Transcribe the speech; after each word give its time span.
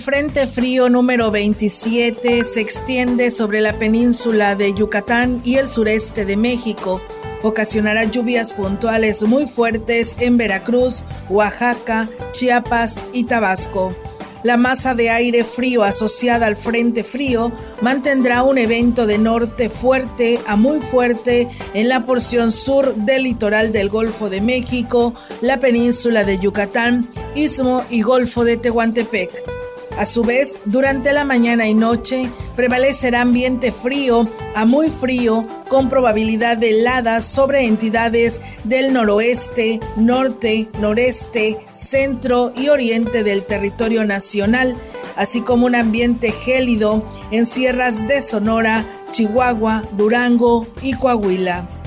Frente 0.00 0.46
Frío 0.46 0.88
número 0.88 1.30
27 1.30 2.44
se 2.44 2.60
extiende 2.60 3.30
sobre 3.30 3.60
la 3.60 3.74
península 3.74 4.54
de 4.54 4.72
Yucatán 4.72 5.42
y 5.44 5.56
el 5.56 5.68
sureste 5.68 6.24
de 6.24 6.38
México. 6.38 7.02
Ocasionará 7.42 8.04
lluvias 8.04 8.54
puntuales 8.54 9.22
muy 9.24 9.46
fuertes 9.46 10.16
en 10.18 10.38
Veracruz, 10.38 11.04
Oaxaca, 11.28 12.08
Chiapas 12.32 13.06
y 13.12 13.24
Tabasco. 13.24 13.94
La 14.42 14.56
masa 14.56 14.94
de 14.94 15.10
aire 15.10 15.44
frío 15.44 15.84
asociada 15.84 16.46
al 16.46 16.56
Frente 16.56 17.04
Frío 17.04 17.52
mantendrá 17.82 18.42
un 18.42 18.56
evento 18.56 19.06
de 19.06 19.18
norte 19.18 19.68
fuerte 19.68 20.40
a 20.46 20.56
muy 20.56 20.80
fuerte 20.80 21.46
en 21.74 21.90
la 21.90 22.06
porción 22.06 22.52
sur 22.52 22.94
del 22.94 23.24
litoral 23.24 23.70
del 23.70 23.90
Golfo 23.90 24.30
de 24.30 24.40
México, 24.40 25.14
la 25.42 25.60
península 25.60 26.24
de 26.24 26.38
Yucatán, 26.38 27.10
Istmo 27.34 27.84
y 27.90 28.00
Golfo 28.00 28.44
de 28.44 28.56
Tehuantepec. 28.56 29.59
A 29.98 30.06
su 30.06 30.22
vez, 30.22 30.60
durante 30.64 31.12
la 31.12 31.24
mañana 31.24 31.68
y 31.68 31.74
noche 31.74 32.30
prevalecerá 32.56 33.20
ambiente 33.20 33.70
frío 33.70 34.26
a 34.54 34.64
muy 34.64 34.88
frío 34.88 35.46
con 35.68 35.88
probabilidad 35.88 36.56
de 36.56 36.70
heladas 36.70 37.24
sobre 37.24 37.66
entidades 37.66 38.40
del 38.64 38.92
noroeste, 38.92 39.80
norte, 39.96 40.68
noreste, 40.80 41.58
centro 41.72 42.52
y 42.56 42.68
oriente 42.68 43.22
del 43.22 43.44
territorio 43.44 44.04
nacional, 44.04 44.74
así 45.16 45.42
como 45.42 45.66
un 45.66 45.74
ambiente 45.74 46.32
gélido 46.32 47.04
en 47.30 47.44
sierras 47.44 48.08
de 48.08 48.22
Sonora, 48.22 48.84
Chihuahua, 49.10 49.82
Durango 49.96 50.66
y 50.82 50.94
Coahuila. 50.94 51.79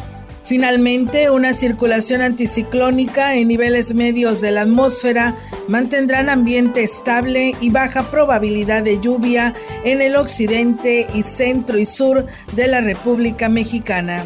Finalmente, 0.54 1.32
una 1.32 1.52
circulación 1.52 2.22
anticiclónica 2.22 3.36
en 3.36 3.48
niveles 3.48 3.96
medios 3.96 4.40
de 4.40 4.52
la 4.52 4.62
atmósfera 4.62 5.36
mantendrán 5.68 6.30
ambiente 6.30 6.84
estable 6.84 7.56
y 7.60 7.72
baja 7.72 8.04
probabilidad 8.12 8.84
de 8.84 9.00
lluvia 9.00 9.56
en 9.84 10.00
el 10.00 10.16
occidente 10.16 11.08
y 11.16 11.24
centro 11.24 11.80
y 11.80 11.88
sur 11.88 12.28
de 12.52 12.68
la 12.68 12.82
República 12.82 13.50
Mexicana. 13.50 14.26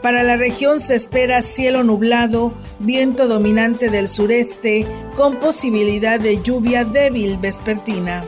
Para 0.00 0.22
la 0.22 0.38
región 0.38 0.80
se 0.80 0.94
espera 0.94 1.42
cielo 1.42 1.84
nublado, 1.84 2.54
viento 2.78 3.28
dominante 3.28 3.90
del 3.90 4.08
sureste, 4.08 4.86
con 5.14 5.36
posibilidad 5.36 6.18
de 6.18 6.40
lluvia 6.40 6.86
débil 6.86 7.36
vespertina. 7.36 8.24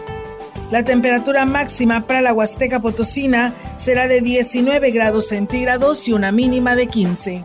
La 0.73 0.83
temperatura 0.85 1.45
máxima 1.45 2.07
para 2.07 2.23
la 2.23 2.33
Huasteca 2.33 2.81
Potosina 2.81 3.53
será 3.77 4.09
de 4.09 4.23
19 4.23 4.91
grados 4.91 5.29
centígrados 5.29 6.09
y 6.09 6.15
una 6.15 6.33
mínima 6.33 6.75
de 6.77 6.87
15. 6.87 7.45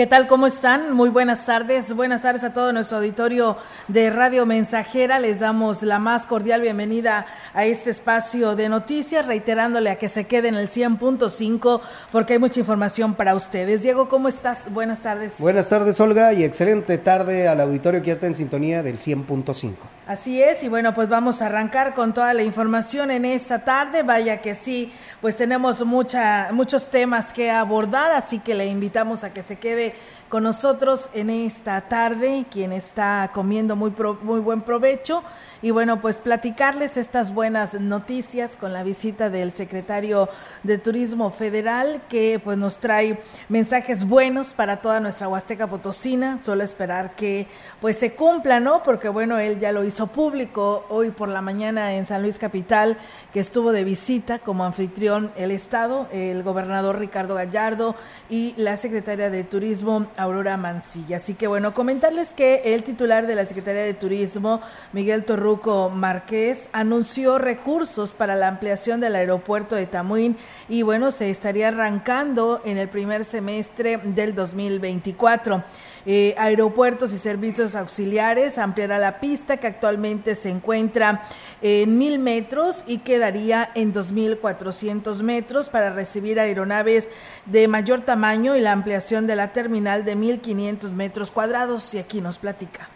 ¿Qué 0.00 0.06
tal? 0.06 0.28
¿Cómo 0.28 0.46
están? 0.46 0.94
Muy 0.94 1.10
buenas 1.10 1.44
tardes. 1.44 1.92
Buenas 1.92 2.22
tardes 2.22 2.42
a 2.42 2.54
todo 2.54 2.72
nuestro 2.72 2.96
auditorio 2.96 3.58
de 3.86 4.08
Radio 4.08 4.46
Mensajera. 4.46 5.20
Les 5.20 5.40
damos 5.40 5.82
la 5.82 5.98
más 5.98 6.26
cordial 6.26 6.62
bienvenida 6.62 7.26
a 7.52 7.66
este 7.66 7.90
espacio 7.90 8.56
de 8.56 8.70
noticias, 8.70 9.26
reiterándole 9.26 9.90
a 9.90 9.96
que 9.96 10.08
se 10.08 10.24
queden 10.24 10.54
en 10.54 10.62
el 10.62 10.70
100.5 10.70 11.82
porque 12.12 12.32
hay 12.32 12.38
mucha 12.38 12.60
información 12.60 13.12
para 13.12 13.34
ustedes. 13.34 13.82
Diego, 13.82 14.08
¿cómo 14.08 14.28
estás? 14.28 14.72
Buenas 14.72 15.00
tardes. 15.00 15.34
Buenas 15.36 15.68
tardes, 15.68 16.00
Olga, 16.00 16.32
y 16.32 16.44
excelente 16.44 16.96
tarde 16.96 17.46
al 17.46 17.60
auditorio 17.60 18.00
que 18.00 18.06
ya 18.06 18.14
está 18.14 18.26
en 18.26 18.34
sintonía 18.34 18.82
del 18.82 18.96
100.5. 18.96 19.74
Así 20.10 20.42
es, 20.42 20.64
y 20.64 20.68
bueno, 20.68 20.92
pues 20.92 21.08
vamos 21.08 21.40
a 21.40 21.46
arrancar 21.46 21.94
con 21.94 22.12
toda 22.12 22.34
la 22.34 22.42
información 22.42 23.12
en 23.12 23.24
esta 23.24 23.60
tarde. 23.60 24.02
Vaya 24.02 24.42
que 24.42 24.56
sí, 24.56 24.92
pues 25.20 25.36
tenemos 25.36 25.86
mucha, 25.86 26.48
muchos 26.50 26.90
temas 26.90 27.32
que 27.32 27.52
abordar, 27.52 28.10
así 28.10 28.40
que 28.40 28.56
le 28.56 28.66
invitamos 28.66 29.22
a 29.22 29.32
que 29.32 29.44
se 29.44 29.60
quede 29.60 29.94
con 30.30 30.44
nosotros 30.44 31.10
en 31.12 31.28
esta 31.28 31.82
tarde, 31.88 32.46
quien 32.50 32.72
está 32.72 33.32
comiendo 33.34 33.74
muy, 33.74 33.92
muy 34.22 34.38
buen 34.40 34.62
provecho. 34.62 35.24
Y 35.62 35.72
bueno, 35.72 36.00
pues 36.00 36.16
platicarles 36.16 36.96
estas 36.96 37.34
buenas 37.34 37.74
noticias 37.74 38.56
con 38.56 38.72
la 38.72 38.82
visita 38.82 39.28
del 39.28 39.52
secretario 39.52 40.30
de 40.62 40.78
Turismo 40.78 41.30
Federal, 41.30 42.00
que 42.08 42.40
pues 42.42 42.56
nos 42.56 42.78
trae 42.78 43.20
mensajes 43.50 44.08
buenos 44.08 44.54
para 44.54 44.80
toda 44.80 45.00
nuestra 45.00 45.28
Huasteca 45.28 45.66
Potosina. 45.66 46.38
Solo 46.42 46.64
esperar 46.64 47.14
que 47.14 47.46
pues 47.82 47.98
se 47.98 48.14
cumpla, 48.14 48.58
¿no? 48.58 48.82
Porque 48.82 49.10
bueno, 49.10 49.38
él 49.38 49.58
ya 49.58 49.70
lo 49.70 49.84
hizo 49.84 50.06
público 50.06 50.86
hoy 50.88 51.10
por 51.10 51.28
la 51.28 51.42
mañana 51.42 51.92
en 51.92 52.06
San 52.06 52.22
Luis 52.22 52.38
Capital, 52.38 52.96
que 53.34 53.40
estuvo 53.40 53.72
de 53.72 53.84
visita 53.84 54.38
como 54.38 54.64
anfitrión 54.64 55.30
el 55.36 55.50
Estado, 55.50 56.08
el 56.10 56.42
gobernador 56.42 56.98
Ricardo 56.98 57.34
Gallardo 57.34 57.96
y 58.30 58.54
la 58.56 58.78
secretaria 58.78 59.28
de 59.28 59.44
Turismo 59.44 60.06
Aurora 60.20 60.56
Mancilla. 60.56 61.16
Así 61.16 61.34
que 61.34 61.46
bueno, 61.46 61.74
comentarles 61.74 62.34
que 62.34 62.74
el 62.74 62.84
titular 62.84 63.26
de 63.26 63.34
la 63.34 63.44
Secretaría 63.44 63.82
de 63.82 63.94
Turismo, 63.94 64.60
Miguel 64.92 65.24
Torruco 65.24 65.90
Márquez, 65.90 66.68
anunció 66.72 67.38
recursos 67.38 68.12
para 68.12 68.36
la 68.36 68.48
ampliación 68.48 69.00
del 69.00 69.16
aeropuerto 69.16 69.76
de 69.76 69.86
Tamuín 69.86 70.36
y 70.68 70.82
bueno, 70.82 71.10
se 71.10 71.30
estaría 71.30 71.68
arrancando 71.68 72.60
en 72.64 72.78
el 72.78 72.88
primer 72.88 73.24
semestre 73.24 73.98
del 74.04 74.34
2024. 74.34 75.64
Eh, 76.06 76.34
aeropuertos 76.38 77.12
y 77.12 77.18
servicios 77.18 77.74
auxiliares 77.74 78.58
ampliará 78.58 78.98
la 78.98 79.20
pista 79.20 79.58
que 79.58 79.66
actualmente 79.66 80.34
se 80.34 80.48
encuentra 80.48 81.28
en 81.62 81.98
mil 81.98 82.18
metros 82.18 82.84
y 82.86 82.98
quedaría 82.98 83.70
en 83.74 83.92
2.400 83.92 85.22
metros 85.22 85.68
para 85.68 85.90
recibir 85.90 86.40
aeronaves 86.40 87.08
de 87.44 87.68
mayor 87.68 88.00
tamaño 88.00 88.56
y 88.56 88.60
la 88.60 88.72
ampliación 88.72 89.26
de 89.26 89.36
la 89.36 89.52
terminal 89.52 90.04
de 90.04 90.16
1.500 90.16 90.90
metros 90.92 91.30
cuadrados. 91.30 91.92
Y 91.94 91.98
aquí 91.98 92.20
nos 92.20 92.38
platica. 92.38 92.88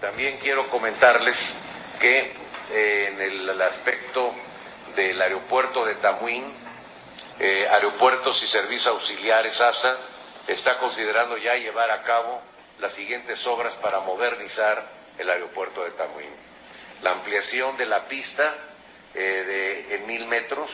También 0.00 0.38
quiero 0.40 0.68
comentarles 0.70 1.36
que 2.00 2.32
eh, 2.70 3.12
en 3.12 3.20
el, 3.20 3.62
aspecto 3.62 4.32
del 4.94 5.20
aeropuerto 5.20 5.84
de 5.84 5.96
Tamuín, 5.96 6.44
eh, 7.40 7.66
aeropuertos 7.70 8.42
y 8.42 8.46
servicios 8.46 8.86
auxiliares 8.86 9.60
ASA, 9.60 9.96
está 10.48 10.78
considerando 10.78 11.36
ya 11.36 11.54
llevar 11.54 11.90
a 11.90 12.02
cabo 12.02 12.40
las 12.80 12.94
siguientes 12.94 13.46
obras 13.46 13.74
para 13.74 14.00
modernizar 14.00 14.84
el 15.18 15.30
aeropuerto 15.30 15.84
de 15.84 15.90
Tamuín. 15.92 16.30
La 17.02 17.12
ampliación 17.12 17.76
de 17.76 17.86
la 17.86 18.04
pista 18.04 18.54
eh, 19.14 19.20
de, 19.20 19.94
en 19.96 20.06
mil 20.06 20.26
metros 20.26 20.70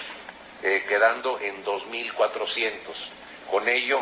eh, 0.66 0.82
quedando 0.88 1.38
en 1.40 1.62
2.400. 1.62 2.72
Con 3.50 3.68
ello 3.68 4.00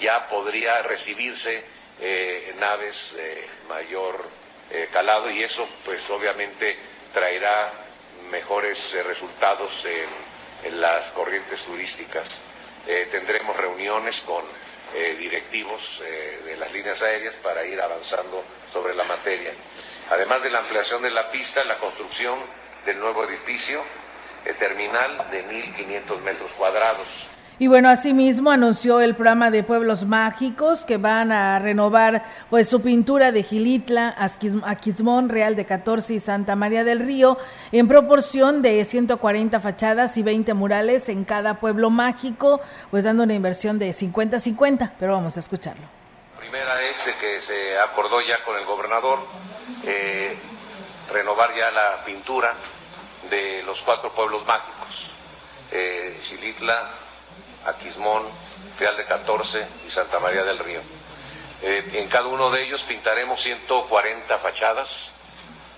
ya 0.00 0.28
podría 0.28 0.80
recibirse 0.82 1.64
eh, 2.00 2.54
naves 2.60 3.14
de 3.16 3.48
mayor 3.68 4.24
eh, 4.70 4.88
calado 4.92 5.28
y 5.28 5.42
eso 5.42 5.66
pues 5.84 6.08
obviamente 6.10 6.78
traerá 7.12 7.72
mejores 8.30 8.96
resultados 9.04 9.84
en, 9.86 10.80
las 10.80 11.10
corrientes 11.10 11.62
turísticas. 11.64 12.26
tendremos 13.10 13.54
reuniones 13.54 14.22
con 14.22 14.42
directivos 15.18 16.02
de 16.44 16.56
las 16.56 16.72
líneas 16.72 17.02
aéreas 17.02 17.34
para 17.42 17.64
ir 17.66 17.80
avanzando 17.80 18.44
sobre 18.72 18.94
la 18.94 19.04
materia. 19.04 19.52
Además 20.10 20.42
de 20.42 20.50
la 20.50 20.60
ampliación 20.60 21.02
de 21.02 21.10
la 21.10 21.30
pista, 21.30 21.64
la 21.64 21.78
construcción 21.78 22.38
del 22.86 23.00
nuevo 23.00 23.24
edificio 23.24 23.82
terminal 24.58 25.30
de 25.30 25.44
1.500 25.46 26.20
metros 26.20 26.52
cuadrados. 26.52 27.33
Y 27.56 27.68
bueno, 27.68 27.88
asimismo 27.88 28.50
anunció 28.50 29.00
el 29.00 29.14
programa 29.14 29.52
de 29.52 29.62
Pueblos 29.62 30.04
Mágicos 30.04 30.84
que 30.84 30.96
van 30.96 31.30
a 31.30 31.60
renovar 31.60 32.24
pues 32.50 32.68
su 32.68 32.82
pintura 32.82 33.30
de 33.30 33.44
Gilitla, 33.44 34.16
Aquismón, 34.64 35.28
Real 35.28 35.54
de 35.54 35.64
14 35.64 36.14
y 36.14 36.20
Santa 36.20 36.56
María 36.56 36.82
del 36.82 36.98
Río 36.98 37.38
en 37.70 37.86
proporción 37.86 38.60
de 38.60 38.84
140 38.84 39.60
fachadas 39.60 40.16
y 40.16 40.24
20 40.24 40.52
murales 40.54 41.08
en 41.08 41.24
cada 41.24 41.60
pueblo 41.60 41.90
mágico, 41.90 42.60
pues 42.90 43.04
dando 43.04 43.22
una 43.22 43.34
inversión 43.34 43.78
de 43.78 43.90
50-50, 43.90 44.90
pero 44.98 45.12
vamos 45.12 45.36
a 45.36 45.40
escucharlo. 45.40 45.84
Primera 46.36 46.82
es 46.82 47.14
que 47.20 47.40
se 47.40 47.78
acordó 47.78 48.20
ya 48.20 48.42
con 48.44 48.58
el 48.58 48.64
gobernador 48.64 49.20
eh, 49.84 50.36
renovar 51.12 51.54
ya 51.56 51.70
la 51.70 52.04
pintura 52.04 52.52
de 53.30 53.62
los 53.62 53.80
cuatro 53.82 54.12
pueblos 54.12 54.44
mágicos, 54.44 55.08
eh, 55.70 56.20
Xilitla, 56.28 57.03
Aquismón, 57.66 58.22
Real 58.78 58.96
de 58.96 59.04
14 59.04 59.66
y 59.86 59.90
Santa 59.90 60.18
María 60.18 60.44
del 60.44 60.58
Río. 60.58 60.80
Eh, 61.62 61.90
en 61.94 62.08
cada 62.08 62.26
uno 62.26 62.50
de 62.50 62.62
ellos 62.64 62.82
pintaremos 62.82 63.40
140 63.40 64.38
fachadas, 64.38 65.10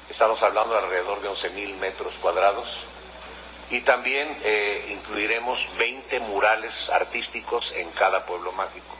estamos 0.08 0.42
hablando 0.42 0.74
de 0.74 0.80
alrededor 0.80 1.20
de 1.20 1.28
11.000 1.28 1.76
metros 1.76 2.14
cuadrados, 2.20 2.66
y 3.70 3.80
también 3.80 4.38
eh, 4.42 4.86
incluiremos 4.90 5.68
20 5.76 6.20
murales 6.20 6.88
artísticos 6.90 7.72
en 7.72 7.90
cada 7.90 8.24
pueblo 8.24 8.52
mágico. 8.52 8.96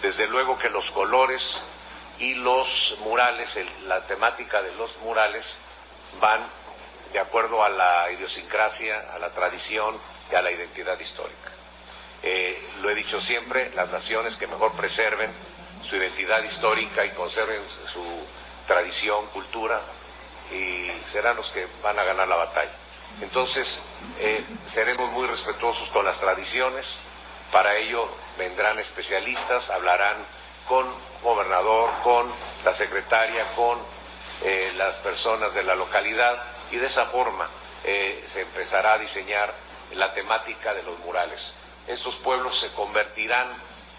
Desde 0.00 0.26
luego 0.26 0.58
que 0.58 0.70
los 0.70 0.90
colores 0.90 1.60
y 2.18 2.34
los 2.34 2.96
murales, 3.00 3.56
la 3.86 4.00
temática 4.06 4.62
de 4.62 4.72
los 4.72 4.96
murales 4.98 5.54
van 6.20 6.40
de 7.12 7.18
acuerdo 7.18 7.62
a 7.62 7.68
la 7.68 8.10
idiosincrasia, 8.12 9.12
a 9.14 9.18
la 9.18 9.30
tradición 9.30 9.96
y 10.30 10.34
a 10.34 10.42
la 10.42 10.50
identidad 10.50 10.98
histórica. 10.98 11.51
Eh, 12.22 12.62
lo 12.80 12.90
he 12.90 12.94
dicho 12.94 13.20
siempre, 13.20 13.72
las 13.74 13.90
naciones 13.90 14.36
que 14.36 14.46
mejor 14.46 14.72
preserven 14.72 15.32
su 15.82 15.96
identidad 15.96 16.42
histórica 16.44 17.04
y 17.04 17.10
conserven 17.10 17.60
su 17.92 18.04
tradición, 18.66 19.26
cultura, 19.32 19.80
y 20.52 20.88
serán 21.10 21.36
los 21.36 21.50
que 21.50 21.66
van 21.82 21.98
a 21.98 22.04
ganar 22.04 22.28
la 22.28 22.36
batalla. 22.36 22.70
Entonces, 23.20 23.82
eh, 24.20 24.44
seremos 24.68 25.10
muy 25.10 25.26
respetuosos 25.26 25.88
con 25.88 26.04
las 26.04 26.18
tradiciones, 26.20 27.00
para 27.50 27.76
ello 27.76 28.08
vendrán 28.38 28.78
especialistas, 28.78 29.68
hablarán 29.70 30.16
con 30.68 30.86
gobernador, 31.22 31.90
con 32.04 32.32
la 32.64 32.72
secretaria, 32.72 33.46
con 33.54 33.78
eh, 34.44 34.72
las 34.76 34.94
personas 34.96 35.52
de 35.54 35.64
la 35.64 35.74
localidad 35.74 36.42
y 36.70 36.76
de 36.76 36.86
esa 36.86 37.06
forma 37.06 37.48
se 37.82 38.40
empezará 38.40 38.92
a 38.92 38.98
diseñar 38.98 39.52
la 39.94 40.14
temática 40.14 40.72
de 40.72 40.84
los 40.84 40.98
murales. 41.00 41.52
Estos 41.86 42.14
pueblos 42.16 42.60
se 42.60 42.68
convertirán 42.72 43.48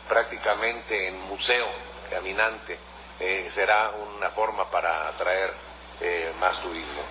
prácticamente 0.07 1.07
en 1.07 1.19
museo 1.27 1.67
caminante, 2.09 2.77
eh, 3.19 3.49
será 3.51 3.91
una 4.17 4.29
forma 4.29 4.69
para 4.69 5.07
atraer 5.07 5.53
eh, 6.01 6.31
más 6.39 6.59
turismo. 6.61 7.01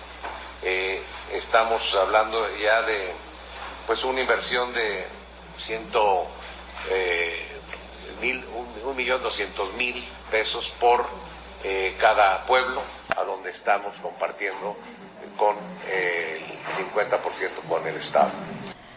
estamos 1.31 1.93
hablando 1.95 2.47
ya 2.57 2.81
de 2.83 3.13
pues 3.85 4.03
una 4.03 4.21
inversión 4.21 4.73
de 4.73 5.05
ciento, 5.57 6.25
mil, 8.21 8.45
un, 8.85 8.95
millón 8.95 9.21
doscientos 9.21 9.73
mil 9.73 10.07
pesos 10.31 10.73
por 10.79 11.05
cada 11.99 12.45
pueblo 12.45 12.81
a 13.17 13.23
donde 13.23 13.49
estamos 13.49 13.95
compartiendo 14.01 14.77
con 15.37 15.55
el 15.91 16.41
50% 16.77 17.67
con 17.67 17.87
el 17.87 17.95
Estado. 17.95 18.31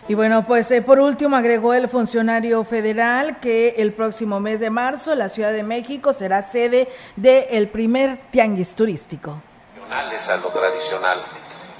Y 0.09 0.15
bueno, 0.15 0.47
pues 0.47 0.71
eh, 0.71 0.83
por 0.83 1.01
último 1.01 1.37
agregó 1.37 1.75
el 1.75 1.89
funcionario 1.89 2.63
federal 2.65 3.41
que 3.41 3.75
el 3.79 3.93
próximo 3.93 4.39
mes 4.39 4.61
de 4.61 4.71
marzo 4.71 5.15
la 5.17 5.29
Ciudad 5.29 5.53
de 5.53 5.65
México 5.65 6.13
será 6.13 6.43
sede 6.43 6.89
del 7.17 7.69
primer 7.69 8.17
tianguis 8.31 8.75
turístico. 8.75 9.43
A 9.91 10.37
lo 10.37 10.49
tradicional. 10.49 11.21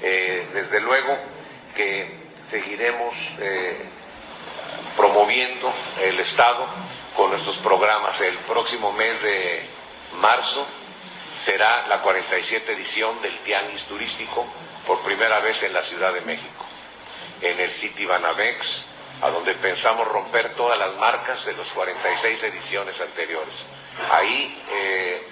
Eh, 0.01 0.47
desde 0.53 0.79
luego 0.81 1.17
que 1.75 2.11
seguiremos 2.49 3.15
eh, 3.39 3.77
promoviendo 4.95 5.73
el 6.03 6.19
Estado 6.19 6.65
con 7.15 7.31
nuestros 7.31 7.57
programas. 7.57 8.19
El 8.21 8.37
próximo 8.39 8.91
mes 8.93 9.21
de 9.23 9.65
marzo 10.19 10.65
será 11.37 11.87
la 11.87 12.01
47 12.01 12.73
edición 12.73 13.21
del 13.21 13.37
Tianguis 13.39 13.85
Turístico 13.85 14.45
por 14.85 15.01
primera 15.01 15.39
vez 15.39 15.63
en 15.63 15.73
la 15.73 15.83
Ciudad 15.83 16.13
de 16.13 16.21
México, 16.21 16.56
en 17.41 17.59
el 17.59 17.71
City 17.71 18.05
Banamex, 18.05 18.85
a 19.21 19.29
donde 19.29 19.53
pensamos 19.55 20.07
romper 20.07 20.55
todas 20.55 20.77
las 20.77 20.95
marcas 20.95 21.45
de 21.45 21.53
las 21.53 21.67
46 21.69 22.43
ediciones 22.43 22.99
anteriores. 23.01 23.53
Ahí 24.11 24.63
eh, 24.71 25.27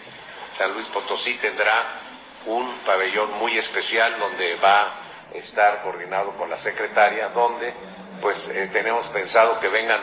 San 0.58 0.74
Luis 0.74 0.88
Potosí 0.88 1.36
tendrá 1.36 2.02
un 2.46 2.78
pabellón 2.80 3.32
muy 3.40 3.58
especial 3.58 4.18
donde 4.20 4.56
va 4.56 4.82
a 4.82 5.38
estar 5.38 5.82
coordinado 5.84 6.32
con 6.32 6.50
la 6.50 6.58
secretaria, 6.58 7.30
donde 7.30 7.74
pues 8.22 8.38
eh, 8.50 8.70
tenemos 8.72 9.06
pensado 9.08 9.60
que 9.60 9.68
vengan, 9.68 10.00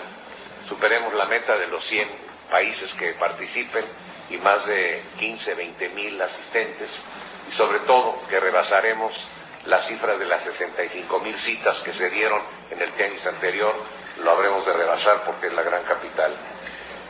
superemos 0.69 1.15
la 1.15 1.25
meta 1.27 1.57
de 1.57 1.67
los 1.69 1.85
100 1.85 2.07
países 2.51 2.95
que 2.95 3.13
participen 3.15 3.85
y 4.31 4.37
más 4.39 4.67
de 4.67 5.03
15, 5.19 5.55
20 5.55 5.89
mil 5.91 6.21
asistentes 6.21 7.03
y 7.49 7.53
sobre 7.53 7.79
todo 7.81 8.21
que 8.29 8.39
rebasaremos 8.39 9.29
la 9.67 9.81
cifra 9.81 10.17
de 10.17 10.25
las 10.25 10.43
65 10.45 11.21
mil 11.21 11.39
citas 11.39 11.81
que 11.81 11.93
se 11.93 12.11
dieron 12.11 12.41
en 12.71 12.81
el 12.81 12.91
tenis 12.93 13.27
anterior, 13.27 13.75
lo 14.23 14.31
habremos 14.31 14.67
de 14.67 14.73
rebasar 14.73 15.23
porque 15.25 15.49
es 15.49 15.53
la 15.53 15.63
gran 15.63 15.83
capital. 15.85 16.33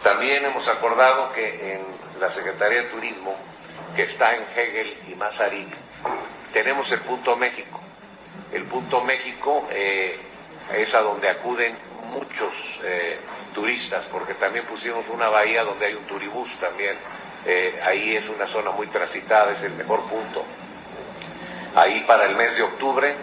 También 0.02 0.44
hemos 0.44 0.68
acordado 0.68 1.32
que 1.32 1.74
en 1.74 1.82
la 2.20 2.30
Secretaría 2.30 2.82
de 2.82 2.88
Turismo, 2.88 3.36
que 3.94 4.02
está 4.02 4.34
en 4.34 4.44
Hegel 4.56 4.96
y 5.08 5.14
Mazarik, 5.14 5.68
tenemos 6.52 6.90
el 6.92 7.00
Punto 7.00 7.36
México. 7.36 7.80
El 8.52 8.64
Punto 8.64 9.02
México 9.02 9.66
eh, 9.70 10.18
es 10.74 10.94
a 10.94 11.00
donde 11.00 11.28
acuden 11.28 11.76
muchos 12.10 12.80
eh, 12.84 13.18
turistas, 13.54 14.08
porque 14.10 14.34
también 14.34 14.64
pusimos 14.66 15.08
una 15.08 15.28
bahía 15.28 15.64
donde 15.64 15.86
hay 15.86 15.94
un 15.94 16.04
turibús 16.04 16.58
también. 16.60 16.96
Eh, 17.46 17.80
ahí 17.84 18.16
es 18.16 18.28
una 18.28 18.46
zona 18.46 18.70
muy 18.70 18.86
transitada, 18.88 19.52
es 19.52 19.62
el 19.64 19.72
mejor 19.72 20.02
punto. 20.02 20.44
Ahí 21.74 22.04
para 22.06 22.26
el 22.26 22.36
mes 22.36 22.54
de 22.56 22.62
octubre, 22.62 23.14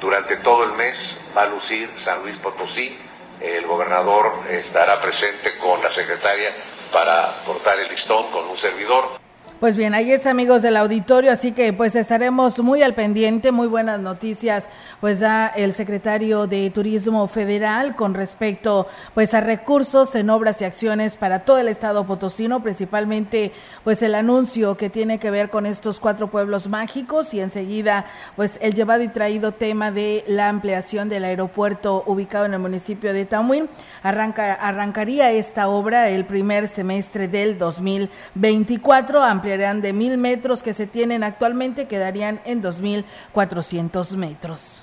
durante 0.00 0.36
todo 0.36 0.64
el 0.64 0.72
mes, 0.72 1.20
va 1.36 1.42
a 1.42 1.46
lucir 1.46 1.90
San 1.96 2.22
Luis 2.22 2.36
Potosí. 2.36 2.96
El 3.40 3.66
gobernador 3.66 4.32
estará 4.48 5.02
presente 5.02 5.58
con 5.58 5.82
la 5.82 5.90
secretaria 5.90 6.54
para 6.92 7.42
cortar 7.44 7.78
el 7.80 7.88
listón 7.88 8.30
con 8.30 8.46
un 8.46 8.56
servidor. 8.56 9.23
Pues 9.60 9.76
bien, 9.76 9.94
ahí 9.94 10.10
es 10.10 10.26
amigos 10.26 10.62
del 10.62 10.76
auditorio, 10.76 11.30
así 11.30 11.52
que 11.52 11.72
pues 11.72 11.94
estaremos 11.94 12.58
muy 12.58 12.82
al 12.82 12.94
pendiente, 12.94 13.52
muy 13.52 13.68
buenas 13.68 14.00
noticias, 14.00 14.68
pues 15.00 15.20
da 15.20 15.46
el 15.46 15.72
secretario 15.72 16.48
de 16.48 16.68
Turismo 16.70 17.28
Federal 17.28 17.94
con 17.94 18.14
respecto 18.14 18.88
pues 19.14 19.32
a 19.32 19.40
recursos 19.40 20.16
en 20.16 20.28
obras 20.28 20.60
y 20.60 20.64
acciones 20.64 21.16
para 21.16 21.44
todo 21.44 21.58
el 21.58 21.68
estado 21.68 22.04
potosino, 22.04 22.64
principalmente 22.64 23.52
pues 23.84 24.02
el 24.02 24.16
anuncio 24.16 24.76
que 24.76 24.90
tiene 24.90 25.18
que 25.18 25.30
ver 25.30 25.50
con 25.50 25.66
estos 25.66 26.00
cuatro 26.00 26.26
pueblos 26.26 26.68
mágicos 26.68 27.32
y 27.32 27.40
enseguida 27.40 28.06
pues 28.34 28.58
el 28.60 28.74
llevado 28.74 29.04
y 29.04 29.08
traído 29.08 29.52
tema 29.52 29.92
de 29.92 30.24
la 30.26 30.48
ampliación 30.48 31.08
del 31.08 31.24
aeropuerto 31.24 32.02
ubicado 32.06 32.44
en 32.44 32.54
el 32.54 32.60
municipio 32.60 33.12
de 33.12 33.24
Tamuín. 33.24 33.70
Arranca, 34.02 34.52
arrancaría 34.52 35.30
esta 35.30 35.68
obra 35.68 36.10
el 36.10 36.26
primer 36.26 36.66
semestre 36.66 37.28
del 37.28 37.56
2024, 37.56 39.22
de 39.44 39.92
mil 39.92 40.16
metros 40.16 40.62
que 40.62 40.72
se 40.72 40.86
tienen 40.86 41.22
actualmente, 41.22 41.86
quedarían 41.86 42.40
en 42.46 42.62
dos 42.62 42.80
mil 42.80 43.04
cuatrocientos 43.32 44.16
metros. 44.16 44.82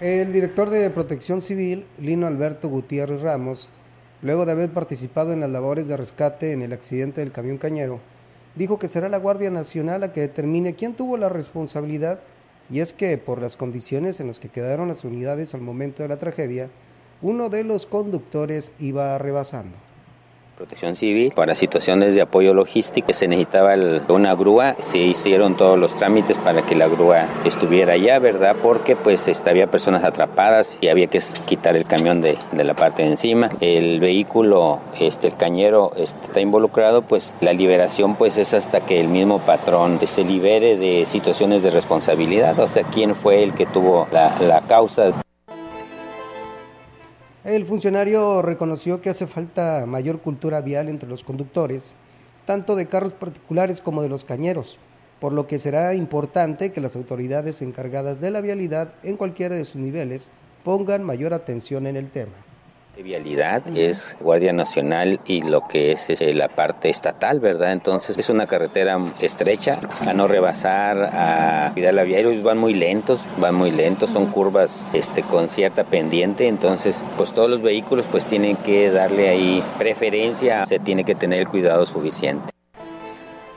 El 0.00 0.32
director 0.32 0.68
de 0.68 0.90
Protección 0.90 1.42
Civil, 1.42 1.86
Lino 1.96 2.26
Alberto 2.26 2.68
Gutiérrez 2.68 3.22
Ramos, 3.22 3.70
luego 4.20 4.46
de 4.46 4.52
haber 4.52 4.70
participado 4.70 5.32
en 5.32 5.38
las 5.38 5.50
labores 5.50 5.86
de 5.86 5.96
rescate 5.96 6.52
en 6.52 6.62
el 6.62 6.72
accidente 6.72 7.20
del 7.20 7.30
camión 7.30 7.56
cañero, 7.56 8.00
dijo 8.56 8.80
que 8.80 8.88
será 8.88 9.08
la 9.08 9.18
Guardia 9.18 9.50
Nacional 9.50 10.00
la 10.00 10.12
que 10.12 10.22
determine 10.22 10.74
quién 10.74 10.94
tuvo 10.94 11.16
la 11.16 11.28
responsabilidad 11.28 12.18
Y 12.72 12.80
es 12.80 12.92
que 12.92 13.18
por 13.18 13.40
las 13.40 13.56
condiciones 13.56 14.20
en 14.20 14.28
las 14.28 14.38
que 14.38 14.48
quedaron 14.48 14.88
las 14.88 15.04
unidades 15.04 15.54
al 15.54 15.60
momento 15.60 16.02
de 16.02 16.08
la 16.08 16.18
tragedia, 16.18 16.68
uno 17.20 17.48
de 17.48 17.64
los 17.64 17.84
conductores 17.84 18.72
iba 18.78 19.18
rebasando. 19.18 19.76
Protección 20.60 20.94
Civil 20.94 21.32
para 21.34 21.54
situaciones 21.54 22.14
de 22.14 22.20
apoyo 22.20 22.52
logístico 22.52 23.14
se 23.14 23.26
necesitaba 23.26 23.72
una 24.10 24.34
grúa, 24.34 24.76
se 24.78 24.98
hicieron 24.98 25.56
todos 25.56 25.78
los 25.78 25.94
trámites 25.94 26.36
para 26.36 26.60
que 26.60 26.74
la 26.74 26.86
grúa 26.86 27.28
estuviera 27.46 27.94
allá, 27.94 28.18
¿verdad? 28.18 28.54
Porque 28.62 28.94
pues 28.94 29.26
este, 29.26 29.48
había 29.48 29.70
personas 29.70 30.04
atrapadas 30.04 30.76
y 30.82 30.88
había 30.88 31.06
que 31.06 31.18
quitar 31.46 31.76
el 31.76 31.86
camión 31.86 32.20
de, 32.20 32.36
de 32.52 32.64
la 32.64 32.74
parte 32.74 33.04
de 33.04 33.08
encima. 33.08 33.48
El 33.62 34.00
vehículo, 34.00 34.80
este, 34.98 35.28
el 35.28 35.36
cañero 35.38 35.92
este, 35.96 36.26
está 36.26 36.42
involucrado, 36.42 37.00
pues 37.00 37.36
la 37.40 37.54
liberación 37.54 38.16
pues 38.16 38.36
es 38.36 38.52
hasta 38.52 38.82
que 38.82 39.00
el 39.00 39.08
mismo 39.08 39.38
patrón 39.38 39.98
se 40.06 40.24
libere 40.24 40.76
de 40.76 41.06
situaciones 41.06 41.62
de 41.62 41.70
responsabilidad, 41.70 42.58
o 42.58 42.68
sea, 42.68 42.82
quién 42.82 43.14
fue 43.16 43.42
el 43.42 43.54
que 43.54 43.64
tuvo 43.64 44.08
la, 44.12 44.38
la 44.40 44.60
causa. 44.60 45.10
El 47.44 47.64
funcionario 47.64 48.42
reconoció 48.42 49.00
que 49.00 49.08
hace 49.08 49.26
falta 49.26 49.86
mayor 49.86 50.20
cultura 50.20 50.60
vial 50.60 50.90
entre 50.90 51.08
los 51.08 51.24
conductores, 51.24 51.94
tanto 52.44 52.76
de 52.76 52.84
carros 52.84 53.12
particulares 53.12 53.80
como 53.80 54.02
de 54.02 54.10
los 54.10 54.26
cañeros, 54.26 54.78
por 55.20 55.32
lo 55.32 55.46
que 55.46 55.58
será 55.58 55.94
importante 55.94 56.70
que 56.70 56.82
las 56.82 56.96
autoridades 56.96 57.62
encargadas 57.62 58.20
de 58.20 58.30
la 58.30 58.42
vialidad 58.42 58.92
en 59.02 59.16
cualquiera 59.16 59.56
de 59.56 59.64
sus 59.64 59.76
niveles 59.76 60.30
pongan 60.64 61.02
mayor 61.02 61.32
atención 61.32 61.86
en 61.86 61.96
el 61.96 62.10
tema 62.10 62.49
vialidad 63.02 63.62
es 63.76 64.16
Guardia 64.20 64.52
Nacional 64.52 65.20
y 65.24 65.42
lo 65.42 65.62
que 65.62 65.92
es, 65.92 66.10
es, 66.10 66.20
la 66.34 66.48
parte 66.48 66.88
estatal, 66.88 67.40
¿verdad? 67.40 67.72
Entonces 67.72 68.16
es 68.18 68.30
una 68.30 68.46
carretera 68.46 68.98
estrecha, 69.20 69.80
a 70.06 70.12
no 70.12 70.28
rebasar, 70.28 71.10
a 71.12 71.70
cuidar 71.72 71.94
la 71.94 72.04
vía. 72.04 72.18
Ellos 72.18 72.42
van 72.42 72.58
muy 72.58 72.74
lentos, 72.74 73.20
van 73.38 73.54
muy 73.54 73.70
lentos, 73.70 74.10
son 74.10 74.26
curvas 74.26 74.86
este, 74.92 75.22
con 75.22 75.48
cierta 75.48 75.84
pendiente, 75.84 76.48
entonces 76.48 77.04
pues 77.16 77.32
todos 77.32 77.50
los 77.50 77.62
vehículos 77.62 78.06
pues 78.10 78.24
tienen 78.26 78.56
que 78.56 78.90
darle 78.90 79.28
ahí 79.28 79.62
preferencia, 79.78 80.66
se 80.66 80.78
tiene 80.78 81.04
que 81.04 81.14
tener 81.14 81.40
el 81.40 81.48
cuidado 81.48 81.86
suficiente. 81.86 82.59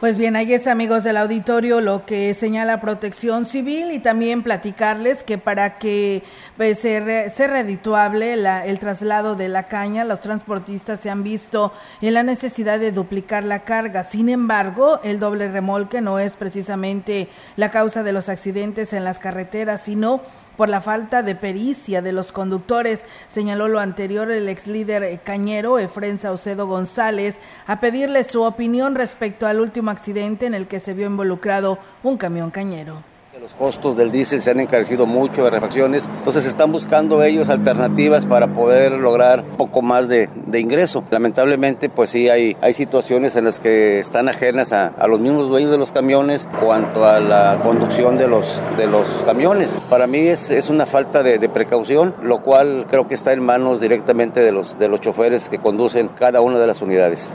Pues 0.04 0.18
bien, 0.18 0.36
ahí 0.36 0.54
es 0.54 0.68
amigos 0.68 1.06
del 1.06 1.16
auditorio 1.16 1.80
lo 1.80 2.06
que 2.06 2.34
señala 2.34 2.82
Protección 2.82 3.46
Civil 3.46 3.90
y 3.92 4.00
también 4.00 4.44
platicarles 4.44 5.24
que 5.24 5.38
para 5.38 5.78
que 5.78 6.24
pues, 6.58 6.80
sea, 6.80 7.48
redituable 7.48 8.34
el 8.34 8.80
traslado 8.80 9.38
de 9.38 9.48
la 9.48 9.70
caña, 9.70 10.04
los 10.04 10.20
transportistas 10.20 11.00
se 11.00 11.10
han 11.10 11.24
visto 11.24 11.72
en 12.02 12.16
la 12.16 12.24
necesidad 12.24 12.82
de 12.82 12.92
duplicar 12.92 13.46
la 13.46 13.64
carga. 13.64 14.04
Sin 14.04 14.28
embargo, 14.28 15.00
el 15.06 15.22
doble 15.22 15.48
remolque 15.48 16.02
no 16.02 16.20
es 16.20 16.34
precisamente 16.34 17.30
la 17.56 17.72
causa 17.72 18.04
de 18.04 18.12
los 18.12 18.28
accidentes 18.28 18.92
en 18.92 19.06
las 19.06 19.20
carreteras, 19.20 19.84
sino 19.84 20.22
por 20.58 20.70
la 20.70 20.82
falta 20.82 21.24
de 21.24 21.36
pericia 21.36 22.02
de 22.02 22.12
los 22.12 22.32
conductores, 22.32 23.06
señaló 23.28 23.68
lo 23.68 23.80
anterior 23.80 24.32
el 24.32 24.50
ex 24.50 24.68
líder 24.68 25.22
cañero 25.22 25.80
Efren 25.80 26.18
Saucedo 26.18 26.68
González 26.68 27.40
a 27.68 27.80
pedirle 27.80 28.24
su 28.24 28.44
opinión 28.44 28.96
respecto 28.96 29.48
al 29.48 29.60
último 29.60 29.92
accidente 29.92 30.46
en 30.46 30.54
el 30.54 30.68
que 30.68 30.80
se 30.80 30.94
vio 30.94 31.08
involucrado 31.08 31.80
un 32.04 32.18
camión 32.18 32.52
cañero. 32.52 33.13
Los 33.44 33.56
costos 33.56 33.98
del 33.98 34.10
diésel 34.10 34.42
se 34.42 34.52
han 34.52 34.62
encarecido 34.62 35.06
mucho 35.06 35.44
de 35.44 35.50
refacciones, 35.50 36.10
entonces 36.20 36.46
están 36.46 36.72
buscando 36.72 37.22
ellos 37.24 37.50
alternativas 37.50 38.26
para 38.26 38.54
poder 38.54 38.94
lograr 38.94 39.42
un 39.42 39.58
poco 39.58 39.82
más 39.82 40.08
de, 40.08 40.30
ingreso. 40.54 41.04
Lamentablemente, 41.12 41.90
pues 41.90 42.12
sí, 42.12 42.30
hay, 42.30 42.56
hay 42.62 42.74
situaciones 42.74 43.36
en 43.36 43.44
las 43.44 43.60
que 43.60 44.00
están 44.00 44.30
ajenas 44.30 44.72
a, 44.72 44.88
a, 44.88 45.10
los 45.10 45.20
mismos 45.20 45.50
dueños 45.50 45.72
de 45.72 45.78
los 45.78 45.92
camiones 45.92 46.48
cuanto 46.62 47.06
a 47.06 47.20
la 47.20 47.60
conducción 47.62 48.18
de 48.18 48.30
los, 48.30 48.62
de 48.78 48.88
los 48.88 49.10
camiones. 49.26 49.78
Para 49.90 50.08
mí 50.08 50.20
es, 50.20 50.50
es 50.50 50.70
una 50.70 50.86
falta 50.86 51.22
de, 51.22 51.38
de, 51.38 51.50
precaución, 51.50 52.16
lo 52.24 52.42
cual 52.44 52.86
creo 52.90 53.10
que 53.10 53.14
está 53.14 53.34
en 53.34 53.44
manos 53.44 53.82
directamente 53.82 54.40
de 54.40 54.54
los, 54.54 54.80
de 54.80 54.88
los 54.88 55.02
choferes 55.02 55.50
que 55.50 55.60
conducen 55.60 56.08
cada 56.08 56.40
una 56.40 56.60
de 56.60 56.68
las 56.68 56.82
unidades. 56.82 57.34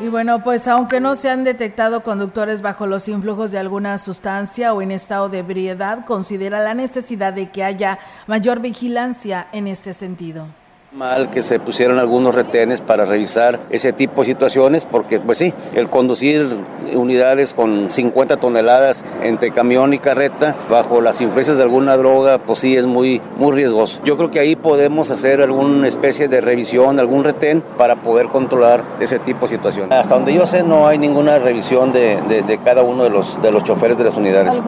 Y 0.00 0.06
bueno, 0.06 0.44
pues 0.44 0.68
aunque 0.68 1.00
no 1.00 1.16
se 1.16 1.28
han 1.28 1.42
detectado 1.42 2.04
conductores 2.04 2.62
bajo 2.62 2.86
los 2.86 3.08
influjos 3.08 3.50
de 3.50 3.58
alguna 3.58 3.98
sustancia 3.98 4.72
o 4.72 4.80
en 4.80 4.92
estado 4.92 5.28
de 5.28 5.38
ebriedad, 5.38 6.04
considera 6.04 6.60
la 6.62 6.72
necesidad 6.72 7.32
de 7.32 7.50
que 7.50 7.64
haya 7.64 7.98
mayor 8.28 8.60
vigilancia 8.60 9.48
en 9.52 9.66
este 9.66 9.94
sentido. 9.94 10.46
Mal 10.92 11.28
que 11.28 11.42
se 11.42 11.60
pusieran 11.60 11.98
algunos 11.98 12.34
retenes 12.34 12.80
para 12.80 13.04
revisar 13.04 13.60
ese 13.68 13.92
tipo 13.92 14.22
de 14.22 14.28
situaciones, 14.28 14.86
porque 14.86 15.20
pues 15.20 15.36
sí, 15.36 15.52
el 15.74 15.90
conducir 15.90 16.48
unidades 16.94 17.52
con 17.52 17.90
50 17.90 18.38
toneladas 18.38 19.04
entre 19.22 19.50
camión 19.50 19.92
y 19.92 19.98
carreta 19.98 20.56
bajo 20.70 21.02
las 21.02 21.20
influencias 21.20 21.58
de 21.58 21.64
alguna 21.64 21.98
droga, 21.98 22.38
pues 22.38 22.60
sí 22.60 22.74
es 22.74 22.86
muy, 22.86 23.20
muy 23.36 23.52
riesgoso. 23.52 24.00
Yo 24.02 24.16
creo 24.16 24.30
que 24.30 24.40
ahí 24.40 24.56
podemos 24.56 25.10
hacer 25.10 25.42
alguna 25.42 25.86
especie 25.86 26.26
de 26.26 26.40
revisión, 26.40 26.98
algún 26.98 27.22
retén 27.22 27.62
para 27.76 27.96
poder 27.96 28.28
controlar 28.28 28.82
ese 28.98 29.18
tipo 29.18 29.46
de 29.46 29.56
situaciones. 29.56 29.92
Hasta 29.92 30.14
donde 30.14 30.32
yo 30.32 30.46
sé 30.46 30.62
no 30.62 30.86
hay 30.86 30.96
ninguna 30.96 31.38
revisión 31.38 31.92
de, 31.92 32.16
de, 32.22 32.58
cada 32.64 32.82
uno 32.82 33.04
de 33.04 33.10
los, 33.10 33.42
de 33.42 33.52
los 33.52 33.62
choferes 33.62 33.98
de 33.98 34.04
las 34.04 34.16
unidades. 34.16 34.62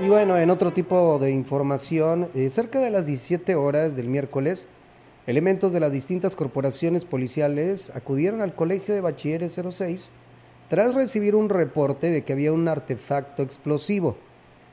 Y 0.00 0.08
bueno, 0.08 0.38
en 0.38 0.50
otro 0.50 0.70
tipo 0.70 1.18
de 1.18 1.32
información, 1.32 2.28
eh, 2.32 2.48
cerca 2.48 2.78
de 2.78 2.90
las 2.90 3.06
17 3.06 3.56
horas 3.56 3.96
del 3.96 4.06
miércoles, 4.06 4.68
Elementos 5.26 5.72
de 5.72 5.80
las 5.80 5.92
distintas 5.92 6.34
corporaciones 6.34 7.04
policiales 7.04 7.92
acudieron 7.94 8.40
al 8.40 8.54
Colegio 8.54 8.94
de 8.94 9.02
Bachilleres 9.02 9.60
06 9.70 10.10
tras 10.70 10.94
recibir 10.94 11.34
un 11.34 11.50
reporte 11.50 12.10
de 12.10 12.24
que 12.24 12.32
había 12.32 12.52
un 12.52 12.66
artefacto 12.68 13.42
explosivo. 13.42 14.16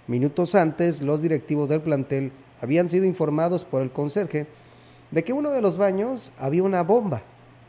Minutos 0.07 0.55
antes, 0.55 1.01
los 1.01 1.21
directivos 1.21 1.67
del 1.67 1.81
plantel 1.81 2.31
habían 2.61 2.89
sido 2.89 3.05
informados 3.05 3.65
por 3.65 3.81
el 3.81 3.91
conserje 3.91 4.47
de 5.11 5.23
que 5.23 5.33
uno 5.33 5.51
de 5.51 5.61
los 5.61 5.75
baños 5.75 6.31
había 6.39 6.63
una 6.63 6.81
bomba, 6.81 7.21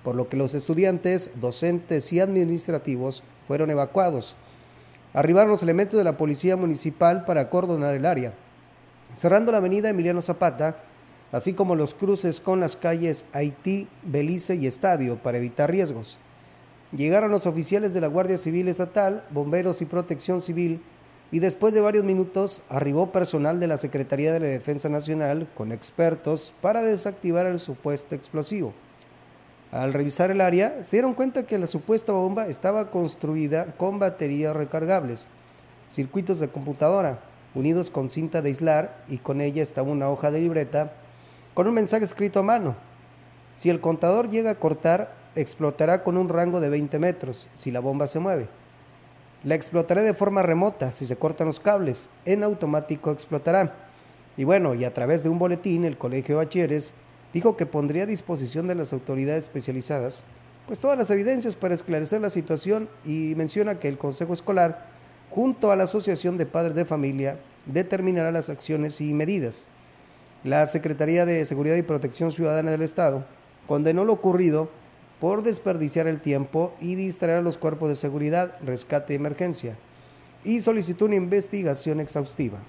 por 0.05 0.15
lo 0.15 0.29
que 0.29 0.37
los 0.37 0.55
estudiantes, 0.55 1.33
docentes 1.41 2.13
y 2.13 2.21
administrativos 2.21 3.25
fueron 3.49 3.71
evacuados. 3.71 4.37
Arribaron 5.15 5.51
los 5.51 5.65
elementos 5.65 5.99
de 5.99 6.05
la 6.05 6.17
Policía 6.17 6.57
Municipal 6.57 7.25
para 7.25 7.41
acordonar 7.41 7.95
el 7.95 8.07
área. 8.07 8.35
Cerrando 9.17 9.51
la 9.51 9.59
avenida 9.59 9.89
Emiliano 9.89 10.23
Zapata, 10.23 10.77
así 11.33 11.53
como 11.53 11.75
los 11.75 11.95
cruces 11.95 12.41
con 12.41 12.61
las 12.61 12.77
calles 12.77 13.25
Haití, 13.33 13.89
Belice 14.03 14.55
y 14.57 14.67
Estadio 14.67 15.17
para 15.17 15.39
evitar 15.39 15.71
riesgos. 15.71 16.19
Llegaron 16.93 17.31
los 17.31 17.47
oficiales 17.47 17.93
de 17.93 18.01
la 18.01 18.07
Guardia 18.07 18.39
Civil 18.39 18.69
Estatal, 18.69 19.23
bomberos 19.31 19.83
y 19.83 19.85
protección 19.85 20.41
civil, 20.41 20.81
y 21.31 21.41
después 21.41 21.75
de 21.75 21.83
varios 21.83 22.05
minutos 22.05 22.63
arribó 22.71 23.13
personal 23.13 23.61
de 23.61 23.67
la 23.67 23.77
Secretaría 23.77 24.33
de 24.33 24.41
la 24.41 24.47
Defensa 24.47 24.89
Nacional 24.89 25.47
con 25.55 25.73
expertos 25.73 26.55
para 26.63 26.83
desactivar 26.83 27.45
el 27.45 27.61
supuesto 27.61 28.15
explosivo. 28.15 28.73
Al 29.71 29.93
revisar 29.93 30.31
el 30.31 30.41
área, 30.41 30.83
se 30.83 30.97
dieron 30.97 31.13
cuenta 31.13 31.43
que 31.43 31.59
la 31.59 31.67
supuesta 31.67 32.13
bomba 32.13 32.47
estaba 32.47 32.91
construida 32.91 33.75
con 33.77 33.99
baterías 33.99 34.57
recargables, 34.57 35.29
circuitos 35.91 36.41
de 36.41 36.49
computadora, 36.49 37.21
unidos 37.55 37.91
con 37.91 38.09
cinta 38.09 38.41
de 38.41 38.49
aislar 38.49 38.97
y 39.09 39.19
con 39.19 39.43
ella 39.43 39.63
estaba 39.63 39.91
una 39.91 40.09
hoja 40.09 40.31
de 40.31 40.41
libreta 40.41 40.95
con 41.59 41.67
un 41.67 41.75
mensaje 41.75 42.05
escrito 42.05 42.39
a 42.39 42.45
mano. 42.45 42.77
Si 43.57 43.69
el 43.69 43.81
contador 43.81 44.31
llega 44.31 44.53
a 44.53 44.61
cortar, 44.61 45.13
explotará 45.35 46.05
con 46.05 46.17
un 46.17 46.29
rango 46.29 46.61
de 46.61 46.69
20 46.69 47.01
metros 47.01 47.49
si 47.57 47.73
la 47.73 47.81
bomba 47.81 48.07
se 48.07 48.21
mueve. 48.21 48.49
La 49.43 49.57
explotará 49.57 50.03
de 50.03 50.15
forma 50.15 50.45
remota 50.45 50.93
si 50.93 51.05
se 51.05 51.17
cortan 51.17 51.49
los 51.49 51.59
cables. 51.59 52.11
En 52.25 52.45
automático 52.45 53.11
explotará. 53.11 53.75
Y 54.37 54.45
bueno, 54.45 54.77
y 54.77 54.85
a 54.85 54.95
través 54.95 55.25
de 55.25 55.31
un 55.31 55.41
boletín, 55.41 55.85
el 55.85 55.99
Colegio 55.99 56.39
de 56.39 56.45
Bachilleres 56.45 56.95
dijo 57.33 57.57
que 57.57 57.67
pondría 57.67 58.05
a 58.05 58.07
disposición 58.07 58.69
de 58.69 58.77
las 58.77 58.93
autoridades 58.93 59.43
especializadas 59.47 60.23
pues 60.69 60.79
todas 60.79 60.97
las 60.97 61.11
evidencias 61.11 61.57
para 61.57 61.75
esclarecer 61.75 62.21
la 62.21 62.31
situación 62.31 62.89
y 63.05 63.35
menciona 63.35 63.81
que 63.81 63.89
el 63.89 63.99
Consejo 63.99 64.33
Escolar, 64.33 64.87
junto 65.29 65.73
a 65.73 65.77
la 65.77 65.85
Asociación 65.85 66.39
de 66.39 66.47
Padres 66.47 66.77
de 66.77 66.85
Familia, 66.85 67.37
determinará 67.67 68.31
las 68.31 68.49
acciones 68.49 69.01
y 69.01 69.13
medidas. 69.13 69.67
La 70.45 70.67
Secretaría 70.67 71.27
de 71.27 71.45
Seguridad 71.45 71.75
y 71.75 71.83
Protección 71.83 72.31
Ciudadana 72.31 72.71
del 72.71 72.83
Estado 72.83 73.25
condenó 73.67 74.05
lo 74.05 74.13
ocurrido 74.13 74.69
por 75.21 75.43
desperdiciar 75.43 76.07
el 76.07 76.21
tiempo 76.21 76.73
y 76.81 76.95
distraer 76.95 77.39
a 77.39 77.43
los 77.43 77.59
cuerpos 77.59 77.89
de 77.89 77.97
seguridad, 77.97 78.55
rescate 78.65 79.15
y 79.15 79.17
emergencia, 79.17 79.77
y 80.45 80.61
solicitó 80.61 81.07
una 81.07 81.17
investigación 81.17 81.99
exhaustiva. 81.99 82.61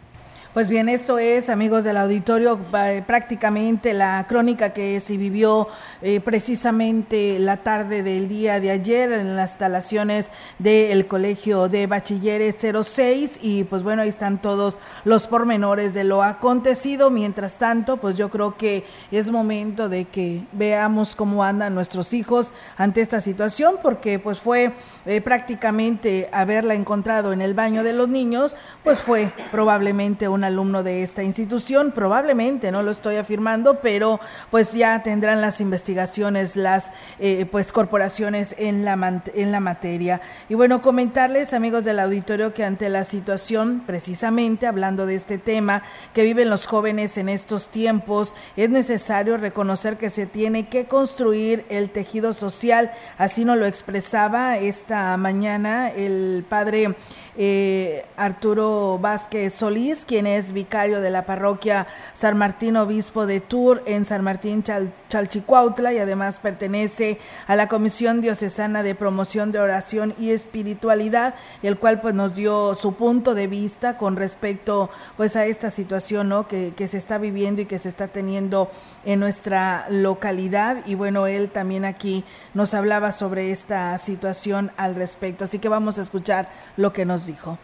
Pues 0.52 0.68
bien, 0.68 0.90
esto 0.90 1.20
es, 1.20 1.48
amigos 1.48 1.84
del 1.84 1.96
auditorio, 1.96 2.60
prácticamente 3.06 3.94
la 3.94 4.26
crónica 4.28 4.72
que 4.72 5.00
se 5.00 5.16
vivió 5.16 5.68
eh, 6.02 6.22
precisamente 6.22 7.38
la 7.38 7.58
tarde 7.58 8.02
del 8.02 8.28
día 8.28 8.60
de 8.60 8.72
ayer 8.72 9.12
en 9.12 9.36
las 9.36 9.52
instalaciones 9.52 10.32
del 10.58 11.06
Colegio 11.06 11.70
de 11.70 11.86
Bachilleres 11.86 12.56
06 12.60 13.38
y 13.44 13.64
pues 13.66 13.84
bueno, 13.84 14.02
ahí 14.02 14.10
están 14.10 14.42
todos 14.42 14.80
los 15.06 15.28
pormenores 15.28 15.94
de 15.94 16.04
lo 16.04 16.24
acontecido. 16.24 17.12
Mientras 17.12 17.60
tanto, 17.60 17.98
pues 17.98 18.18
yo 18.18 18.32
creo 18.32 18.58
que 18.58 18.86
es 19.12 19.30
momento 19.30 19.88
de 19.88 20.06
que 20.06 20.46
veamos 20.54 21.16
cómo 21.16 21.44
andan 21.44 21.76
nuestros 21.76 22.12
hijos 22.12 22.54
ante 22.76 23.02
esta 23.02 23.22
situación 23.22 23.76
porque 23.84 24.18
pues 24.18 24.40
fue 24.40 24.72
eh, 25.06 25.22
prácticamente 25.22 26.28
haberla 26.34 26.74
encontrado 26.74 27.34
en 27.34 27.42
el 27.42 27.54
baño 27.54 27.84
de 27.84 27.94
los 27.94 28.10
niños, 28.10 28.56
pues 28.84 28.98
fue 28.98 29.32
probablemente 29.52 30.28
un 30.40 30.46
alumno 30.46 30.84
de 30.84 31.04
esta 31.04 31.22
institución, 31.22 31.92
probablemente, 31.92 32.72
no 32.72 32.82
lo 32.82 32.92
estoy 32.92 33.18
afirmando, 33.18 33.82
pero 33.82 34.22
pues 34.50 34.72
ya 34.72 35.04
tendrán 35.04 35.42
las 35.42 35.60
investigaciones, 35.60 36.56
las 36.56 36.94
eh, 37.20 37.46
pues 37.52 37.74
corporaciones 37.74 38.56
en 38.58 38.86
la, 38.86 39.22
en 39.34 39.52
la 39.52 39.60
materia. 39.60 40.22
Y 40.48 40.56
bueno, 40.56 40.82
comentarles, 40.82 41.52
amigos 41.52 41.84
del 41.84 42.00
auditorio, 42.00 42.54
que 42.54 42.64
ante 42.64 42.88
la 42.88 43.04
situación, 43.04 43.84
precisamente 43.86 44.66
hablando 44.66 45.06
de 45.06 45.16
este 45.16 45.40
tema 45.40 45.84
que 46.14 46.24
viven 46.24 46.50
los 46.50 46.66
jóvenes 46.66 47.18
en 47.18 47.28
estos 47.28 47.68
tiempos, 47.68 48.34
es 48.56 48.70
necesario 48.70 49.36
reconocer 49.36 49.98
que 49.98 50.10
se 50.10 50.26
tiene 50.26 50.70
que 50.70 50.86
construir 50.86 51.66
el 51.68 51.90
tejido 51.90 52.32
social, 52.32 52.94
así 53.18 53.44
nos 53.44 53.58
lo 53.58 53.66
expresaba 53.66 54.58
esta 54.58 55.18
mañana 55.18 55.90
el 55.90 56.46
padre 56.48 56.96
eh, 57.42 58.04
Arturo 58.18 59.00
Vázquez 59.00 59.54
Solís, 59.54 60.04
quien 60.04 60.28
es 60.28 60.52
vicario 60.52 61.00
de 61.00 61.10
la 61.10 61.26
parroquia 61.26 61.88
San 62.14 62.38
Martín 62.38 62.76
Obispo 62.76 63.26
de 63.26 63.40
Tour 63.40 63.82
en 63.86 64.04
San 64.04 64.26
Martín 64.26 64.62
Chalchicuautla 64.62 65.94
y 65.94 66.00
además 66.00 66.38
pertenece 66.40 67.18
a 67.48 67.56
la 67.56 67.70
Comisión 67.70 68.20
Diocesana 68.20 68.84
de 68.84 68.94
Promoción 68.94 69.54
de 69.54 69.60
Oración 69.60 70.16
y 70.20 70.32
Espiritualidad, 70.32 71.36
el 71.64 71.78
cual 71.78 72.02
pues 72.02 72.14
nos 72.14 72.34
dio 72.34 72.76
su 72.76 72.96
punto 72.96 73.34
de 73.34 73.48
vista 73.48 73.98
con 73.98 74.18
respecto 74.18 74.90
pues 75.16 75.38
a 75.38 75.46
esta 75.46 75.70
situación 75.70 76.28
¿no? 76.28 76.46
que, 76.46 76.74
que 76.76 76.90
se 76.90 76.98
está 76.98 77.18
viviendo 77.18 77.62
y 77.62 77.68
que 77.68 77.80
se 77.80 77.88
está 77.88 78.10
teniendo 78.10 78.70
en 79.06 79.20
nuestra 79.20 79.86
localidad 79.90 80.86
y 80.86 80.96
bueno, 80.96 81.28
él 81.28 81.50
también 81.50 81.86
aquí 81.86 82.24
nos 82.54 82.74
hablaba 82.74 83.12
sobre 83.12 83.52
esta 83.52 83.98
situación 83.98 84.72
al 84.78 84.96
respecto, 84.96 85.46
así 85.46 85.60
que 85.60 85.70
vamos 85.70 85.98
a 85.98 86.02
escuchar 86.02 86.50
lo 86.78 86.94
que 86.94 87.06
nos 87.06 87.26
dijo. 87.26 87.58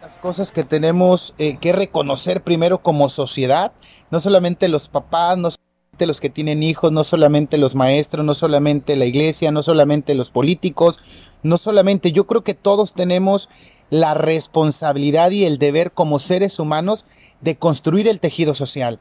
Las 0.00 0.16
cosas 0.16 0.52
que 0.52 0.62
tenemos 0.62 1.34
eh, 1.38 1.56
que 1.56 1.72
reconocer 1.72 2.42
primero 2.42 2.78
como 2.78 3.08
sociedad, 3.08 3.72
no 4.10 4.20
solamente 4.20 4.68
los 4.68 4.86
papás, 4.86 5.36
no 5.36 5.50
solamente 5.50 6.06
los 6.06 6.20
que 6.20 6.30
tienen 6.30 6.62
hijos, 6.62 6.92
no 6.92 7.02
solamente 7.02 7.58
los 7.58 7.74
maestros, 7.74 8.24
no 8.24 8.34
solamente 8.34 8.94
la 8.94 9.06
iglesia, 9.06 9.50
no 9.50 9.64
solamente 9.64 10.14
los 10.14 10.30
políticos, 10.30 11.00
no 11.42 11.58
solamente, 11.58 12.12
yo 12.12 12.26
creo 12.26 12.44
que 12.44 12.54
todos 12.54 12.92
tenemos 12.92 13.48
la 13.90 14.14
responsabilidad 14.14 15.32
y 15.32 15.44
el 15.44 15.58
deber 15.58 15.92
como 15.92 16.18
seres 16.18 16.58
humanos 16.58 17.04
de 17.40 17.56
construir 17.56 18.06
el 18.06 18.20
tejido 18.20 18.54
social. 18.54 19.00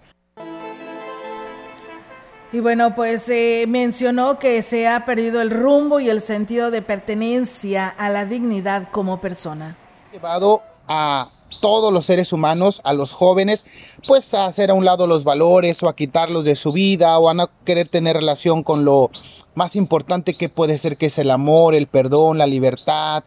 Y 2.57 2.59
bueno, 2.59 2.95
pues 2.95 3.29
eh, 3.29 3.65
mencionó 3.67 4.39
que 4.39 4.63
se 4.63 4.87
ha 4.87 5.05
perdido 5.05 5.41
el 5.41 5.51
rumbo 5.51 5.99
y 5.99 6.09
el 6.09 6.21
sentido 6.21 6.71
de 6.71 6.81
pertenencia 6.81 7.87
a 7.87 8.09
la 8.09 8.25
dignidad 8.25 8.89
como 8.91 9.21
persona 9.21 9.77
llevado 10.11 10.63
a 10.87 11.27
todos 11.61 11.93
los 11.93 12.05
seres 12.05 12.33
humanos, 12.33 12.81
a 12.83 12.93
los 12.93 13.11
jóvenes, 13.11 13.67
pues 14.07 14.33
a 14.33 14.47
hacer 14.47 14.71
a 14.71 14.73
un 14.73 14.85
lado 14.85 15.05
los 15.05 15.23
valores 15.23 15.83
o 15.83 15.87
a 15.87 15.95
quitarlos 15.95 16.45
de 16.45 16.55
su 16.55 16.71
vida 16.71 17.19
o 17.19 17.29
a 17.29 17.35
no 17.35 17.51
querer 17.63 17.87
tener 17.87 18.15
relación 18.15 18.63
con 18.63 18.85
lo 18.85 19.11
más 19.53 19.75
importante 19.75 20.33
que 20.33 20.49
puede 20.49 20.79
ser 20.79 20.97
que 20.97 21.05
es 21.05 21.19
el 21.19 21.29
amor, 21.29 21.75
el 21.75 21.85
perdón, 21.85 22.39
la 22.39 22.47
libertad. 22.47 23.23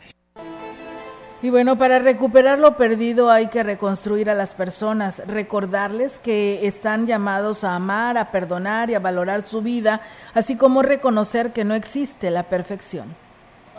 Y 1.42 1.49
bueno, 1.49 1.78
para 1.78 1.99
recuperar 1.99 2.59
lo 2.59 2.76
perdido 2.76 3.30
hay 3.30 3.49
que 3.49 3.62
reconstruir 3.62 4.28
a 4.28 4.35
las 4.35 4.54
personas, 4.54 5.23
recordarles 5.26 6.18
que 6.18 6.66
están 6.66 7.06
llamados 7.06 7.64
a 7.64 7.75
amar, 7.75 8.18
a 8.18 8.30
perdonar 8.30 8.90
y 8.90 8.94
a 8.94 8.99
valorar 8.99 9.40
su 9.40 9.62
vida, 9.62 10.02
así 10.35 10.56
como 10.56 10.82
reconocer 10.82 11.54
que 11.54 11.64
no 11.64 11.75
existe 11.75 12.30
la 12.30 12.42
perfección 12.42 13.14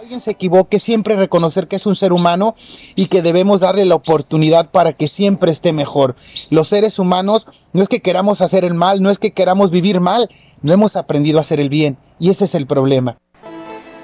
alguien 0.01 0.19
se 0.19 0.31
equivoque, 0.31 0.79
siempre 0.79 1.15
reconocer 1.15 1.67
que 1.67 1.75
es 1.75 1.85
un 1.85 1.95
ser 1.95 2.11
humano 2.11 2.55
y 2.95 3.05
que 3.05 3.21
debemos 3.21 3.59
darle 3.59 3.85
la 3.85 3.93
oportunidad 3.93 4.71
para 4.71 4.93
que 4.93 5.07
siempre 5.07 5.51
esté 5.51 5.73
mejor. 5.73 6.15
Los 6.49 6.69
seres 6.69 6.97
humanos 6.97 7.45
no 7.71 7.83
es 7.83 7.87
que 7.87 8.01
queramos 8.01 8.41
hacer 8.41 8.65
el 8.65 8.73
mal, 8.73 9.03
no 9.03 9.11
es 9.11 9.19
que 9.19 9.31
queramos 9.31 9.69
vivir 9.69 9.99
mal, 9.99 10.27
no 10.63 10.73
hemos 10.73 10.95
aprendido 10.95 11.37
a 11.37 11.41
hacer 11.41 11.59
el 11.59 11.69
bien 11.69 11.97
y 12.19 12.31
ese 12.31 12.45
es 12.45 12.55
el 12.55 12.65
problema. 12.65 13.17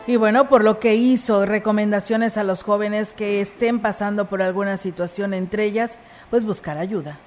Y 0.07 0.15
bueno, 0.15 0.47
por 0.47 0.63
lo 0.63 0.79
que 0.79 0.95
hizo 0.95 1.45
recomendaciones 1.45 2.37
a 2.37 2.45
los 2.45 2.63
jóvenes 2.63 3.13
que 3.13 3.41
estén 3.41 3.81
pasando 3.81 4.29
por 4.29 4.41
alguna 4.41 4.77
situación, 4.77 5.33
entre 5.33 5.65
ellas, 5.65 5.99
pues 6.29 6.45
buscar 6.45 6.77
ayuda. 6.77 7.19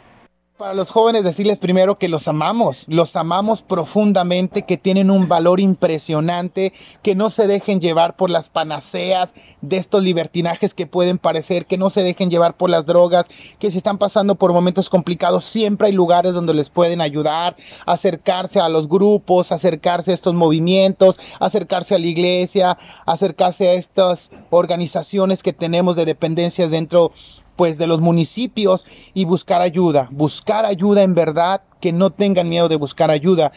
Para 0.61 0.75
los 0.75 0.91
jóvenes 0.91 1.25
decirles 1.25 1.57
primero 1.57 1.97
que 1.97 2.11
los 2.11 2.29
amamos, 2.29 2.85
los 2.87 3.17
amamos 3.17 3.63
profundamente, 3.63 4.67
que 4.67 4.77
tienen 4.77 5.11
un 5.11 5.27
valor 5.27 5.59
impresionante, 5.59 6.75
que 7.03 7.15
no 7.15 7.31
se 7.31 7.47
dejen 7.47 7.81
llevar 7.81 8.15
por 8.15 8.29
las 8.29 8.51
panaceas 8.51 9.33
de 9.63 9.79
estos 9.79 10.03
libertinajes 10.03 10.75
que 10.75 10.87
pueden 10.87 11.17
parecer, 11.17 11.65
que 11.65 11.79
no 11.79 11.89
se 11.89 12.03
dejen 12.03 12.29
llevar 12.29 12.59
por 12.59 12.69
las 12.69 12.85
drogas, 12.85 13.31
que 13.59 13.71
si 13.71 13.79
están 13.79 13.97
pasando 13.97 14.35
por 14.35 14.53
momentos 14.53 14.91
complicados, 14.91 15.45
siempre 15.45 15.87
hay 15.87 15.95
lugares 15.95 16.35
donde 16.35 16.53
les 16.53 16.69
pueden 16.69 17.01
ayudar, 17.01 17.57
acercarse 17.87 18.61
a 18.61 18.69
los 18.69 18.87
grupos, 18.87 19.53
acercarse 19.53 20.11
a 20.11 20.15
estos 20.15 20.35
movimientos, 20.35 21.19
acercarse 21.39 21.95
a 21.95 21.99
la 21.99 22.07
iglesia, 22.07 22.77
acercarse 23.07 23.67
a 23.67 23.73
estas 23.73 24.31
organizaciones 24.51 25.43
que 25.43 25.55
tenemos 25.55 25.97
de 25.97 26.05
dependencias 26.05 26.71
dentro 26.71 27.13
pues 27.61 27.77
de 27.77 27.87
los 27.87 28.01
municipios 28.01 28.87
y 29.13 29.27
buscar 29.27 29.61
ayuda, 29.61 30.09
buscar 30.11 30.65
ayuda 30.65 31.03
en 31.03 31.15
verdad, 31.15 31.61
que 31.79 31.93
no 31.93 32.09
tengan 32.09 32.49
miedo 32.49 32.71
de 32.71 32.77
buscar 32.77 33.11
ayuda. 33.11 33.53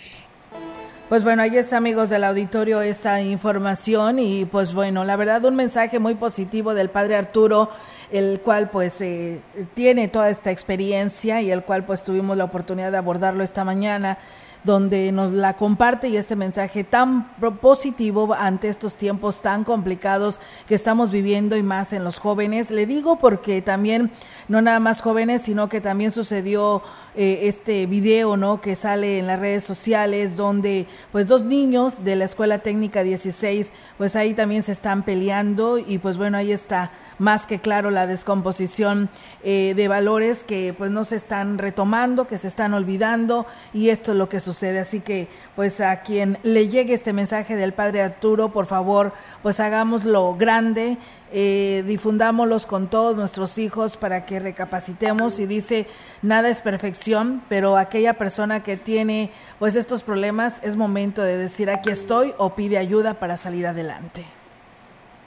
Pues 1.08 1.24
bueno, 1.24 1.42
ahí 1.42 1.56
está 1.56 1.78
amigos 1.78 2.10
del 2.10 2.26
auditorio 2.26 2.82
esta 2.82 3.22
información 3.22 4.20
y 4.20 4.44
pues 4.44 4.74
bueno, 4.74 5.06
la 5.06 5.16
verdad 5.16 5.46
un 5.46 5.56
mensaje 5.56 6.00
muy 6.00 6.16
positivo 6.16 6.74
del 6.74 6.90
padre 6.90 7.16
Arturo, 7.16 7.70
el 8.12 8.42
cual 8.42 8.70
pues 8.72 9.00
eh, 9.00 9.40
tiene 9.74 10.10
toda 10.10 10.30
esta 10.30 10.52
experiencia 10.52 11.42
y 11.42 11.50
el 11.50 11.64
cual 11.64 11.86
pues 11.86 12.04
tuvimos 12.04 12.36
la 12.36 12.44
oportunidad 12.44 12.92
de 12.92 12.98
abordarlo 12.98 13.42
esta 13.42 13.64
mañana 13.64 14.18
donde 14.64 15.12
nos 15.12 15.32
la 15.32 15.56
comparte 15.56 16.08
y 16.08 16.18
este 16.18 16.36
mensaje 16.36 16.84
tan 16.84 17.28
positivo 17.62 18.34
ante 18.34 18.70
estos 18.70 18.96
tiempos 18.96 19.42
tan 19.42 19.64
complicados 19.64 20.40
que 20.68 20.76
estamos 20.76 21.12
viviendo 21.12 21.58
y 21.58 21.64
más 21.64 21.94
en 21.94 22.04
los 22.04 22.20
jóvenes. 22.20 22.72
Le 22.72 22.86
digo 22.86 23.18
porque 23.18 23.62
también 23.62 24.12
no 24.48 24.62
nada 24.62 24.80
más 24.80 25.02
jóvenes, 25.02 25.42
sino 25.42 25.70
que 25.70 25.82
también 25.82 26.12
sucedió 26.12 26.82
eh, 27.16 27.42
este 27.44 27.86
video, 27.86 28.38
¿no? 28.38 28.60
Que 28.60 28.76
sale 28.76 29.20
en 29.20 29.28
las 29.28 29.40
redes 29.40 29.64
sociales 29.64 30.36
donde 30.36 30.88
pues 31.12 31.28
dos 31.28 31.44
niños 31.44 32.04
de 32.04 32.16
la 32.16 32.26
Escuela 32.26 32.60
Técnica 32.60 33.04
16 33.04 33.72
pues 33.98 34.16
ahí 34.16 34.34
también 34.34 34.64
se 34.64 34.72
están 34.72 35.04
peleando 35.04 35.78
y 35.78 36.00
pues 36.00 36.18
bueno, 36.18 36.38
ahí 36.38 36.52
está 36.52 36.92
más 37.20 37.46
que 37.46 37.60
claro 37.60 37.92
la 37.92 38.08
descomposición 38.08 39.10
eh, 39.44 39.74
de 39.76 39.88
valores 39.88 40.44
que 40.44 40.74
pues 40.78 40.92
no 40.92 41.04
se 41.04 41.16
están 41.16 41.58
retomando, 41.58 42.28
que 42.28 42.38
se 42.38 42.48
están 42.48 42.74
olvidando 42.74 43.46
y 43.74 43.90
esto 43.90 44.14
es 44.14 44.18
lo 44.18 44.30
que 44.30 44.40
sucede. 44.40 44.80
Así 44.80 45.00
que 45.00 45.28
pues 45.56 45.82
a 45.82 46.02
quien 46.02 46.40
le 46.44 46.68
llegue 46.68 46.94
este 46.94 47.14
mensaje 47.14 47.56
del 47.56 47.74
Padre 47.74 48.02
Arturo, 48.02 48.52
por 48.52 48.66
favor, 48.66 49.14
pues 49.42 49.60
hagámoslo 49.60 50.36
grande 50.36 50.98
eh, 51.36 51.84
difundámoslos 51.88 52.68
con 52.68 52.92
todos 52.92 53.16
nuestros 53.16 53.58
hijos 53.58 53.98
para 53.98 54.24
que 54.24 54.40
recapacitemos 54.40 55.40
y 55.40 55.48
dice, 55.48 55.88
nada 56.22 56.48
es 56.50 56.62
perfección, 56.62 57.42
pero 57.50 57.76
aquella 57.76 58.14
persona 58.20 58.62
que 58.62 58.78
tiene 58.78 59.32
pues 59.58 59.76
estos 59.76 60.04
problemas 60.04 60.62
es 60.64 60.76
momento 60.76 61.24
de 61.24 61.38
decir 61.38 61.72
aquí 61.72 61.90
estoy 61.90 62.36
o 62.38 62.54
pide 62.54 62.78
ayuda 62.78 63.16
para 63.16 63.38
salir 63.38 63.66
adelante. 63.66 64.24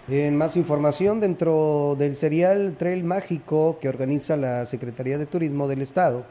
En 0.06 0.36
más 0.36 0.54
información 0.54 1.18
dentro 1.18 1.96
del 1.98 2.16
serial 2.16 2.76
Trail 2.78 3.02
Mágico 3.02 3.78
que 3.80 3.88
organiza 3.88 4.36
la 4.36 4.64
Secretaría 4.64 5.18
de 5.18 5.26
Turismo 5.26 5.66
del 5.66 5.82
Estado 5.82 6.24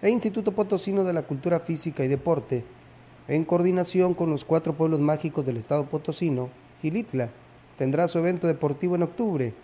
e 0.00 0.08
Instituto 0.08 0.52
Potosino 0.52 1.04
de 1.04 1.12
la 1.12 1.24
Cultura 1.24 1.60
Física 1.60 2.02
y 2.02 2.08
Deporte, 2.08 2.64
en 3.28 3.44
coordinación 3.44 4.14
con 4.14 4.30
los 4.30 4.46
cuatro 4.46 4.72
pueblos 4.72 5.00
mágicos 5.00 5.44
del 5.44 5.58
Estado 5.58 5.84
Potosino, 5.84 6.48
Gilitla, 6.80 7.28
tendrá 7.80 8.08
su 8.08 8.18
evento 8.18 8.46
deportivo 8.46 8.94
en 8.94 9.04
octubre. 9.04 9.54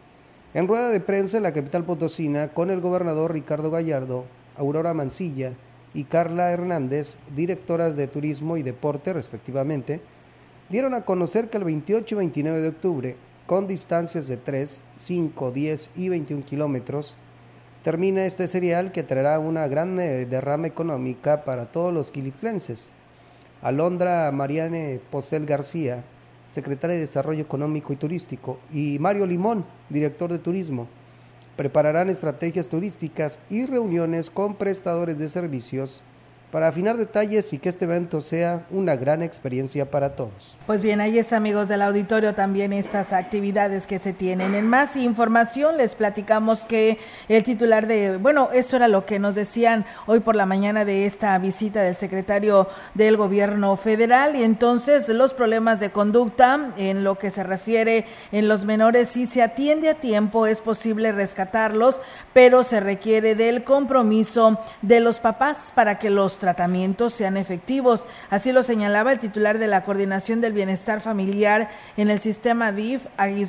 En 0.54 0.66
rueda 0.66 0.88
de 0.88 1.00
prensa 1.00 1.36
en 1.36 1.42
la 1.42 1.52
capital 1.52 1.84
potosina 1.84 2.48
con 2.48 2.70
el 2.70 2.80
gobernador 2.80 3.34
Ricardo 3.34 3.70
Gallardo, 3.70 4.24
Aurora 4.56 4.94
Mancilla 4.94 5.52
y 5.92 6.04
Carla 6.04 6.50
Hernández, 6.50 7.18
directoras 7.36 7.94
de 7.94 8.06
turismo 8.06 8.56
y 8.56 8.62
deporte 8.62 9.12
respectivamente, 9.12 10.00
dieron 10.70 10.94
a 10.94 11.02
conocer 11.02 11.50
que 11.50 11.58
el 11.58 11.64
28 11.64 12.14
y 12.14 12.16
29 12.16 12.62
de 12.62 12.68
octubre, 12.68 13.16
con 13.46 13.66
distancias 13.66 14.28
de 14.28 14.38
3, 14.38 14.82
5, 14.96 15.50
10 15.50 15.90
y 15.96 16.08
21 16.08 16.42
kilómetros, 16.46 17.18
termina 17.84 18.24
este 18.24 18.48
serial 18.48 18.92
que 18.92 19.02
traerá 19.02 19.38
una 19.40 19.68
gran 19.68 20.00
eh, 20.00 20.24
derrama 20.24 20.68
económica 20.68 21.44
para 21.44 21.66
todos 21.66 21.92
los 21.92 22.10
quilitlenses. 22.10 22.92
Alondra 23.60 24.32
Mariane 24.32 25.00
Posel 25.10 25.44
García, 25.44 26.02
secretaria 26.46 26.96
de 26.96 27.02
Desarrollo 27.02 27.42
Económico 27.42 27.92
y 27.92 27.96
Turístico, 27.96 28.58
y 28.72 28.98
Mario 28.98 29.26
Limón, 29.26 29.64
director 29.88 30.30
de 30.30 30.38
Turismo, 30.38 30.86
prepararán 31.56 32.10
estrategias 32.10 32.68
turísticas 32.68 33.40
y 33.48 33.66
reuniones 33.66 34.30
con 34.30 34.54
prestadores 34.54 35.18
de 35.18 35.28
servicios 35.28 36.04
para 36.50 36.68
afinar 36.68 36.96
detalles 36.96 37.52
y 37.52 37.58
que 37.58 37.68
este 37.68 37.84
evento 37.84 38.20
sea 38.20 38.64
una 38.70 38.96
gran 38.96 39.22
experiencia 39.22 39.90
para 39.90 40.14
todos. 40.14 40.56
Pues 40.66 40.80
bien, 40.80 41.00
ahí 41.00 41.18
es 41.18 41.32
amigos 41.32 41.68
del 41.68 41.82
auditorio 41.82 42.34
también 42.34 42.72
estas 42.72 43.12
actividades 43.12 43.86
que 43.86 43.98
se 43.98 44.12
tienen. 44.12 44.54
En 44.54 44.68
más 44.68 44.96
información 44.96 45.76
les 45.76 45.94
platicamos 45.94 46.64
que 46.64 46.98
el 47.28 47.44
titular 47.44 47.86
de, 47.86 48.16
bueno, 48.16 48.50
eso 48.52 48.76
era 48.76 48.88
lo 48.88 49.06
que 49.06 49.18
nos 49.18 49.34
decían 49.34 49.84
hoy 50.06 50.20
por 50.20 50.36
la 50.36 50.46
mañana 50.46 50.84
de 50.84 51.06
esta 51.06 51.36
visita 51.38 51.82
del 51.82 51.94
secretario 51.94 52.68
del 52.94 53.16
gobierno 53.16 53.76
federal 53.76 54.36
y 54.36 54.44
entonces 54.44 55.08
los 55.08 55.34
problemas 55.34 55.80
de 55.80 55.90
conducta 55.90 56.72
en 56.76 57.04
lo 57.04 57.18
que 57.18 57.30
se 57.30 57.42
refiere 57.42 58.06
en 58.32 58.48
los 58.48 58.64
menores 58.64 59.10
si 59.10 59.26
se 59.26 59.42
atiende 59.42 59.90
a 59.90 59.94
tiempo 59.94 60.46
es 60.46 60.60
posible 60.60 61.12
rescatarlos, 61.12 62.00
pero 62.32 62.62
se 62.62 62.80
requiere 62.80 63.34
del 63.34 63.64
compromiso 63.64 64.60
de 64.82 65.00
los 65.00 65.20
papás 65.20 65.72
para 65.74 65.98
que 65.98 66.10
los 66.10 66.35
tratamientos 66.38 67.12
sean 67.12 67.36
efectivos. 67.36 68.06
Así 68.30 68.52
lo 68.52 68.62
señalaba 68.62 69.12
el 69.12 69.18
titular 69.18 69.58
de 69.58 69.66
la 69.66 69.84
Coordinación 69.84 70.40
del 70.40 70.52
Bienestar 70.52 71.00
Familiar 71.00 71.70
en 71.96 72.10
el 72.10 72.18
sistema 72.18 72.72
DIF, 72.72 73.06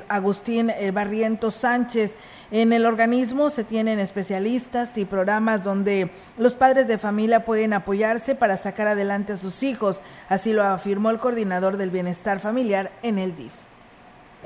Agustín 0.09 0.69
eh, 0.69 0.91
Barrientos 0.91 1.55
Sánchez. 1.55 2.15
En 2.51 2.71
el 2.71 2.85
organismo 2.85 3.49
se 3.49 3.63
tienen 3.63 3.99
especialistas 3.99 4.97
y 4.97 5.05
programas 5.05 5.63
donde 5.63 6.11
los 6.37 6.55
padres 6.55 6.87
de 6.87 6.97
familia 6.97 7.43
pueden 7.43 7.73
apoyarse 7.73 8.35
para 8.35 8.57
sacar 8.57 8.87
adelante 8.87 9.33
a 9.33 9.37
sus 9.37 9.63
hijos. 9.63 10.01
Así 10.29 10.53
lo 10.53 10.63
afirmó 10.63 11.09
el 11.09 11.19
coordinador 11.19 11.77
del 11.77 11.91
bienestar 11.91 12.39
familiar 12.39 12.91
en 13.03 13.19
el 13.19 13.35
DIF. 13.35 13.53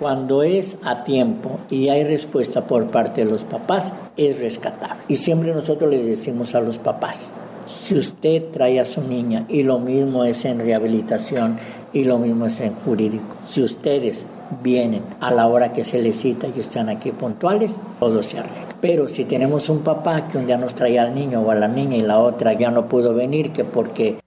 Cuando 0.02 0.42
es 0.42 0.80
a 0.84 1.04
tiempo 1.04 1.60
y 1.70 1.90
hay 1.90 2.04
respuesta 2.04 2.66
por 2.66 2.88
parte 2.88 3.24
de 3.24 3.30
los 3.30 3.44
papás, 3.44 3.94
es 4.18 4.40
rescatable. 4.40 5.04
Y 5.08 5.18
siempre 5.18 5.54
nosotros 5.54 5.92
le 5.92 6.04
decimos 6.04 6.56
a 6.56 6.62
los 6.62 6.80
papás, 6.80 7.36
si 7.66 7.96
usted 7.96 8.46
trae 8.52 8.80
a 8.80 8.86
su 8.86 9.02
niña, 9.02 9.46
y 9.50 9.64
lo 9.64 9.80
mismo 9.80 10.24
es 10.24 10.46
en 10.46 10.60
rehabilitación 10.60 11.58
y 11.94 12.04
lo 12.04 12.20
mismo 12.20 12.46
es 12.46 12.62
en 12.62 12.74
jurídico, 12.74 13.36
si 13.48 13.62
ustedes 13.62 14.26
vienen 14.64 15.04
a 15.20 15.32
la 15.32 15.48
hora 15.48 15.72
que 15.72 15.84
se 15.84 16.02
les 16.02 16.18
cita 16.18 16.48
y 16.48 16.60
están 16.60 16.90
aquí 16.90 17.12
puntuales, 17.12 17.80
todo 18.00 18.22
se 18.24 18.40
arregla. 18.40 18.76
Pero 18.82 19.08
si 19.08 19.26
tenemos 19.26 19.70
un 19.70 19.80
papá 19.80 20.28
que 20.28 20.38
un 20.38 20.48
día 20.48 20.58
nos 20.58 20.76
trae 20.76 21.00
al 21.00 21.16
niño 21.16 21.42
o 21.42 21.52
a 21.52 21.56
la 21.56 21.68
niña 21.68 21.98
y 21.98 22.02
la 22.02 22.20
otra 22.20 22.54
ya 22.54 22.72
no 22.72 22.88
pudo 22.88 23.14
venir, 23.14 23.52
que 23.52 23.64
porque 23.64 24.21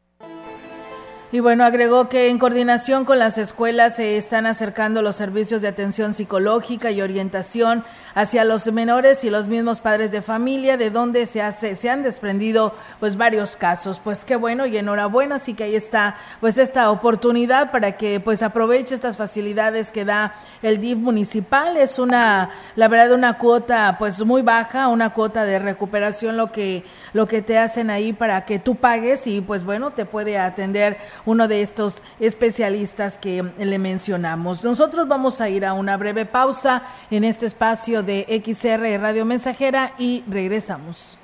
y 1.35 1.41
bueno, 1.41 1.65
agregó 1.65 2.09
que 2.09 2.29
en 2.29 2.39
coordinación 2.39 3.05
con 3.05 3.19
las 3.19 3.39
escuelas 3.39 3.97
se 3.97 4.17
están 4.17 4.47
acercando 4.47 5.03
los 5.03 5.17
servicios 5.17 5.63
de 5.63 5.67
atención 5.67 6.15
psicológica 6.15 6.93
y 6.93 7.03
orientación 7.03 7.83
hacia 8.15 8.45
los 8.45 8.71
menores 8.73 9.25
y 9.25 9.31
los 9.31 9.49
mismos 9.49 9.81
padres 9.81 10.13
de 10.13 10.23
familia, 10.23 10.77
de 10.77 10.91
donde 10.91 11.27
se 11.27 11.43
hace, 11.43 11.75
se 11.75 11.91
han 11.91 12.05
desprendido 12.05 12.73
pues 13.01 13.17
varios 13.17 13.57
casos. 13.57 13.99
Pues 13.99 14.25
qué 14.25 14.37
bueno 14.37 14.67
y 14.67 14.77
enhorabuena, 14.77 15.35
así 15.35 15.55
que 15.55 15.65
ahí 15.65 15.75
está 15.75 16.15
pues 16.39 16.57
esta 16.57 16.89
oportunidad 16.93 17.73
para 17.73 17.97
que 17.97 18.21
pues 18.21 18.41
aproveche 18.45 18.95
estas 18.95 19.17
facilidades 19.17 19.91
que 19.91 20.05
da 20.05 20.37
el 20.63 20.81
DIF 20.81 20.99
municipal. 20.99 21.77
Es 21.77 21.99
una, 21.99 22.51
la 22.77 22.87
verdad, 22.87 23.11
una 23.11 23.39
cuota 23.39 23.97
pues 23.99 24.25
muy 24.25 24.43
baja, 24.43 24.87
una 24.87 25.11
cuota 25.11 25.45
de 25.45 25.59
recuperación 25.59 26.37
lo 26.37 26.53
que, 26.53 26.85
lo 27.15 27.27
que 27.27 27.41
te 27.41 27.59
hacen 27.59 27.89
ahí 27.89 28.13
para 28.13 28.45
que 28.45 28.59
tú 28.59 28.75
pagues 28.75 29.27
y 29.27 29.41
pues 29.41 29.65
bueno, 29.65 29.93
te 29.93 30.05
puede 30.05 30.37
atender 30.39 30.99
uno 31.25 31.49
de 31.49 31.63
estos 31.63 32.03
especialistas 32.21 33.17
que 33.17 33.43
le 33.59 33.79
mencionamos. 33.79 34.63
Nosotros 34.63 35.09
vamos 35.09 35.41
a 35.41 35.49
ir 35.49 35.65
a 35.65 35.73
una 35.73 35.97
breve 35.97 36.27
pausa 36.27 36.83
en 37.11 37.25
este 37.25 37.47
espacio 37.47 38.03
de 38.03 38.27
XR 38.45 39.01
Radio 39.01 39.25
Mensajera 39.25 39.95
y 39.97 40.23
regresamos. 40.29 41.17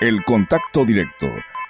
El 0.00 0.22
contacto 0.24 0.84
directo 0.84 1.26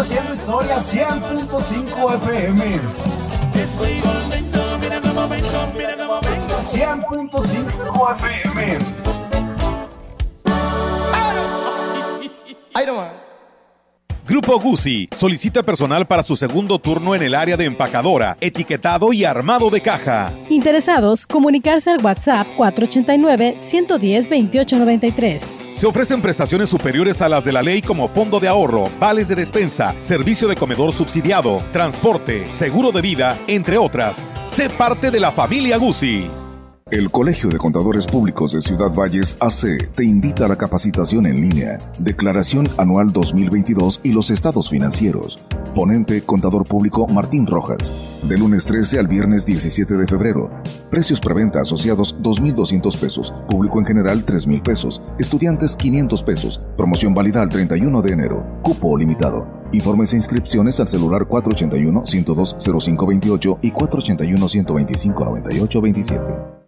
haciendo 0.00 0.32
historia 0.32 0.76
100.5 0.78 2.14
FM. 2.16 2.64
Estoy 3.54 4.00
volviendo, 4.00 4.78
mira 4.80 5.00
cómo 5.00 5.28
vengo, 5.28 5.68
mira 5.76 5.96
cómo 5.96 6.20
vengo. 6.20 6.54
100.5 6.60 8.16
FM. 8.16 8.78
Ahí 12.74 12.86
nomás. 12.86 13.28
Grupo 14.28 14.60
Guzzi 14.60 15.08
solicita 15.16 15.62
personal 15.62 16.06
para 16.06 16.22
su 16.22 16.36
segundo 16.36 16.78
turno 16.78 17.14
en 17.14 17.22
el 17.22 17.34
área 17.34 17.56
de 17.56 17.64
empacadora, 17.64 18.36
etiquetado 18.42 19.14
y 19.14 19.24
armado 19.24 19.70
de 19.70 19.80
caja. 19.80 20.32
Interesados, 20.58 21.24
comunicarse 21.24 21.88
al 21.88 22.04
WhatsApp 22.04 22.44
489-110-2893. 22.56 25.40
Se 25.72 25.86
ofrecen 25.86 26.20
prestaciones 26.20 26.68
superiores 26.68 27.22
a 27.22 27.28
las 27.28 27.44
de 27.44 27.52
la 27.52 27.62
ley 27.62 27.80
como 27.80 28.08
fondo 28.08 28.40
de 28.40 28.48
ahorro, 28.48 28.82
vales 28.98 29.28
de 29.28 29.36
despensa, 29.36 29.94
servicio 30.00 30.48
de 30.48 30.56
comedor 30.56 30.92
subsidiado, 30.92 31.62
transporte, 31.70 32.52
seguro 32.52 32.90
de 32.90 33.02
vida, 33.02 33.38
entre 33.46 33.78
otras. 33.78 34.26
Sé 34.48 34.68
parte 34.68 35.12
de 35.12 35.20
la 35.20 35.30
familia 35.30 35.76
Guzzi. 35.76 36.28
El 36.90 37.10
Colegio 37.10 37.50
de 37.50 37.58
Contadores 37.58 38.06
Públicos 38.06 38.52
de 38.52 38.62
Ciudad 38.62 38.90
Valles 38.90 39.36
AC 39.40 39.92
te 39.94 40.04
invita 40.04 40.46
a 40.46 40.48
la 40.48 40.56
capacitación 40.56 41.26
en 41.26 41.34
línea, 41.34 41.76
Declaración 41.98 42.66
Anual 42.78 43.12
2022 43.12 44.00
y 44.04 44.12
los 44.12 44.30
estados 44.30 44.70
financieros. 44.70 45.36
Ponente 45.74 46.22
Contador 46.22 46.66
Público 46.66 47.06
Martín 47.06 47.46
Rojas. 47.46 47.92
De 48.22 48.38
lunes 48.38 48.64
13 48.64 49.00
al 49.00 49.06
viernes 49.06 49.44
17 49.44 49.98
de 49.98 50.06
febrero. 50.06 50.50
Precios 50.90 51.20
preventa 51.20 51.60
asociados 51.60 52.16
2.200 52.22 52.98
pesos. 52.98 53.34
Público 53.50 53.78
en 53.80 53.84
general 53.84 54.24
3.000 54.24 54.62
pesos. 54.62 55.02
Estudiantes 55.18 55.76
500 55.76 56.22
pesos. 56.22 56.62
Promoción 56.78 57.12
válida 57.12 57.42
al 57.42 57.50
31 57.50 58.00
de 58.00 58.12
enero. 58.12 58.46
Cupo 58.62 58.96
limitado. 58.96 59.46
Informes 59.72 60.14
e 60.14 60.16
inscripciones 60.16 60.80
al 60.80 60.88
celular 60.88 61.28
481-102-0528 61.28 63.58
y 63.60 63.72
481-125-9827. 63.72 66.67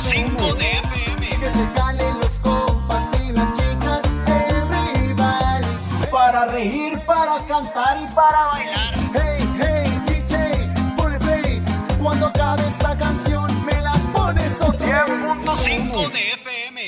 100.5 0.00 0.54
de 0.56 0.70
FM. 0.72 1.26
Que 1.26 1.50
se 1.50 1.72
calen 1.74 2.20
los 2.20 2.38
compas 2.40 3.04
y 3.20 3.32
las 3.32 3.52
chicas 3.58 4.02
en 4.26 5.06
rival. 5.06 5.64
Para 6.10 6.46
reír, 6.46 7.00
para 7.04 7.38
cantar 7.46 7.98
y 8.00 8.14
para 8.14 8.46
bailar. 8.46 8.94
Hey, 9.14 9.48
hey, 9.58 10.02
DJ, 10.06 10.70
ponle 10.96 11.18
play. 11.18 11.62
Cuando 12.00 12.26
acabe 12.26 12.66
esta 12.66 12.96
canción, 12.96 13.64
me 13.64 13.80
la 13.80 13.92
pones 14.12 14.60
otra 14.60 15.06
100.5 15.06 16.10
de 16.10 16.32
FM. 16.32 16.80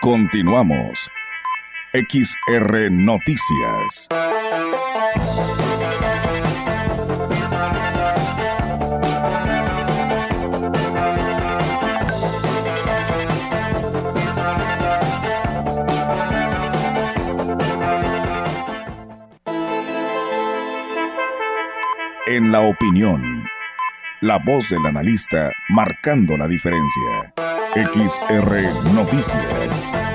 Continuamos. 0.00 1.10
XR 1.92 2.90
Noticias. 2.90 4.08
En 22.32 22.52
la 22.52 22.60
opinión, 22.60 23.42
la 24.20 24.38
voz 24.38 24.68
del 24.68 24.86
analista 24.86 25.50
marcando 25.68 26.36
la 26.36 26.46
diferencia. 26.46 27.34
XR 27.74 28.94
Noticias. 28.94 30.09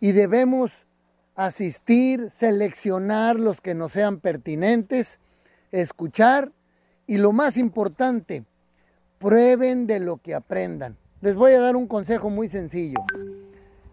Y 0.00 0.12
debemos 0.12 0.86
asistir, 1.34 2.30
seleccionar 2.30 3.36
los 3.38 3.60
que 3.60 3.74
nos 3.74 3.92
sean 3.92 4.20
pertinentes, 4.20 5.18
escuchar 5.72 6.52
y 7.06 7.18
lo 7.18 7.32
más 7.32 7.56
importante, 7.56 8.44
prueben 9.18 9.86
de 9.86 10.00
lo 10.00 10.18
que 10.18 10.34
aprendan. 10.34 10.96
Les 11.20 11.36
voy 11.36 11.52
a 11.52 11.60
dar 11.60 11.76
un 11.76 11.86
consejo 11.86 12.30
muy 12.30 12.48
sencillo. 12.48 13.00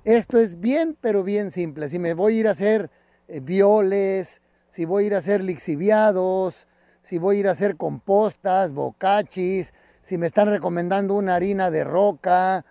Esto 0.04 0.38
es 0.38 0.60
bien, 0.60 0.98
pero 1.00 1.24
bien 1.24 1.52
simple. 1.52 1.88
Si 1.88 2.00
me 2.00 2.14
voy 2.14 2.38
a 2.38 2.40
ir 2.40 2.48
a 2.48 2.52
hacer 2.52 2.90
eh, 3.28 3.40
violes, 3.40 4.42
si 4.68 4.86
voy 4.86 5.04
a 5.04 5.08
ir 5.08 5.16
a 5.16 5.20
hacer 5.20 5.44
lixiviados, 5.44 6.68
si 7.02 7.18
voy 7.18 7.38
a 7.38 7.40
ir 7.42 7.48
a 7.48 7.52
hacer 7.52 7.76
compostas, 7.76 8.72
bocachis, 8.72 9.74
si 10.02 10.18
me 10.18 10.28
están 10.28 10.48
recomendando 10.48 11.16
una 11.16 11.36
harina 11.36 11.70
de 11.72 11.84
roca, 11.84 12.66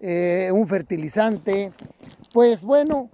eh, 0.00 0.50
un 0.52 0.66
fertilizante. 0.68 1.72
Pues 2.32 2.62
bueno, 2.62 3.10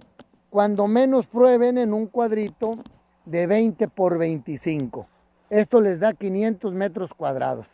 cuando 0.49 0.87
menos 0.87 1.27
prueben 1.27 1.77
en 1.77 1.93
un 1.93 2.07
cuadrito 2.07 2.77
de 3.25 3.47
20 3.47 3.87
por 3.87 4.17
25. 4.17 5.07
Esto 5.49 5.81
les 5.81 5.99
da 5.99 6.13
500 6.13 6.73
metros 6.73 7.13
cuadrados. 7.13 7.67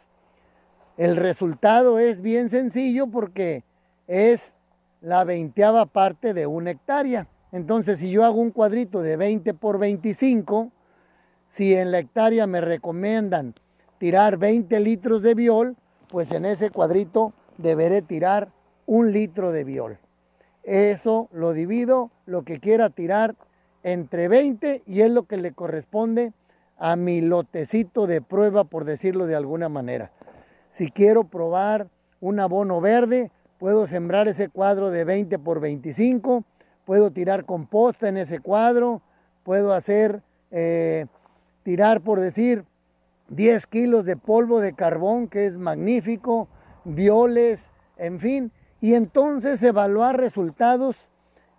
El 0.98 1.16
resultado 1.16 2.00
es 2.00 2.22
bien 2.22 2.50
sencillo 2.50 3.08
porque 3.08 3.64
es 4.08 4.54
la 5.02 5.24
veinteava 5.24 5.86
parte 5.86 6.34
de 6.34 6.48
una 6.48 6.72
hectárea. 6.72 7.28
Entonces, 7.52 8.00
si 8.00 8.12
yo 8.12 8.24
hago 8.24 8.40
un 8.40 8.52
cuadrito 8.52 9.02
de 9.02 9.18
20 9.18 9.54
por 9.54 9.78
25, 9.78 10.72
si 11.52 11.76
en 11.76 11.92
la 11.92 12.00
hectárea 12.00 12.48
me 12.48 12.62
recomiendan 12.62 13.54
tirar 13.98 14.38
20 14.38 14.80
litros 14.80 15.22
de 15.22 15.36
biol, 15.36 15.76
pues 16.08 16.32
en 16.32 16.46
ese 16.46 16.70
cuadrito 16.70 17.34
deberé 17.58 18.02
tirar 18.02 18.50
un 18.86 19.12
litro 19.12 19.52
de 19.52 19.66
biol. 19.66 20.00
Eso 20.64 21.28
lo 21.34 21.52
divido, 21.52 22.10
lo 22.26 22.44
que 22.44 22.60
quiera 22.60 22.90
tirar 22.90 23.36
entre 23.84 24.30
20 24.30 24.84
y 24.86 25.02
es 25.02 25.12
lo 25.12 25.24
que 25.24 25.38
le 25.38 25.52
corresponde 25.52 26.32
a 26.78 26.96
mi 26.96 27.20
lotecito 27.20 28.08
de 28.08 28.22
prueba, 28.22 28.64
por 28.64 28.86
decirlo 28.86 29.28
de 29.28 29.36
alguna 29.36 29.68
manera. 29.68 30.12
Si 30.70 30.90
quiero 30.90 31.26
probar 31.26 31.88
un 32.22 32.40
abono 32.40 32.80
verde, 32.80 33.30
puedo 33.60 33.88
sembrar 33.88 34.30
ese 34.30 34.48
cuadro 34.48 34.90
de 34.90 35.04
20 35.04 35.38
por 35.40 35.60
25, 35.60 36.46
puedo 36.86 37.12
tirar 37.12 37.44
composta 37.44 38.08
en 38.08 38.18
ese 38.18 38.40
cuadro, 38.40 39.02
puedo 39.44 39.74
hacer 39.74 40.22
eh, 40.50 41.08
tirar, 41.64 42.02
por 42.02 42.20
decir, 42.20 42.66
10 43.30 43.68
kilos 43.68 44.06
de 44.06 44.18
polvo 44.18 44.60
de 44.60 44.74
carbón, 44.74 45.28
que 45.28 45.46
es 45.46 45.58
magnífico, 45.58 46.48
violes, 46.84 47.72
en 47.98 48.20
fin, 48.20 48.52
y 48.80 48.96
entonces 48.96 49.62
evaluar 49.64 50.18
resultados 50.18 51.10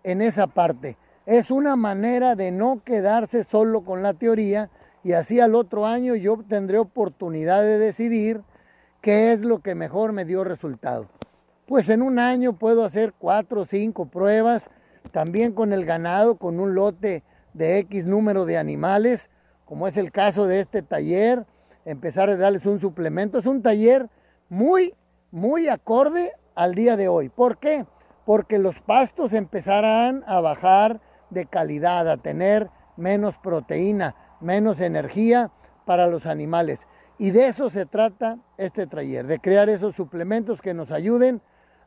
en 0.03 0.21
esa 0.23 0.47
parte. 0.49 0.99
Es 1.25 1.51
una 1.51 1.77
manera 1.77 2.35
de 2.35 2.51
no 2.51 2.83
quedarse 2.85 3.45
solo 3.45 3.85
con 3.85 4.03
la 4.03 4.15
teoría 4.15 4.71
y 5.05 5.13
así 5.13 5.41
al 5.41 5.55
otro 5.55 5.87
año 5.87 6.15
yo 6.15 6.39
tendré 6.49 6.79
oportunidad 6.79 7.63
de 7.63 7.79
decidir 7.79 8.43
qué 9.01 9.33
es 9.33 9.43
lo 9.43 9.61
que 9.61 9.75
mejor 9.75 10.13
me 10.13 10.25
dio 10.25 10.45
resultado. 10.45 11.09
Pues 11.67 11.89
en 11.89 12.03
un 12.03 12.19
año 12.19 12.59
puedo 12.59 12.85
hacer 12.85 13.15
cuatro 13.17 13.63
o 13.63 13.65
cinco 13.65 14.07
pruebas, 14.07 14.69
también 15.13 15.53
con 15.53 15.73
el 15.73 15.85
ganado, 15.85 16.37
con 16.37 16.61
un 16.61 16.75
lote 16.75 17.23
de 17.55 17.79
X 17.79 18.05
número 18.05 18.45
de 18.45 18.59
animales, 18.59 19.31
como 19.65 19.87
es 19.87 19.97
el 19.97 20.13
caso 20.13 20.47
de 20.47 20.61
este 20.61 20.83
taller, 20.83 21.47
empezar 21.85 22.29
a 22.31 22.37
darles 22.37 22.67
un 22.67 22.81
suplemento. 22.81 23.39
Es 23.39 23.47
un 23.47 23.63
taller 23.63 24.09
muy, 24.49 24.95
muy 25.31 25.69
acorde 25.69 26.33
al 26.55 26.75
día 26.75 26.97
de 26.97 27.09
hoy. 27.09 27.29
¿Por 27.29 27.59
qué? 27.59 27.87
Porque 28.25 28.59
los 28.59 28.81
pastos 28.81 29.33
empezarán 29.33 30.25
a 30.27 30.41
bajar 30.41 31.01
de 31.31 31.47
calidad, 31.47 32.09
a 32.09 32.19
tener 32.19 32.71
menos 32.97 33.39
proteína, 33.39 34.15
menos 34.41 34.81
energía 34.81 35.51
para 35.87 36.07
los 36.07 36.27
animales. 36.27 36.87
Y 37.19 37.31
de 37.31 37.47
eso 37.47 37.71
se 37.71 37.87
trata 37.87 38.39
este 38.59 38.87
taller, 38.87 39.27
de 39.27 39.39
crear 39.39 39.69
esos 39.69 39.95
suplementos 39.95 40.61
que 40.61 40.75
nos 40.75 40.91
ayuden 40.91 41.41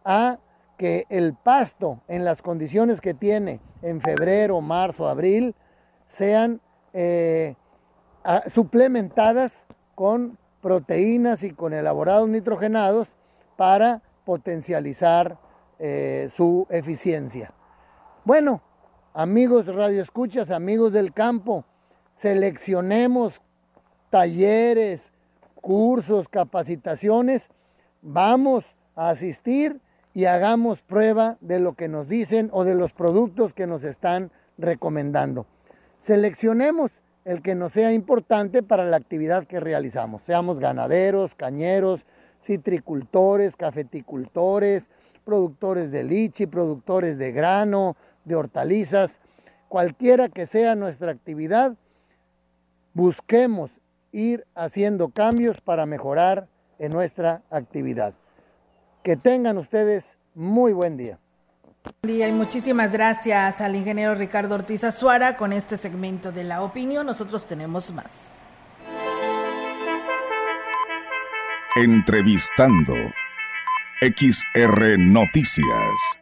a 0.04 0.40
que 0.78 1.06
el 1.10 1.34
pasto 1.34 2.02
en 2.08 2.26
las 2.26 2.42
condiciones 2.42 3.02
que 3.02 3.14
tiene 3.14 3.62
en 3.82 4.02
febrero, 4.02 4.60
marzo, 4.62 5.08
abril, 5.08 5.56
sean 6.06 6.62
eh, 6.94 7.56
suplementadas 8.54 9.68
con 9.94 10.38
proteínas 10.62 11.44
y 11.44 11.52
con 11.52 11.74
elaborados 11.74 12.28
nitrogenados 12.28 13.08
para 13.56 14.02
potencializar 14.26 15.38
eh, 15.80 16.30
su 16.36 16.66
eficiencia. 16.70 17.54
Bueno, 18.24 18.62
amigos 19.14 19.68
radioescuchas, 19.68 20.50
amigos 20.50 20.92
del 20.92 21.14
campo, 21.14 21.66
seleccionemos 22.16 23.42
talleres, 24.10 25.12
cursos, 25.62 26.28
capacitaciones, 26.28 27.50
vamos 28.02 28.66
a 28.96 29.10
asistir 29.10 29.82
y 30.14 30.26
hagamos 30.26 30.82
prueba 30.82 31.38
de 31.42 31.60
lo 31.60 31.74
que 31.74 31.88
nos 31.88 32.08
dicen 32.08 32.50
o 32.54 32.64
de 32.64 32.74
los 32.74 32.94
productos 32.94 33.54
que 33.54 33.68
nos 33.68 33.84
están 33.84 34.32
recomendando. 34.58 35.46
Seleccionemos 35.98 36.92
el 37.26 37.42
que 37.42 37.56
nos 37.56 37.74
sea 37.74 37.92
importante 37.92 38.64
para 38.64 38.86
la 38.86 38.98
actividad 38.98 39.46
que 39.46 39.60
realizamos. 39.60 40.22
Seamos 40.22 40.60
ganaderos, 40.60 41.36
cañeros, 41.36 42.06
citricultores, 42.42 43.58
cafeticultores, 43.58 44.90
productores 45.26 45.92
de 45.92 46.04
lichi, 46.04 46.46
productores 46.46 47.18
de 47.18 47.32
grano, 47.32 47.98
de 48.24 48.36
hortalizas, 48.36 49.20
cualquiera 49.68 50.30
que 50.30 50.46
sea 50.46 50.76
nuestra 50.76 51.12
actividad, 51.12 51.76
busquemos 52.94 53.82
ir 54.12 54.46
haciendo 54.56 55.10
cambios 55.10 55.60
para 55.62 55.86
mejorar 55.86 56.48
en 56.80 56.92
nuestra 56.92 57.42
actividad. 57.50 58.14
Que 59.04 59.18
tengan 59.18 59.58
ustedes 59.58 60.18
muy 60.34 60.74
buen 60.74 60.96
día. 60.96 61.20
Buen 61.86 62.17
día 62.17 62.28
y 62.28 62.32
muchísimas 62.32 62.91
gracias 62.91 63.62
al 63.62 63.76
ingeniero 63.76 64.15
Ricardo 64.15 64.56
Ortiz 64.56 64.84
Azuara 64.84 65.38
con 65.38 65.54
este 65.54 65.78
segmento 65.78 66.32
de 66.32 66.43
la 66.43 66.63
opinión. 66.63 67.06
Nosotros 67.06 67.45
tenemos 67.45 67.91
más. 67.91 68.06
Entrevistando 71.76 72.95
XR 74.02 74.98
Noticias. 74.98 76.19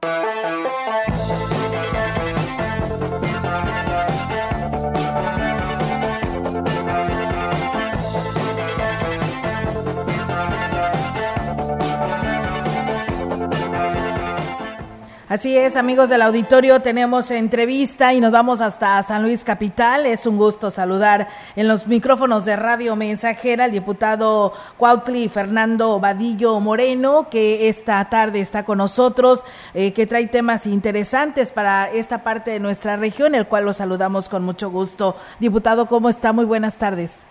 Así 15.34 15.58
es, 15.58 15.76
amigos 15.76 16.10
del 16.10 16.22
auditorio, 16.22 16.84
tenemos 16.84 17.32
entrevista 17.32 18.14
y 18.14 18.22
nos 18.22 18.32
vamos 18.32 18.62
hasta 18.62 19.02
San 19.02 19.24
Luis 19.24 19.44
Capital. 19.44 20.06
Es 20.06 20.28
un 20.28 20.38
gusto 20.38 20.70
saludar 20.70 21.28
en 21.56 21.68
los 21.68 21.88
micrófonos 21.88 22.46
de 22.46 22.56
Radio 22.56 22.96
Mensajera 22.96 23.64
al 23.64 23.72
diputado 23.72 24.54
Cuautli 24.78 25.30
Fernando 25.30 26.00
Vadillo 26.00 26.60
Moreno, 26.60 27.30
que 27.32 27.68
esta 27.68 28.08
tarde 28.12 28.42
está 28.42 28.64
con 28.64 28.78
nosotros, 28.78 29.44
eh, 29.74 29.92
que 29.92 30.06
trae 30.06 30.28
temas 30.28 30.68
interesantes 30.68 31.52
para 31.52 31.90
esta 31.90 32.24
parte 32.24 32.52
de 32.52 32.60
nuestra 32.60 32.96
región, 32.96 33.34
el 33.34 33.48
cual 33.48 33.66
lo 33.66 33.74
saludamos 33.74 34.30
con 34.30 34.44
mucho 34.44 34.70
gusto. 34.70 35.16
Diputado, 35.40 35.88
¿cómo 35.88 36.10
está? 36.10 36.32
Muy 36.32 36.46
buenas 36.46 36.78
tardes. 36.78 37.26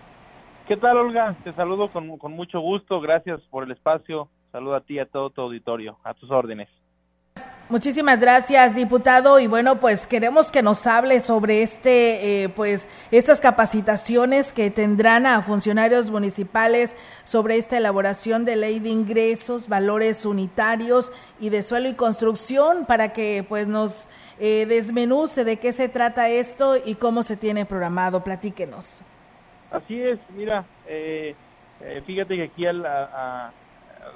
¿Qué 0.67 0.75
tal, 0.75 0.97
Olga? 0.97 1.37
Te 1.45 1.53
saludo 1.53 1.89
con, 1.89 2.17
con 2.17 2.33
mucho 2.33 2.59
gusto. 2.59 2.99
Gracias 2.99 3.39
por 3.49 3.63
el 3.63 3.71
espacio. 3.71 4.27
Saludo 4.51 4.75
a 4.75 4.81
ti 4.81 4.95
y 4.95 4.99
a 4.99 5.05
todo 5.05 5.29
tu 5.29 5.39
auditorio. 5.39 5.99
A 6.03 6.13
tus 6.13 6.29
órdenes. 6.31 6.67
Muchísimas 7.73 8.19
gracias, 8.19 8.75
diputado. 8.75 9.39
Y 9.39 9.47
bueno, 9.47 9.79
pues 9.79 10.05
queremos 10.05 10.51
que 10.51 10.61
nos 10.61 10.85
hable 10.85 11.19
sobre 11.19 11.63
este, 11.63 12.43
eh, 12.43 12.49
pues, 12.49 12.87
estas 13.09 13.41
capacitaciones 13.41 14.53
que 14.53 14.69
tendrán 14.69 15.25
a 15.25 15.41
funcionarios 15.41 16.11
municipales 16.11 16.95
sobre 17.23 17.57
esta 17.57 17.75
elaboración 17.75 18.45
de 18.45 18.57
ley 18.57 18.79
de 18.79 18.89
ingresos, 18.89 19.67
valores 19.67 20.23
unitarios 20.23 21.11
y 21.39 21.49
de 21.49 21.63
suelo 21.63 21.89
y 21.89 21.95
construcción 21.95 22.85
para 22.85 23.11
que, 23.11 23.43
pues, 23.49 23.67
nos 23.67 24.07
eh, 24.39 24.67
desmenuce 24.67 25.43
de 25.43 25.57
qué 25.57 25.73
se 25.73 25.89
trata 25.89 26.29
esto 26.29 26.75
y 26.77 26.93
cómo 26.93 27.23
se 27.23 27.37
tiene 27.37 27.65
programado. 27.65 28.23
Platíquenos. 28.23 29.01
Así 29.71 29.99
es, 29.99 30.19
mira, 30.35 30.63
eh, 30.85 31.33
eh 31.81 32.03
fíjate 32.05 32.35
que 32.35 32.43
aquí 32.43 32.67
al, 32.67 32.85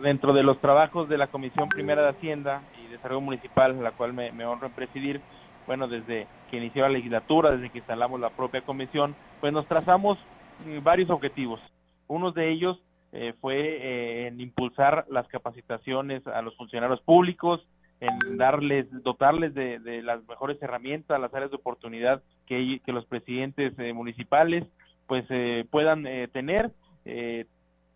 dentro 0.03 0.31
de 0.33 0.43
los 0.43 0.61
trabajos 0.61 1.09
de 1.09 1.17
la 1.17 1.25
Comisión 1.25 1.69
Primera 1.69 2.03
de 2.03 2.09
Hacienda 2.09 2.61
Desarrollo 2.97 3.21
Municipal, 3.21 3.81
la 3.81 3.91
cual 3.91 4.13
me, 4.13 4.45
honro 4.45 4.67
en 4.67 4.73
presidir, 4.73 5.21
bueno, 5.65 5.87
desde 5.87 6.27
que 6.49 6.57
inició 6.57 6.83
la 6.83 6.89
legislatura, 6.89 7.51
desde 7.51 7.69
que 7.69 7.79
instalamos 7.79 8.19
la 8.19 8.29
propia 8.29 8.61
comisión, 8.61 9.15
pues 9.39 9.53
nos 9.53 9.67
trazamos 9.67 10.17
mm, 10.65 10.83
varios 10.83 11.09
objetivos. 11.09 11.59
Uno 12.07 12.31
de 12.31 12.51
ellos 12.51 12.79
eh, 13.11 13.33
fue 13.41 13.55
eh, 13.55 14.27
en 14.27 14.39
impulsar 14.41 15.05
las 15.09 15.27
capacitaciones 15.27 16.25
a 16.27 16.41
los 16.41 16.55
funcionarios 16.55 17.01
públicos, 17.01 17.65
en 17.99 18.37
darles, 18.37 18.85
dotarles 19.03 19.55
de, 19.55 19.79
las 20.03 20.25
mejores 20.27 20.61
herramientas, 20.61 21.19
las 21.19 21.33
áreas 21.33 21.49
de 21.49 21.57
oportunidad 21.57 22.21
que, 22.45 22.79
los 22.85 23.05
presidentes 23.05 23.73
eh, 23.79 23.91
municipales 23.93 24.65
pues 25.07 25.25
puedan 25.71 26.03
tener, 26.33 26.69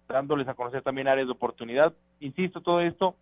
dándoles 0.07 0.47
a 0.47 0.53
conocer 0.53 0.81
también 0.81 1.09
áreas 1.09 1.27
de 1.27 1.33
oportunidad. 1.33 1.93
Insisto, 2.21 2.61
todo 2.61 2.79
esto 2.79 3.15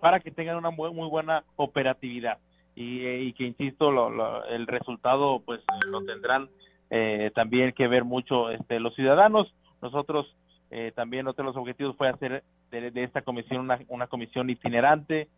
para 0.00 0.20
que 0.20 0.30
tengan 0.30 0.56
una 0.56 0.70
muy, 0.70 0.90
muy 0.92 1.08
buena 1.08 1.44
operatividad. 1.56 2.38
Y, 2.74 3.04
eh, 3.04 3.34
que 3.36 3.44
insisto 3.44 3.90
el 4.48 4.66
resultado 4.66 5.42
pues 5.44 5.60
lo 5.86 6.02
tendrán 6.04 6.48
eh, 6.88 7.30
también 7.34 7.72
que 7.72 7.88
ver 7.88 8.04
mucho 8.04 8.50
este 8.50 8.80
los 8.80 8.94
ciudadanos. 8.94 9.52
Nosotros 9.82 10.34
eh, 10.70 10.92
también 10.94 11.26
otro 11.26 11.44
de 11.44 11.48
los 11.48 11.56
objetivos 11.56 11.96
fue 11.96 12.08
hacer 12.08 12.42
de, 12.70 12.92
esta 13.02 13.22
comisión 13.22 13.60
una, 13.60 13.78
una, 13.88 14.06
comisión 14.06 14.50
itinerante 14.50 15.28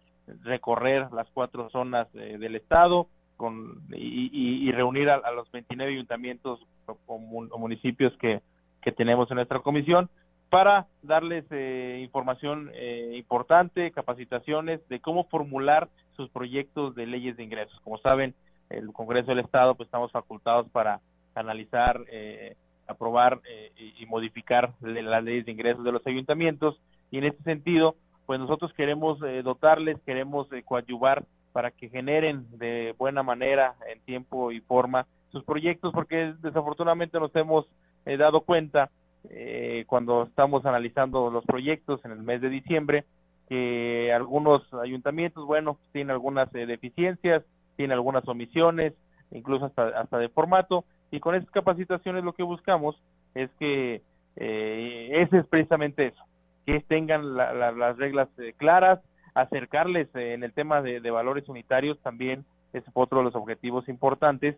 recorrer 0.44 1.10
las 1.12 1.28
cuatro 1.32 1.70
zonas 1.70 2.12
del 2.12 2.54
estado 2.54 3.08
con 3.36 3.82
y, 3.90 4.70
reunir 4.72 5.10
a, 5.10 5.30
los 5.32 5.50
29 5.50 5.92
ayuntamientos 5.92 6.60
o, 7.06 7.18
municipios 7.58 8.12
que, 8.18 8.40
que 8.82 8.92
tenemos 8.92 9.30
en 9.30 9.36
nuestra 9.36 9.60
comisión 9.60 10.08
para 10.52 10.86
darles 11.00 11.46
eh, 11.50 12.00
información 12.02 12.70
eh, 12.74 13.14
importante, 13.14 13.90
capacitaciones 13.90 14.86
de 14.90 15.00
cómo 15.00 15.24
formular 15.24 15.88
sus 16.14 16.28
proyectos 16.28 16.94
de 16.94 17.06
leyes 17.06 17.38
de 17.38 17.44
ingresos. 17.44 17.80
Como 17.80 17.96
saben, 17.96 18.34
el 18.68 18.92
Congreso 18.92 19.28
del 19.28 19.38
Estado, 19.38 19.74
pues 19.74 19.86
estamos 19.86 20.12
facultados 20.12 20.68
para 20.68 21.00
analizar, 21.34 22.02
eh, 22.10 22.54
aprobar 22.86 23.40
y, 23.78 24.04
modificar 24.04 24.74
las 24.82 25.24
leyes 25.24 25.46
de 25.46 25.52
ingresos 25.52 25.84
de 25.84 25.92
los 25.92 26.06
ayuntamientos 26.06 26.78
y 27.10 27.16
en 27.16 27.24
este 27.24 27.42
sentido, 27.44 27.96
pues 28.26 28.38
nosotros 28.38 28.74
queremos 28.74 29.20
dotarles, 29.42 29.96
queremos 30.04 30.48
coadyuvar 30.66 31.24
para 31.54 31.70
que 31.70 31.88
generen 31.88 32.46
de 32.58 32.94
buena 32.98 33.22
manera, 33.22 33.74
en 33.90 34.00
tiempo 34.00 34.52
y 34.52 34.60
forma, 34.60 35.06
sus 35.30 35.44
proyectos, 35.44 35.94
porque 35.94 36.34
desafortunadamente 36.42 37.18
nos 37.18 37.34
hemos 37.36 37.66
dado 38.04 38.42
cuenta 38.42 38.90
eh, 39.30 39.84
cuando 39.86 40.24
estamos 40.24 40.64
analizando 40.66 41.30
los 41.30 41.44
proyectos 41.44 42.04
en 42.04 42.12
el 42.12 42.22
mes 42.22 42.40
de 42.40 42.48
diciembre, 42.48 43.04
que 43.48 44.12
algunos 44.12 44.62
ayuntamientos, 44.74 45.46
bueno, 45.46 45.78
tienen 45.92 46.10
algunas 46.10 46.52
eh, 46.54 46.66
deficiencias, 46.66 47.42
tienen 47.76 47.92
algunas 47.92 48.26
omisiones, 48.28 48.94
incluso 49.30 49.66
hasta, 49.66 49.88
hasta 49.88 50.18
de 50.18 50.28
formato, 50.28 50.84
y 51.10 51.20
con 51.20 51.34
estas 51.34 51.50
capacitaciones 51.50 52.24
lo 52.24 52.32
que 52.32 52.42
buscamos 52.42 52.96
es 53.34 53.50
que 53.58 54.02
eh, 54.36 55.08
ese 55.12 55.38
es 55.38 55.46
precisamente 55.46 56.06
eso, 56.06 56.24
que 56.66 56.80
tengan 56.80 57.36
las 57.36 57.96
reglas 57.96 58.28
eh, 58.38 58.54
claras, 58.56 59.00
acercarles 59.34 60.08
en 60.14 60.44
el 60.44 60.52
tema 60.52 60.82
de 60.82 61.10
valores 61.10 61.48
unitarios 61.48 61.98
también 62.02 62.44
es 62.72 62.84
otro 62.94 63.18
de 63.18 63.24
los 63.24 63.34
objetivos 63.34 63.88
importantes 63.88 64.56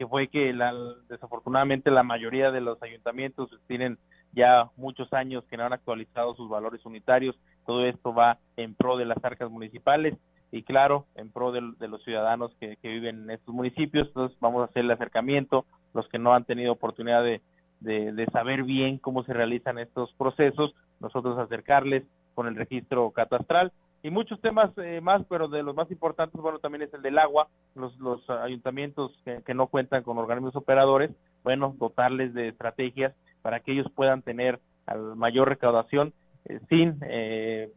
que 0.00 0.06
fue 0.06 0.28
que 0.28 0.54
la, 0.54 0.72
desafortunadamente 1.10 1.90
la 1.90 2.02
mayoría 2.02 2.50
de 2.50 2.62
los 2.62 2.82
ayuntamientos 2.82 3.50
tienen 3.66 3.98
ya 4.32 4.70
muchos 4.76 5.12
años 5.12 5.44
que 5.44 5.58
no 5.58 5.66
han 5.66 5.74
actualizado 5.74 6.34
sus 6.36 6.48
valores 6.48 6.86
unitarios. 6.86 7.36
Todo 7.66 7.84
esto 7.84 8.14
va 8.14 8.38
en 8.56 8.74
pro 8.74 8.96
de 8.96 9.04
las 9.04 9.22
arcas 9.22 9.50
municipales 9.50 10.16
y 10.52 10.62
claro, 10.62 11.04
en 11.16 11.30
pro 11.30 11.52
de, 11.52 11.60
los 11.60 12.02
ciudadanos 12.02 12.50
que, 12.58 12.78
viven 12.82 13.24
en 13.24 13.30
estos 13.32 13.54
municipios. 13.54 14.08
Entonces 14.08 14.38
vamos 14.40 14.62
a 14.62 14.70
hacer 14.70 14.84
el 14.84 14.90
acercamiento, 14.90 15.66
los 15.92 16.08
que 16.08 16.18
no 16.18 16.32
han 16.32 16.46
tenido 16.46 16.72
oportunidad 16.72 17.22
de, 17.22 17.42
de 17.80 18.26
saber 18.32 18.62
bien 18.62 18.96
cómo 18.96 19.22
se 19.24 19.34
realizan 19.34 19.78
estos 19.78 20.14
procesos, 20.14 20.74
nosotros 21.00 21.38
acercarles 21.38 22.04
con 22.34 22.46
el 22.46 22.56
registro 22.56 23.10
catastral 23.10 23.70
y 24.02 24.10
muchos 24.10 24.40
temas 24.40 24.70
eh, 24.78 25.00
más, 25.02 25.22
pero 25.28 25.48
de 25.48 25.62
los 25.62 25.74
más 25.74 25.90
importantes, 25.90 26.40
bueno, 26.40 26.58
también 26.58 26.82
es 26.82 26.94
el 26.94 27.02
del 27.02 27.18
agua, 27.18 27.48
los, 27.74 27.98
los 27.98 28.28
ayuntamientos 28.30 29.12
que, 29.24 29.54
no 29.54 29.66
cuentan 29.66 30.02
con 30.02 30.16
organismos 30.16 30.56
operadores, 30.56 31.10
bueno, 31.44 31.74
dotarles 31.78 32.32
de 32.32 32.48
estrategias 32.48 33.14
para 33.42 33.60
que 33.60 33.72
ellos 33.72 33.86
puedan 33.94 34.22
tener 34.22 34.58
al 34.86 35.16
mayor 35.16 35.48
recaudación 35.48 36.14
eh, 36.46 36.60
sin, 36.70 36.98
eh, 37.02 37.70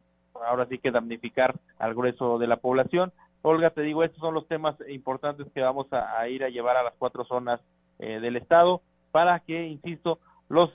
ahora 0.46 0.66
sí 0.68 0.78
que 0.78 0.92
damnificar 0.92 1.60
al 1.78 1.94
grueso 1.94 2.40
de 2.40 2.48
la 2.48 2.58
población. 2.58 3.12
Olga, 3.42 3.72
te 3.72 3.82
digo, 3.82 4.04
estos 4.04 4.22
son 4.22 4.34
los 4.34 4.48
temas 4.48 4.76
importantes 4.88 5.48
que 5.54 5.62
vamos 5.62 5.88
a, 5.92 6.26
ir 6.30 6.46
a 6.46 6.50
llevar 6.50 6.78
a 6.78 6.84
las 6.84 6.94
cuatro 6.98 7.26
zonas 7.26 7.60
del 8.00 8.38
Estado 8.38 8.82
para 9.12 9.42
que, 9.42 9.68
insisto, 9.68 10.20
los 10.48 10.72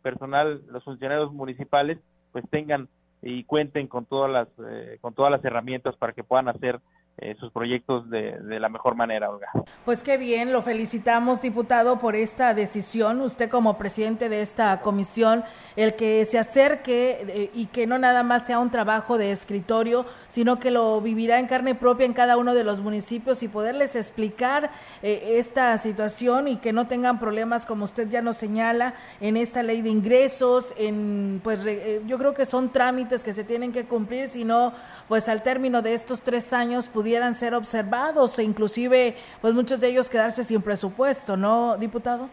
personal, 0.00 0.62
los 0.68 0.82
funcionarios 0.82 1.30
municipales, 1.32 1.98
pues 2.32 2.48
tengan 2.48 2.88
y 3.22 3.44
cuenten 3.44 3.86
con 3.86 4.06
todas 4.06 4.30
las 4.30 4.48
eh, 4.66 4.98
con 5.00 5.14
todas 5.14 5.30
las 5.30 5.44
herramientas 5.44 5.96
para 5.96 6.12
que 6.12 6.24
puedan 6.24 6.48
hacer 6.48 6.80
sus 7.38 7.52
proyectos 7.52 8.08
de, 8.08 8.38
de, 8.40 8.58
la 8.58 8.70
mejor 8.70 8.94
manera, 8.94 9.28
Olga. 9.28 9.48
Pues 9.84 10.02
qué 10.02 10.16
bien, 10.16 10.52
lo 10.52 10.62
felicitamos, 10.62 11.42
diputado, 11.42 11.98
por 11.98 12.16
esta 12.16 12.54
decisión. 12.54 13.20
Usted 13.20 13.50
como 13.50 13.76
presidente 13.76 14.30
de 14.30 14.40
esta 14.40 14.80
comisión, 14.80 15.44
el 15.76 15.96
que 15.96 16.24
se 16.24 16.38
acerque 16.38 17.24
eh, 17.28 17.50
y 17.52 17.66
que 17.66 17.86
no 17.86 17.98
nada 17.98 18.22
más 18.22 18.46
sea 18.46 18.58
un 18.58 18.70
trabajo 18.70 19.18
de 19.18 19.32
escritorio, 19.32 20.06
sino 20.28 20.58
que 20.58 20.70
lo 20.70 21.00
vivirá 21.02 21.38
en 21.38 21.46
carne 21.46 21.74
propia 21.74 22.06
en 22.06 22.14
cada 22.14 22.38
uno 22.38 22.54
de 22.54 22.64
los 22.64 22.80
municipios 22.80 23.42
y 23.42 23.48
poderles 23.48 23.96
explicar 23.96 24.70
eh, 25.02 25.34
esta 25.36 25.76
situación 25.76 26.48
y 26.48 26.56
que 26.56 26.72
no 26.72 26.86
tengan 26.86 27.18
problemas, 27.18 27.66
como 27.66 27.84
usted 27.84 28.08
ya 28.08 28.22
nos 28.22 28.38
señala, 28.38 28.94
en 29.20 29.36
esta 29.36 29.62
ley 29.62 29.82
de 29.82 29.90
ingresos, 29.90 30.72
en 30.78 31.40
pues 31.44 31.66
yo 32.06 32.18
creo 32.18 32.32
que 32.32 32.46
son 32.46 32.70
trámites 32.70 33.22
que 33.22 33.32
se 33.32 33.44
tienen 33.44 33.72
que 33.72 33.84
cumplir, 33.84 34.28
sino 34.28 34.72
pues 35.08 35.28
al 35.28 35.42
término 35.42 35.82
de 35.82 35.94
estos 35.94 36.22
tres 36.22 36.52
años 36.52 36.88
pudieran 37.00 37.34
ser 37.34 37.54
observados 37.54 38.38
e 38.38 38.44
inclusive 38.44 39.14
pues 39.40 39.54
muchos 39.54 39.80
de 39.80 39.88
ellos 39.88 40.10
quedarse 40.10 40.44
sin 40.44 40.60
presupuesto, 40.60 41.34
¿no, 41.34 41.78
diputado? 41.78 42.28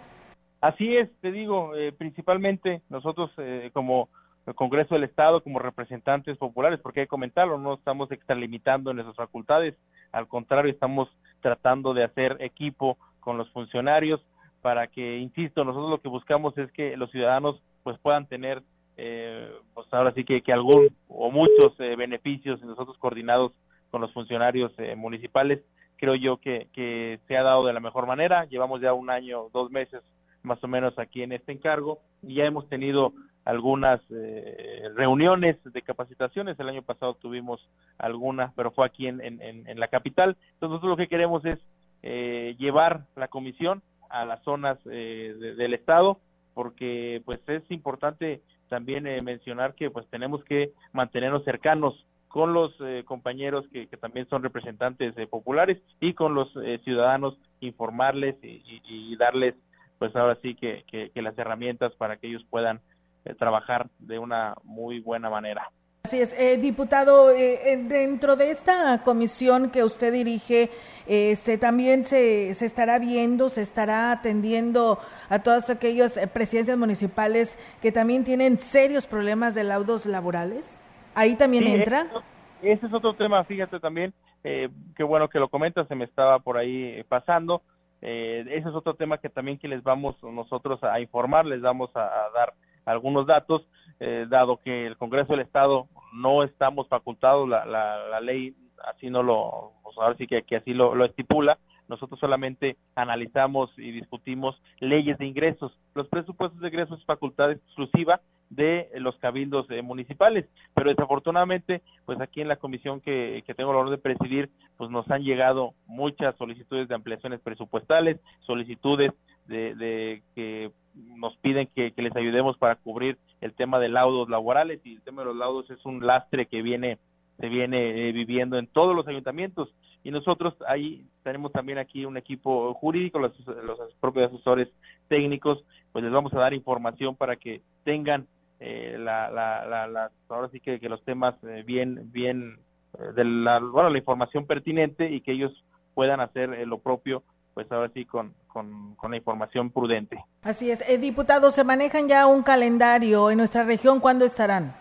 Así 0.60 0.98
es, 0.98 1.10
te 1.22 1.32
digo, 1.32 1.74
eh, 1.74 1.94
principalmente 1.94 2.82
nosotros 2.90 3.32
eh, 3.38 3.70
como 3.72 4.10
el 4.46 4.56
Congreso 4.56 4.96
del 4.96 5.06
Estado 5.06 5.42
como 5.42 5.60
representantes 5.60 6.38
populares, 6.38 6.82
porque 6.82 7.00
hay 7.00 7.06
que 7.06 7.10
comentarlo, 7.10 7.58
no 7.58 7.76
estamos 7.76 8.12
extralimitando 8.12 8.94
nuestras 8.94 9.16
facultades, 9.16 9.74
al 10.12 10.28
contrario, 10.28 10.70
estamos 10.70 11.08
tratando 11.40 11.94
de 11.94 12.04
hacer 12.04 12.36
equipo 12.42 12.98
con 13.22 13.38
los 13.38 13.50
funcionarios 13.52 14.20
para 14.62 14.88
que, 14.88 15.20
insisto, 15.20 15.64
nosotros 15.64 15.92
lo 15.92 16.02
que 16.02 16.10
buscamos 16.10 16.58
es 16.58 16.70
que 16.74 16.98
los 16.98 17.10
ciudadanos 17.12 17.62
pues 17.84 17.98
puedan 18.00 18.26
tener, 18.26 18.64
eh, 18.98 19.50
pues 19.74 19.88
ahora 19.92 20.12
sí 20.14 20.26
que, 20.26 20.42
que 20.42 20.52
algún 20.52 20.90
o 21.08 21.32
muchos 21.32 21.80
eh, 21.80 21.96
beneficios, 21.96 22.62
nosotros 22.64 22.98
coordinados 22.98 23.54
con 23.98 24.04
los 24.04 24.14
funcionarios 24.14 24.72
eh, 24.78 24.96
municipales, 24.96 25.60
creo 25.96 26.14
yo 26.14 26.38
que, 26.38 26.68
que 26.72 27.20
se 27.28 27.36
ha 27.36 27.42
dado 27.42 27.66
de 27.66 27.74
la 27.74 27.80
mejor 27.80 28.06
manera, 28.06 28.46
llevamos 28.46 28.80
ya 28.80 28.94
un 28.94 29.10
año, 29.10 29.50
dos 29.52 29.72
meses 29.72 30.04
más 30.44 30.64
o 30.64 30.68
menos 30.68 31.00
aquí 31.00 31.24
en 31.24 31.32
este 31.32 31.52
encargo 31.52 31.98
y 32.22 32.36
ya 32.36 32.46
hemos 32.46 32.70
tenido 32.70 33.14
algunas 33.44 34.00
eh, 34.12 34.84
reuniones 34.94 35.58
de 35.64 35.82
capacitaciones. 35.82 36.60
El 36.60 36.70
año 36.70 36.84
pasado 36.84 37.16
tuvimos 37.16 37.68
alguna, 37.98 38.54
pero 38.56 38.70
fue 38.70 38.86
aquí 38.86 39.08
en, 39.08 39.20
en, 39.20 39.42
en 39.42 39.80
la 39.80 39.88
capital. 39.88 40.38
Entonces 40.54 40.70
nosotros 40.70 40.92
lo 40.92 40.98
que 40.98 41.08
queremos 41.08 41.44
es 41.44 41.58
eh, 42.04 42.56
llevar 42.60 43.02
la 43.16 43.30
comisión 43.30 43.82
a 44.12 44.26
las 44.26 44.44
zonas 44.44 44.78
eh, 44.86 45.36
de, 45.40 45.56
del 45.56 45.74
estado, 45.74 46.20
porque 46.54 47.24
pues 47.26 47.40
es 47.48 47.64
importante 47.72 48.42
también 48.70 49.08
eh, 49.08 49.24
mencionar 49.24 49.74
que 49.74 49.90
pues 49.90 50.06
tenemos 50.10 50.44
que 50.44 50.72
mantenernos 50.94 51.44
cercanos 51.46 52.06
con 52.28 52.54
los 52.54 52.74
eh, 52.82 53.04
compañeros 53.06 53.66
que, 53.72 53.88
que, 53.88 53.98
también 53.98 54.28
son 54.30 54.44
representantes 54.44 55.18
eh, 55.18 55.28
populares 55.28 55.78
y 56.00 56.14
con 56.14 56.36
los 56.36 56.50
eh, 56.64 56.80
ciudadanos 56.84 57.38
informarles 57.62 58.36
y, 58.44 59.16
darles 59.18 59.56
pues 60.00 60.16
ahora 60.16 60.38
sí 60.42 60.56
que, 60.56 60.84
las 61.16 61.38
herramientas 61.38 61.94
para 61.96 62.18
que 62.18 62.28
ellos 62.28 62.46
puedan 62.50 62.80
eh, 63.26 63.34
trabajar 63.34 63.90
de 64.00 64.20
una 64.20 64.56
muy 64.64 65.00
buena 65.00 65.30
manera. 65.30 65.72
Así 66.04 66.22
es, 66.22 66.40
eh, 66.40 66.58
diputado, 66.58 67.32
eh, 67.32 67.84
dentro 67.86 68.38
de 68.38 68.52
esta 68.52 69.02
comisión 69.04 69.72
que 69.72 69.84
usted 69.84 70.14
dirige, 70.14 70.70
este, 71.06 71.58
también 71.58 72.06
se, 72.06 72.54
se 72.54 72.66
estará 72.66 72.98
viendo, 73.00 73.50
se 73.50 73.62
estará 73.62 74.12
atendiendo 74.12 75.00
a 75.28 75.40
todas 75.40 75.70
aquellas 75.70 76.18
presidencias 76.32 76.78
municipales 76.78 77.58
que 77.82 77.92
también 77.92 78.24
tienen 78.24 78.60
serios 78.60 79.08
problemas 79.08 79.54
de 79.54 79.66
laudos 79.66 80.06
laborales. 80.06 80.87
Ahí 81.18 81.36
también 81.36 81.64
sí, 81.64 81.74
entra. 81.74 82.02
Eso, 82.02 82.24
ese 82.62 82.86
es 82.86 82.94
otro 82.94 83.16
tema, 83.16 83.44
fíjate 83.44 83.80
también, 83.80 84.14
eh, 84.44 84.70
qué 84.96 85.04
bueno 85.04 85.28
que 85.30 85.40
lo 85.40 85.50
comentas, 85.50 85.88
se 85.88 85.96
me 85.96 86.06
estaba 86.06 86.40
por 86.40 86.58
ahí 86.58 87.04
pasando. 87.10 87.64
Eh, 88.02 88.46
ese 88.52 88.70
es 88.70 88.76
otro 88.76 88.94
tema 88.94 89.18
que 89.18 89.30
también 89.30 89.58
que 89.58 89.68
les 89.68 89.82
vamos 89.82 90.16
nosotros 90.22 90.84
a 90.84 91.00
informar, 91.00 91.46
les 91.48 91.62
vamos 91.62 91.90
a, 91.96 92.06
a 92.06 92.30
dar 92.36 92.54
algunos 92.86 93.26
datos, 93.26 93.68
eh, 94.00 94.28
dado 94.30 94.58
que 94.58 94.86
el 94.86 94.96
Congreso 94.98 95.34
del 95.34 95.42
Estado 95.42 95.88
no 96.14 96.44
estamos 96.44 96.88
facultados, 96.88 97.50
la, 97.50 97.66
la, 97.66 98.08
la 98.08 98.22
ley 98.22 98.56
así 98.86 99.10
no 99.10 99.24
lo, 99.24 99.74
pues 99.84 99.98
ahora 99.98 100.16
sí 100.18 100.28
que, 100.28 100.44
que 100.44 100.58
así 100.58 100.74
lo, 100.74 100.94
lo 100.94 101.06
estipula, 101.06 101.58
nosotros 101.88 102.20
solamente 102.20 102.78
analizamos 102.96 103.70
y 103.78 103.92
discutimos 103.92 104.62
leyes 104.80 105.18
de 105.18 105.26
ingresos. 105.26 105.72
Los 105.96 106.08
presupuestos 106.08 106.60
de 106.60 106.68
ingresos 106.68 107.00
es 107.00 107.06
facultad 107.06 107.52
exclusiva 107.52 108.22
de 108.50 108.90
los 108.96 109.18
cabildos 109.18 109.70
eh, 109.70 109.82
municipales, 109.82 110.46
pero 110.74 110.90
desafortunadamente, 110.90 111.82
pues 112.06 112.20
aquí 112.22 112.42
en 112.42 112.48
la 112.48 112.56
comisión 112.56 113.02
que, 113.02 113.44
que 113.46 113.54
tengo 113.54 113.72
el 113.72 113.78
honor 113.78 113.92
de 113.92 113.98
presidir, 113.98 114.50
pues 114.78 114.90
nos 114.90 115.10
han 115.12 115.24
llegado 115.24 115.74
muchas 115.86 116.36
solicitudes 116.38 116.88
de 116.88 116.96
ampliaciones 116.96 117.42
presupuestales, 117.42 118.20
solicitudes 118.46 119.12
de, 119.48 119.76
de 119.76 120.24
que 120.36 120.72
nos 120.98 121.36
piden 121.38 121.68
que, 121.76 121.94
les 121.96 122.16
ayudemos 122.16 122.58
para 122.58 122.76
cubrir 122.76 123.18
el 123.42 123.54
tema 123.54 123.80
de 123.80 123.90
laudos 123.90 124.30
laborales 124.30 124.80
y 124.84 124.96
el 124.96 125.02
tema 125.02 125.22
de 125.22 125.28
los 125.28 125.38
laudos 125.38 125.70
es 125.70 125.84
un 125.86 126.06
lastre 126.06 126.48
que 126.48 126.62
viene 126.62 126.98
se 127.40 127.50
viene 127.50 128.10
eh, 128.10 128.12
viviendo 128.14 128.58
en 128.58 128.66
todos 128.66 128.96
los 128.96 129.08
ayuntamientos 129.08 129.70
y 130.08 130.12
nosotros 130.12 130.54
ahí 130.66 131.06
tenemos 131.22 131.52
también 131.52 131.80
aquí 131.80 132.06
un 132.06 132.16
equipo 132.16 132.74
jurídico, 132.76 133.20
los, 133.20 133.38
los 133.46 133.78
propios 134.00 134.32
asesores 134.32 134.70
técnicos, 135.10 135.66
pues 135.92 136.02
les 136.02 136.14
vamos 136.14 136.34
a 136.34 136.40
dar 136.40 136.54
información 136.54 137.18
para 137.18 137.36
que 137.36 137.62
tengan 137.84 138.26
eh, 138.62 138.96
la, 138.98 139.30
la, 139.30 139.66
la, 139.66 139.86
la, 139.86 140.12
ahora 140.30 140.48
sí 140.48 140.62
que, 140.62 140.80
que 140.80 140.88
los 140.88 141.04
temas 141.04 141.36
eh, 141.44 141.62
bien, 141.68 142.10
bien, 142.14 142.58
eh, 142.98 143.12
de 143.18 143.26
la, 143.26 143.60
bueno, 143.60 143.90
la 143.90 143.98
información 143.98 144.46
pertinente 144.46 145.12
y 145.12 145.20
que 145.20 145.34
ellos 145.34 145.52
puedan 145.94 146.22
hacer 146.22 146.54
eh, 146.54 146.66
lo 146.66 146.78
propio, 146.78 147.22
pues 147.54 147.70
ahora 147.70 147.92
sí 147.94 148.06
con, 148.06 148.34
con, 148.48 148.96
con, 148.96 149.12
la 149.12 149.18
información 149.18 149.72
prudente. 149.72 150.24
Así 150.42 150.72
es. 150.72 150.90
Eh, 150.90 150.98
diputados, 150.98 151.54
¿se 151.54 151.66
manejan 151.66 152.08
ya 152.08 152.28
un 152.28 152.44
calendario 152.44 153.30
en 153.30 153.40
nuestra 153.40 153.66
región? 153.66 154.00
¿Cuándo 154.00 154.24
estarán? 154.24 154.74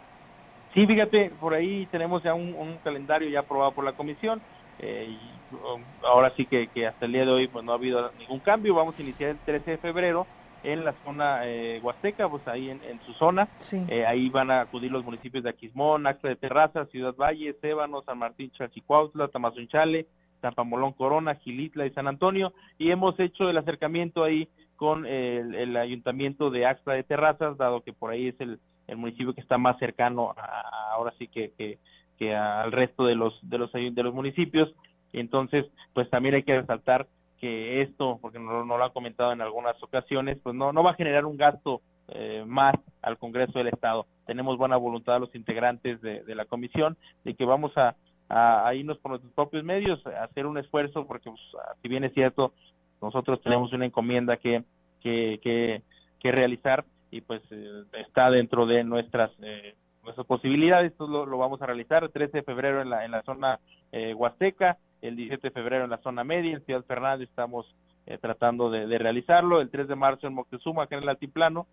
Sí, 0.72 0.86
fíjate, 0.86 1.30
por 1.40 1.52
ahí 1.52 1.86
tenemos 1.86 2.22
ya 2.22 2.32
un, 2.32 2.54
un 2.54 2.76
calendario 2.84 3.28
ya 3.28 3.40
aprobado 3.40 3.72
por 3.72 3.84
la 3.84 3.94
comisión. 3.94 4.40
Eh, 4.78 5.08
y, 5.10 5.54
um, 5.54 5.82
ahora 6.04 6.32
sí 6.36 6.46
que, 6.46 6.68
que, 6.68 6.86
hasta 6.86 7.06
el 7.06 7.12
día 7.12 7.24
de 7.24 7.30
hoy 7.30 7.48
pues 7.48 7.64
no 7.64 7.72
ha 7.72 7.76
habido 7.76 8.10
ningún 8.18 8.40
cambio. 8.40 8.74
Vamos 8.74 8.98
a 8.98 9.02
iniciar 9.02 9.30
el 9.30 9.38
13 9.38 9.72
de 9.72 9.78
febrero 9.78 10.26
en 10.62 10.84
la 10.84 10.94
zona 11.04 11.40
eh, 11.44 11.80
huasteca, 11.82 12.28
pues 12.28 12.46
ahí 12.48 12.70
en, 12.70 12.82
en 12.82 13.00
su 13.06 13.12
zona. 13.14 13.48
Sí. 13.58 13.84
Eh, 13.88 14.04
ahí 14.04 14.28
van 14.28 14.50
a 14.50 14.62
acudir 14.62 14.90
los 14.90 15.04
municipios 15.04 15.44
de 15.44 15.50
Aquismón, 15.50 16.06
Axla 16.06 16.30
de 16.30 16.36
Terraza, 16.36 16.86
Ciudad 16.86 17.14
Valle, 17.16 17.54
Sébano, 17.60 18.02
San 18.02 18.18
Martín, 18.18 18.50
Chalchicuautla, 18.50 19.28
Tamazunchale, 19.28 20.06
Tampamolón, 20.40 20.92
Corona, 20.92 21.36
Gilitla 21.36 21.86
y 21.86 21.90
San 21.90 22.08
Antonio. 22.08 22.52
Y 22.78 22.90
hemos 22.90 23.18
hecho 23.20 23.48
el 23.48 23.58
acercamiento 23.58 24.24
ahí 24.24 24.48
con 24.76 25.06
el, 25.06 25.54
el 25.54 25.76
ayuntamiento 25.76 26.50
de 26.50 26.66
Axla 26.66 26.94
de 26.94 27.02
Terrazas, 27.04 27.56
dado 27.56 27.82
que 27.82 27.92
por 27.92 28.10
ahí 28.10 28.28
es 28.28 28.40
el 28.40 28.58
el 28.86 28.96
municipio 28.96 29.34
que 29.34 29.40
está 29.40 29.58
más 29.58 29.78
cercano 29.78 30.32
a, 30.36 30.42
a, 30.42 30.92
ahora 30.94 31.12
sí 31.18 31.28
que, 31.28 31.52
que, 31.56 31.78
que 32.18 32.34
al 32.34 32.72
resto 32.72 33.04
de 33.04 33.14
los 33.14 33.38
de 33.42 33.58
los 33.58 33.72
de 33.72 34.02
los 34.02 34.14
municipios. 34.14 34.72
Entonces 35.12 35.66
pues 35.94 36.08
también 36.10 36.34
hay 36.34 36.42
que 36.42 36.60
resaltar 36.60 37.06
que 37.40 37.82
esto 37.82 38.18
porque 38.20 38.38
no, 38.38 38.64
no 38.64 38.78
lo 38.78 38.84
han 38.84 38.92
comentado 38.92 39.32
en 39.32 39.40
algunas 39.40 39.80
ocasiones 39.82 40.38
pues 40.42 40.54
no 40.54 40.72
no 40.72 40.82
va 40.82 40.92
a 40.92 40.94
generar 40.94 41.24
un 41.24 41.36
gasto 41.36 41.82
eh, 42.08 42.44
más 42.46 42.74
al 43.02 43.18
Congreso 43.18 43.58
del 43.58 43.68
Estado. 43.68 44.06
Tenemos 44.26 44.58
buena 44.58 44.76
voluntad 44.76 45.14
de 45.14 45.20
los 45.20 45.34
integrantes 45.34 46.00
de, 46.00 46.34
la 46.34 46.44
comisión 46.44 46.96
de 47.24 47.34
que 47.34 47.44
vamos 47.44 47.76
a, 47.76 47.96
a, 48.28 48.66
a, 48.66 48.74
irnos 48.74 48.98
por 48.98 49.10
nuestros 49.10 49.32
propios 49.34 49.64
medios 49.64 50.04
a 50.06 50.24
hacer 50.24 50.46
un 50.46 50.58
esfuerzo 50.58 51.06
porque 51.06 51.30
pues, 51.30 51.40
si 51.82 51.88
bien 51.88 52.04
es 52.04 52.12
cierto 52.14 52.52
nosotros 53.00 53.40
tenemos 53.42 53.72
una 53.72 53.86
encomienda 53.86 54.36
que 54.36 54.64
que, 55.06 55.38
que, 55.42 55.82
que 56.18 56.32
realizar 56.32 56.84
y 57.10 57.20
pues 57.20 57.40
eh, 57.50 57.84
está 57.92 58.30
dentro 58.30 58.66
de 58.66 58.82
nuestras 58.82 59.30
eh, 59.42 59.76
nuestras 60.06 60.26
posibilidades, 60.26 60.92
esto 60.92 61.06
lo, 61.06 61.26
lo, 61.26 61.36
vamos 61.36 61.60
a 61.60 61.66
realizar 61.66 62.02
el 62.02 62.10
13 62.10 62.38
de 62.38 62.42
febrero 62.42 62.80
en 62.80 62.88
la, 62.88 63.04
en 63.04 63.10
la 63.10 63.22
zona 63.22 63.60
eh, 63.92 64.14
Huasteca, 64.14 64.78
el 65.02 65.16
17 65.16 65.48
de 65.48 65.52
febrero 65.52 65.84
en 65.84 65.90
la 65.90 65.98
zona 65.98 66.24
media, 66.24 66.54
en 66.54 66.64
Ciudad 66.64 66.84
Fernández 66.84 67.28
estamos 67.28 67.66
eh, 68.06 68.18
tratando 68.18 68.70
de, 68.70 68.86
de, 68.86 68.98
realizarlo, 68.98 69.60
el 69.60 69.70
3 69.70 69.88
de 69.88 69.96
marzo 69.96 70.26
en 70.26 70.34
Moctezuma, 70.34 70.84
acá 70.84 70.96
en 70.96 71.02
el 71.02 71.08
Altiplano, 71.08 71.66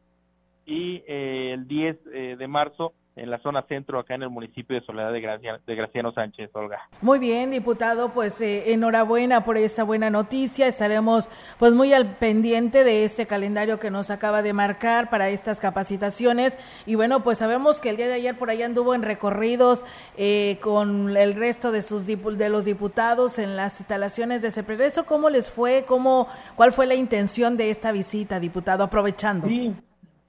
y 0.66 1.04
eh, 1.08 1.52
el 1.54 1.68
10 1.68 1.98
eh, 2.14 2.36
de 2.38 2.48
marzo 2.48 2.94
en 3.16 3.30
la 3.30 3.40
zona 3.40 3.64
centro, 3.68 4.00
acá 4.00 4.16
en 4.16 4.24
el 4.24 4.30
municipio 4.30 4.80
de 4.80 4.86
Soledad 4.86 5.12
de, 5.12 5.22
Gracia, 5.22 5.60
de 5.66 5.76
Graciano 5.76 6.12
Sánchez, 6.14 6.50
Olga. 6.54 6.90
Muy 7.02 7.20
bien, 7.20 7.52
diputado, 7.52 8.10
pues 8.10 8.42
eh, 8.42 8.74
enhorabuena 8.74 9.44
por 9.44 9.58
esta 9.58 9.84
buena 9.84 10.10
noticia. 10.10 10.68
Estaremos 10.68 11.30
pues 11.60 11.74
muy 11.74 11.94
al 11.94 12.16
pendiente 12.18 12.84
de 12.84 13.04
este 13.04 13.28
calendario 13.28 13.80
que 13.80 13.92
nos 13.92 14.10
acaba 14.10 14.42
de 14.42 14.54
marcar 14.54 15.10
para 15.10 15.30
estas 15.30 15.60
capacitaciones. 15.60 16.58
Y 16.86 16.96
bueno, 16.96 17.24
pues 17.24 17.38
sabemos 17.38 17.82
que 17.82 17.90
el 17.90 17.98
día 17.98 18.08
de 18.08 18.14
ayer 18.14 18.38
por 18.38 18.50
ahí 18.50 18.64
anduvo 18.64 18.96
en 18.96 19.04
recorridos 19.04 19.86
eh, 20.18 20.58
con 20.62 21.16
el 21.16 21.36
resto 21.36 21.72
de 21.72 21.82
sus 21.82 22.08
de 22.08 22.50
los 22.50 22.66
diputados 22.66 23.38
en 23.40 23.56
las 23.56 23.80
instalaciones 23.80 24.42
de 24.42 24.50
CEPRESO. 24.50 25.06
¿Cómo 25.06 25.30
les 25.30 25.52
fue? 25.52 25.86
¿Cómo, 25.88 26.28
¿Cuál 26.56 26.74
fue 26.74 26.88
la 26.88 26.96
intención 26.96 27.58
de 27.58 27.70
esta 27.70 27.92
visita, 27.92 28.40
diputado? 28.40 28.84
Aprovechando. 28.84 29.48
Sí. 29.48 29.74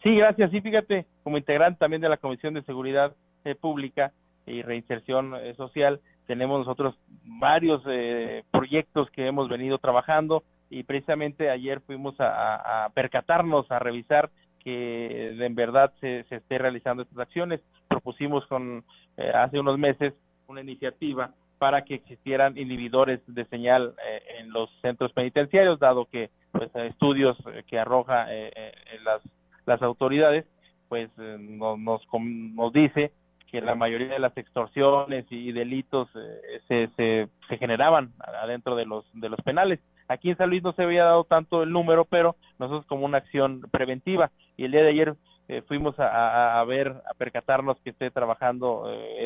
Sí, 0.04 0.14
gracias. 0.14 0.50
Sí, 0.50 0.60
fíjate, 0.60 1.06
como 1.22 1.38
integrante 1.38 1.78
también 1.78 2.02
de 2.02 2.10
la 2.10 2.18
Comisión 2.18 2.52
de 2.52 2.62
Seguridad 2.62 3.14
eh, 3.46 3.54
Pública 3.54 4.12
y 4.46 4.60
Reinserción 4.60 5.34
eh, 5.34 5.54
Social, 5.54 5.98
tenemos 6.26 6.58
nosotros 6.58 6.94
varios 7.24 7.82
eh, 7.86 8.44
proyectos 8.50 9.10
que 9.10 9.26
hemos 9.26 9.48
venido 9.48 9.78
trabajando 9.78 10.44
y 10.68 10.82
precisamente 10.82 11.48
ayer 11.48 11.80
fuimos 11.80 12.20
a, 12.20 12.84
a 12.84 12.90
percatarnos, 12.90 13.70
a 13.70 13.78
revisar 13.78 14.28
que 14.62 15.42
en 15.42 15.54
verdad 15.54 15.90
se, 16.00 16.24
se 16.24 16.36
esté 16.36 16.58
realizando 16.58 17.02
estas 17.02 17.20
acciones. 17.20 17.62
Propusimos 17.88 18.46
con 18.46 18.84
eh, 19.16 19.32
hace 19.34 19.58
unos 19.58 19.78
meses 19.78 20.12
una 20.48 20.60
iniciativa 20.60 21.30
para 21.58 21.82
que 21.82 21.94
existieran 21.94 22.58
inhibidores 22.58 23.20
de 23.26 23.46
señal 23.46 23.94
eh, 24.06 24.22
en 24.40 24.52
los 24.52 24.70
centros 24.82 25.14
penitenciarios, 25.14 25.78
dado 25.78 26.04
que 26.04 26.28
pues 26.52 26.70
estudios 26.74 27.38
que 27.66 27.78
arroja 27.78 28.26
las 29.02 29.22
las 29.66 29.82
autoridades, 29.82 30.46
pues 30.88 31.10
eh, 31.18 31.36
nos, 31.40 31.78
nos, 31.78 32.02
nos, 32.12 32.72
dice 32.72 33.12
que 33.50 33.60
la 33.60 33.74
mayoría 33.74 34.08
de 34.08 34.18
las 34.18 34.36
extorsiones 34.36 35.26
y 35.30 35.52
delitos 35.52 36.08
eh, 36.14 36.60
se, 36.68 36.88
se, 36.96 37.28
se, 37.48 37.58
generaban 37.58 38.12
adentro 38.42 38.76
de 38.76 38.84
los, 38.84 39.04
de 39.14 39.28
los 39.28 39.40
penales. 39.40 39.80
Aquí 40.08 40.30
en 40.30 40.36
San 40.36 40.50
Luis 40.50 40.62
no 40.62 40.72
se 40.72 40.82
había 40.82 41.04
dado 41.04 41.24
tanto 41.24 41.62
el 41.62 41.70
número, 41.70 42.04
pero 42.04 42.36
nosotros 42.58 42.86
como 42.86 43.06
una 43.06 43.18
acción 43.18 43.62
preventiva. 43.70 44.30
Y 44.56 44.64
el 44.64 44.72
día 44.72 44.82
de 44.82 44.90
ayer 44.90 45.14
eh, 45.48 45.62
fuimos 45.66 45.98
a, 45.98 46.60
a, 46.60 46.64
ver, 46.64 46.88
a 46.88 47.14
percatarnos 47.14 47.78
que 47.80 47.90
esté 47.90 48.10
trabajando 48.10 48.90
eh, 48.90 49.24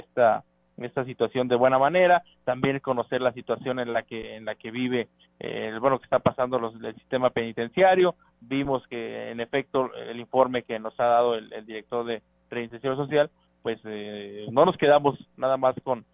esta 0.85 1.05
situación 1.05 1.49
de 1.49 1.57
buena 1.57 1.79
manera, 1.79 2.23
también 2.45 2.79
conocer 2.81 3.21
la 3.21 3.33
situación 3.33 3.79
en 3.79 3.93
la 3.93 4.03
que 4.03 4.37
en 4.37 4.45
la 4.45 4.55
que 4.55 4.71
vive 4.71 5.09
eh, 5.41 5.77
bueno 5.81 5.99
que 5.99 6.05
está 6.05 6.19
pasando 6.19 6.59
los, 6.59 6.75
el 6.83 6.95
sistema 6.95 7.31
penitenciario, 7.31 8.15
vimos 8.41 8.87
que 8.89 9.31
en 9.31 9.41
efecto 9.41 9.93
el 9.95 10.21
informe 10.21 10.63
que 10.63 10.79
nos 10.79 10.99
ha 11.01 11.05
dado 11.05 11.35
el, 11.35 11.67
director 11.67 12.05
de 12.05 12.23
reinserción 12.51 12.97
social, 12.97 13.31
pues 13.63 13.79
eh, 13.85 14.47
no 14.51 14.65
nos 14.65 14.77
quedamos 14.77 15.19
nada 15.37 15.57
más 15.57 15.75
con 15.83 16.05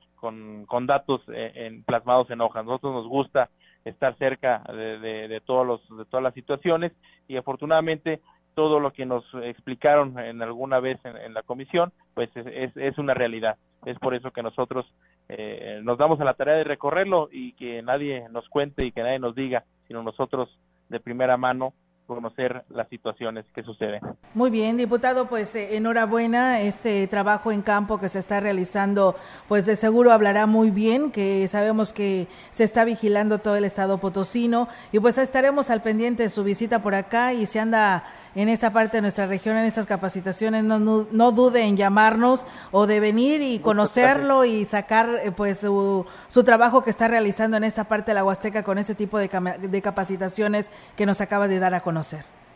con, 0.67 0.87
datos 0.87 1.21
en, 1.29 1.85
plasmados 1.85 2.31
en 2.31 2.41
hojas, 2.41 2.65
nosotros 2.65 2.95
nos 2.95 3.07
gusta 3.07 3.51
estar 3.85 4.17
cerca 4.17 4.63
de, 4.73 5.29
de, 5.29 5.41
todos 5.43 5.67
los 5.67 5.99
de 5.99 6.07
todas 6.07 6.25
las 6.25 6.33
situaciones 6.33 6.93
y 7.29 7.37
afortunadamente 7.37 8.23
todo 8.55 8.81
lo 8.81 8.93
que 8.93 9.05
nos 9.05 9.25
explicaron 9.43 10.19
en 10.19 10.41
alguna 10.43 10.81
vez 10.81 10.99
en, 11.05 11.35
la 11.35 11.43
comisión, 11.43 11.93
pues 12.15 12.31
es, 12.37 12.77
es, 12.77 12.99
una 12.99 13.15
realidad. 13.15 13.57
Es 13.85 13.99
por 13.99 14.15
eso 14.15 14.31
que 14.31 14.43
nosotros 14.43 14.87
eh, 15.29 15.81
nos 15.83 15.99
damos 15.99 16.21
a 16.21 16.25
la 16.25 16.35
tarea 16.35 16.55
de 16.55 16.65
recorrerlo 16.65 17.29
y 17.31 17.53
que 17.53 17.83
nadie 17.83 18.29
nos 18.31 18.49
cuente 18.49 18.85
y 18.85 18.93
que 18.93 19.03
nadie 19.03 19.19
nos 19.19 19.35
diga, 19.35 19.65
sino 19.87 20.03
nosotros 20.03 20.49
de 20.89 21.01
primera 21.01 21.37
mano 21.37 21.73
conocer 22.07 22.65
las 22.69 22.89
situaciones 22.89 23.45
que 23.55 23.63
suceden. 23.63 24.01
Muy 24.35 24.51
bien, 24.51 24.77
diputado, 24.77 25.27
pues 25.27 25.55
eh, 25.55 25.77
enhorabuena, 25.77 26.61
este 26.61 27.07
trabajo 27.07 27.51
en 27.51 27.63
campo 27.63 27.99
que 27.99 28.09
se 28.09 28.19
está 28.19 28.41
realizando, 28.41 29.17
pues 29.49 29.65
de 29.67 29.77
seguro 29.77 30.13
hablará 30.13 30.47
muy 30.47 30.71
bien, 30.71 31.11
que 31.11 31.47
sabemos 31.49 31.93
que 31.93 32.29
se 32.51 32.65
está 32.65 32.85
vigilando 32.85 33.39
todo 33.39 33.57
el 33.57 33.65
estado 33.65 33.99
potosino 33.99 34.69
y 34.93 34.99
pues 34.99 35.17
estaremos 35.19 35.71
al 35.71 35.83
pendiente 35.83 36.25
de 36.25 36.31
su 36.31 36.45
visita 36.45 36.83
por 36.83 36.95
acá 36.95 37.33
y 37.33 37.47
si 37.47 37.59
anda 37.59 38.05
en 38.35 38.49
esta 38.49 38.71
parte 38.71 38.99
de 38.99 39.03
nuestra 39.03 39.27
región, 39.27 39.57
en 39.57 39.65
estas 39.65 39.87
capacitaciones, 39.87 40.65
no, 40.65 40.79
no, 40.79 41.33
dude 41.33 41.63
en 41.63 41.77
llamarnos 41.77 42.45
o 42.73 42.87
de 42.87 43.01
venir 43.01 43.41
y 43.41 43.61
conocerlo 43.61 44.45
y 44.45 44.65
sacar 44.65 45.09
eh, 45.23 45.31
pues 45.31 45.59
su, 45.59 46.05
su, 46.29 46.45
trabajo 46.45 46.83
que 46.83 46.91
está 46.91 47.09
realizando 47.09 47.57
en 47.57 47.65
esta 47.65 47.85
parte 47.85 48.11
de 48.11 48.17
la 48.17 48.25
Huasteca 48.25 48.63
con 48.63 48.79
este 48.79 48.95
tipo 48.95 49.19
de, 49.19 49.29
de 49.29 49.83
capacitaciones 49.83 50.71
que 50.97 51.07
nos 51.07 51.21
acaba 51.21 51.49
de 51.49 51.59
dar 51.59 51.75
a 51.75 51.81
conocer. 51.81 51.94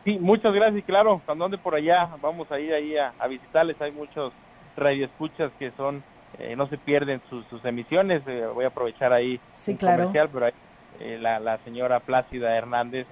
Sí, 0.05 0.19
muchas 0.19 0.55
gracias 0.55 0.79
y 0.79 0.83
claro, 0.83 1.21
cuando 1.25 1.45
ande 1.45 1.59
por 1.59 1.75
allá 1.75 2.09
vamos 2.21 2.51
a 2.51 2.59
ir 2.59 2.73
ahí 2.73 2.97
a, 2.97 3.27
visitarles, 3.27 3.81
hay 3.81 3.93
muchos 3.93 4.33
radioescuchas 4.77 5.51
que 5.59 5.71
son, 5.73 6.03
eh, 6.39 6.55
no 6.57 6.69
se 6.69 6.79
pierden 6.79 7.21
sus, 7.29 7.45
sus 7.47 7.65
emisiones, 7.65 8.23
eh, 8.27 8.47
voy 8.55 8.65
a 8.65 8.69
aprovechar 8.69 9.13
ahí 9.13 9.41
sí, 9.53 9.77
claro. 9.77 10.05
comercial, 10.05 10.31
pero 10.33 10.47
ahí, 10.47 11.19
la, 11.21 11.39
la 11.39 11.59
señora 11.59 12.01
Plácida 12.01 12.57
Hernández 12.57 13.07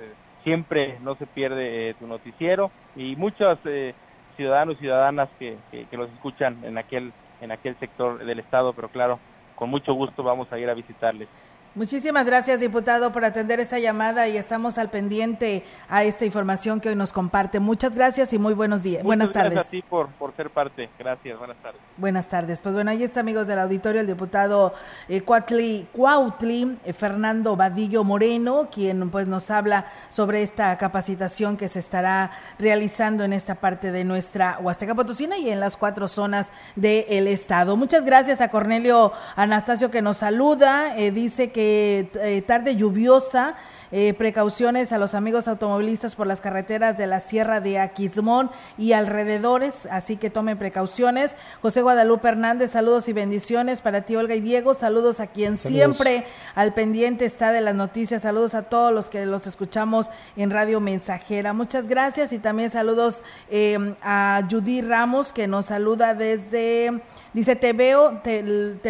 siempre 0.46 1.00
no 1.02 1.16
se 1.16 1.26
pierde 1.26 1.90
eh, 1.90 1.94
tu 1.94 2.06
noticiero 2.06 2.70
y 2.94 3.16
muchos 3.16 3.58
eh, 3.64 3.94
ciudadanos 4.36 4.76
y 4.76 4.78
ciudadanas 4.78 5.28
que, 5.40 5.56
que, 5.72 5.86
que, 5.86 5.96
los 5.96 6.08
escuchan 6.12 6.64
en 6.64 6.78
aquel 6.78 7.12
en 7.40 7.50
aquel 7.50 7.76
sector 7.80 8.24
del 8.24 8.38
estado, 8.38 8.72
pero 8.72 8.88
claro, 8.88 9.18
con 9.56 9.68
mucho 9.68 9.92
gusto 9.92 10.22
vamos 10.22 10.50
a 10.52 10.58
ir 10.60 10.70
a 10.70 10.74
visitarles. 10.74 11.28
Muchísimas 11.76 12.24
gracias, 12.26 12.60
diputado, 12.60 13.12
por 13.12 13.22
atender 13.26 13.60
esta 13.60 13.78
llamada 13.78 14.26
y 14.28 14.38
estamos 14.38 14.78
al 14.78 14.88
pendiente 14.88 15.62
a 15.90 16.04
esta 16.04 16.24
información 16.24 16.80
que 16.80 16.88
hoy 16.88 16.96
nos 16.96 17.12
comparte. 17.12 17.60
Muchas 17.60 17.94
gracias 17.94 18.32
y 18.32 18.38
muy 18.38 18.54
buenos 18.54 18.82
días. 18.82 19.02
buenas 19.02 19.30
tardes. 19.30 19.52
Gracias 19.52 19.68
a 19.68 19.70
ti 19.72 19.82
por, 19.82 20.08
por 20.12 20.34
ser 20.36 20.48
parte. 20.48 20.88
Gracias, 20.98 21.38
buenas 21.38 21.58
tardes. 21.58 21.80
Buenas 21.98 22.28
tardes. 22.30 22.62
Pues 22.62 22.74
bueno, 22.74 22.90
ahí 22.90 23.02
está, 23.02 23.20
amigos 23.20 23.46
del 23.46 23.58
auditorio, 23.58 24.00
el 24.00 24.06
diputado 24.06 24.72
eh, 25.06 25.20
Cuatli, 25.20 25.86
Cuautli 25.92 26.78
eh, 26.82 26.94
Fernando 26.94 27.56
Vadillo 27.56 28.04
Moreno, 28.04 28.70
quien 28.72 29.10
pues 29.10 29.26
nos 29.26 29.50
habla 29.50 29.84
sobre 30.08 30.42
esta 30.42 30.78
capacitación 30.78 31.58
que 31.58 31.68
se 31.68 31.80
estará 31.80 32.30
realizando 32.58 33.22
en 33.22 33.34
esta 33.34 33.54
parte 33.54 33.92
de 33.92 34.02
nuestra 34.02 34.56
Huasteca 34.62 34.94
Potosina 34.94 35.36
y 35.36 35.50
en 35.50 35.60
las 35.60 35.76
cuatro 35.76 36.08
zonas 36.08 36.52
del 36.74 37.28
estado. 37.28 37.76
Muchas 37.76 38.06
gracias 38.06 38.40
a 38.40 38.48
Cornelio 38.48 39.12
Anastasio 39.36 39.90
que 39.90 40.00
nos 40.00 40.16
saluda. 40.16 40.96
Eh, 40.96 41.10
dice 41.10 41.52
que 41.52 41.65
eh, 41.66 42.42
tarde 42.46 42.76
lluviosa. 42.76 43.56
Eh, 43.92 44.14
precauciones 44.14 44.92
a 44.92 44.98
los 44.98 45.14
amigos 45.14 45.46
automovilistas 45.46 46.16
por 46.16 46.26
las 46.26 46.40
carreteras 46.40 46.98
de 46.98 47.06
la 47.06 47.20
Sierra 47.20 47.60
de 47.60 47.78
Aquismón 47.78 48.50
y 48.76 48.92
alrededores, 48.92 49.86
así 49.92 50.16
que 50.16 50.28
tomen 50.28 50.58
precauciones. 50.58 51.36
José 51.62 51.82
Guadalupe 51.82 52.26
Hernández, 52.26 52.72
saludos 52.72 53.06
y 53.08 53.12
bendiciones 53.12 53.82
para 53.82 54.02
ti, 54.02 54.16
Olga 54.16 54.34
y 54.34 54.40
Diego. 54.40 54.74
Saludos 54.74 55.20
a 55.20 55.28
quien 55.28 55.56
siempre 55.56 56.26
al 56.56 56.74
pendiente 56.74 57.26
está 57.26 57.52
de 57.52 57.60
las 57.60 57.76
noticias. 57.76 58.22
Saludos 58.22 58.54
a 58.54 58.64
todos 58.64 58.92
los 58.92 59.08
que 59.08 59.24
los 59.24 59.46
escuchamos 59.46 60.10
en 60.36 60.50
Radio 60.50 60.80
Mensajera. 60.80 61.52
Muchas 61.52 61.86
gracias 61.86 62.32
y 62.32 62.40
también 62.40 62.70
saludos 62.70 63.22
eh, 63.50 63.94
a 64.02 64.42
Judy 64.50 64.82
Ramos 64.82 65.32
que 65.32 65.46
nos 65.46 65.66
saluda 65.66 66.14
desde 66.14 67.02
Dice, 67.32 67.56
te 67.56 67.72
veo, 67.72 68.18
te, 68.22 68.42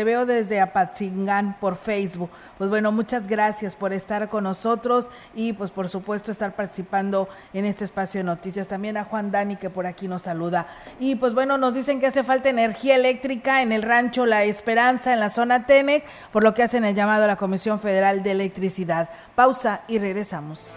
veo 0.04 0.26
desde 0.26 0.60
Apatzingán 0.60 1.56
por 1.58 1.76
Facebook. 1.76 2.30
Pues 2.58 2.70
bueno, 2.70 2.92
muchas 2.92 3.26
gracias 3.26 3.74
por 3.74 3.92
estar 3.92 4.28
con 4.28 4.44
nosotros 4.44 5.08
y 5.34 5.52
pues 5.52 5.70
por 5.70 5.88
supuesto 5.88 6.30
estar 6.30 6.54
participando 6.54 7.28
en 7.52 7.64
este 7.64 7.84
espacio 7.84 8.20
de 8.20 8.24
noticias. 8.24 8.68
También 8.68 8.96
a 8.96 9.04
Juan 9.04 9.30
Dani 9.30 9.56
que 9.56 9.70
por 9.70 9.86
aquí 9.86 10.08
nos 10.08 10.22
saluda. 10.22 10.66
Y 11.00 11.16
pues 11.16 11.34
bueno, 11.34 11.58
nos 11.58 11.74
dicen 11.74 12.00
que 12.00 12.06
hace 12.06 12.22
falta 12.22 12.48
energía 12.48 12.94
eléctrica 12.94 13.62
en 13.62 13.72
el 13.72 13.82
rancho 13.82 14.26
La 14.26 14.44
Esperanza, 14.44 15.12
en 15.12 15.20
la 15.20 15.30
zona 15.30 15.66
Tenec, 15.66 16.04
por 16.32 16.44
lo 16.44 16.54
que 16.54 16.62
hacen 16.62 16.84
el 16.84 16.94
llamado 16.94 17.24
a 17.24 17.26
la 17.26 17.36
Comisión 17.36 17.80
Federal 17.80 18.22
de 18.22 18.32
Electricidad. 18.32 19.10
Pausa 19.34 19.82
y 19.88 19.98
regresamos. 19.98 20.76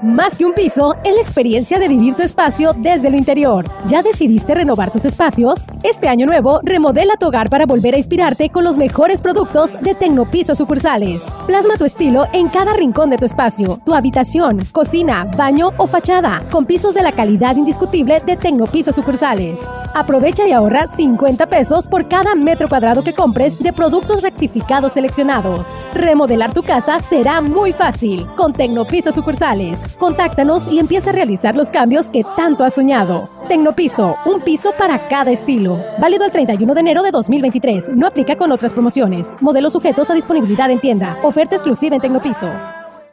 Más 0.00 0.36
que 0.36 0.44
un 0.44 0.54
piso, 0.54 0.94
es 1.02 1.12
la 1.12 1.20
experiencia 1.20 1.80
de 1.80 1.88
vivir 1.88 2.14
tu 2.14 2.22
espacio 2.22 2.72
desde 2.72 3.10
lo 3.10 3.16
interior. 3.16 3.68
¿Ya 3.88 4.00
decidiste 4.00 4.54
renovar 4.54 4.92
tus 4.92 5.04
espacios? 5.04 5.58
Este 5.82 6.06
año 6.06 6.24
nuevo, 6.24 6.60
remodela 6.62 7.16
tu 7.16 7.26
hogar 7.26 7.50
para 7.50 7.66
volver 7.66 7.94
a 7.94 7.98
inspirarte 7.98 8.48
con 8.48 8.62
los 8.62 8.76
mejores 8.76 9.20
productos 9.20 9.72
de 9.80 9.96
Tecnopiso 9.96 10.54
sucursales. 10.54 11.24
Plasma 11.48 11.76
tu 11.76 11.84
estilo 11.84 12.28
en 12.32 12.48
cada 12.48 12.74
rincón 12.74 13.10
de 13.10 13.18
tu 13.18 13.24
espacio, 13.24 13.80
tu 13.84 13.92
habitación, 13.92 14.60
cocina, 14.70 15.24
baño 15.36 15.72
o 15.78 15.88
fachada, 15.88 16.44
con 16.52 16.64
pisos 16.64 16.94
de 16.94 17.02
la 17.02 17.10
calidad 17.10 17.56
indiscutible 17.56 18.20
de 18.24 18.36
Tecnopiso 18.36 18.92
sucursales. 18.92 19.60
Aprovecha 19.94 20.46
y 20.46 20.52
ahorra 20.52 20.86
50 20.86 21.48
pesos 21.48 21.88
por 21.88 22.08
cada 22.08 22.36
metro 22.36 22.68
cuadrado 22.68 23.02
que 23.02 23.14
compres 23.14 23.58
de 23.58 23.72
productos 23.72 24.22
rectificados 24.22 24.92
seleccionados. 24.92 25.66
Remodelar 25.92 26.54
tu 26.54 26.62
casa 26.62 27.00
será 27.00 27.40
muy 27.40 27.72
fácil 27.72 28.28
con 28.36 28.52
Tecnopiso 28.52 29.10
sucursales. 29.10 29.87
Contáctanos 29.96 30.68
y 30.68 30.78
empieza 30.78 31.10
a 31.10 31.12
realizar 31.12 31.54
los 31.54 31.70
cambios 31.70 32.10
que 32.10 32.24
tanto 32.36 32.64
has 32.64 32.74
soñado. 32.74 33.28
Tecnopiso, 33.48 34.16
un 34.26 34.40
piso 34.40 34.72
para 34.76 35.08
cada 35.08 35.30
estilo. 35.30 35.78
Válido 35.98 36.24
el 36.24 36.32
31 36.32 36.74
de 36.74 36.80
enero 36.80 37.02
de 37.02 37.10
2023. 37.10 37.90
No 37.90 38.06
aplica 38.06 38.36
con 38.36 38.52
otras 38.52 38.72
promociones. 38.72 39.34
Modelos 39.40 39.72
sujetos 39.72 40.10
a 40.10 40.14
disponibilidad 40.14 40.70
en 40.70 40.80
tienda. 40.80 41.16
Oferta 41.22 41.54
exclusiva 41.54 41.96
en 41.96 42.02
Tecnopiso. 42.02 42.48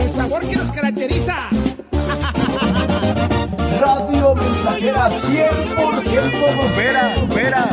El 0.00 0.12
sabor 0.12 0.46
que 0.46 0.56
nos 0.56 0.70
caracteriza. 0.70 1.48
Radio 3.80 4.34
Mensajera 4.34 5.10
100% 5.10 6.56
bombera, 6.56 7.14
bombera. 7.16 7.68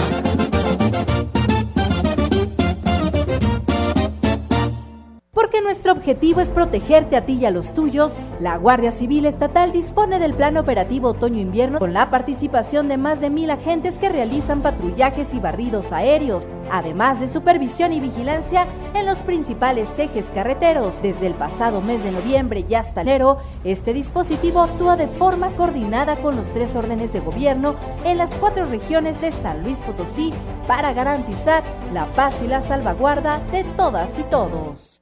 Porque 5.34 5.64
nuestro 5.64 5.94
objetivo 5.94 6.42
es 6.42 6.52
protegerte 6.52 7.16
a 7.16 7.26
ti 7.26 7.40
y 7.42 7.46
a 7.46 7.50
los 7.50 7.74
tuyos, 7.74 8.14
la 8.40 8.56
Guardia 8.56 8.92
Civil 8.92 9.26
Estatal 9.26 9.72
dispone 9.72 10.20
del 10.20 10.36
Plan 10.36 10.58
Operativo 10.58 11.10
Otoño-Invierno 11.10 11.80
con 11.80 11.92
la 11.92 12.12
participación 12.12 12.88
de 12.88 12.98
más 12.98 13.20
de 13.20 13.32
mil 13.32 13.50
agentes 13.50 13.98
que 13.98 14.10
realizan 14.10 14.62
patrullajes 14.62 15.34
y 15.34 15.40
barridos 15.40 15.92
aéreos, 15.92 16.50
además 16.70 17.20
de 17.20 17.28
supervisión 17.28 17.94
y 17.94 18.00
vigilancia 18.00 18.68
en 18.94 19.08
los 19.08 19.24
principales 19.24 19.98
ejes 19.98 20.30
carreteros. 20.32 21.02
Desde 21.02 21.26
el 21.26 21.34
pasado 21.34 21.82
mes 21.82 22.04
de 22.04 22.12
noviembre 22.12 22.64
y 22.70 22.76
hasta 22.76 23.02
enero, 23.02 23.38
este 23.64 23.92
dispositivo 23.92 24.62
actúa 24.62 24.98
de 24.98 25.08
forma 25.08 25.50
coordinada 25.56 26.16
con 26.18 26.36
los 26.36 26.52
tres 26.52 26.76
órdenes 26.76 27.12
de 27.12 27.22
gobierno 27.22 27.74
en 28.06 28.20
las 28.20 28.36
cuatro 28.36 28.68
regiones 28.68 29.20
de 29.20 29.32
San 29.32 29.64
Luis 29.64 29.80
Potosí 29.80 30.32
para 30.68 30.94
garantizar 30.94 31.64
la 31.92 32.06
paz 32.06 32.36
y 32.44 32.48
la 32.48 32.62
salvaguarda 32.62 33.40
de 33.52 33.64
todas 33.64 34.20
y 34.20 34.24
todos. 34.26 35.02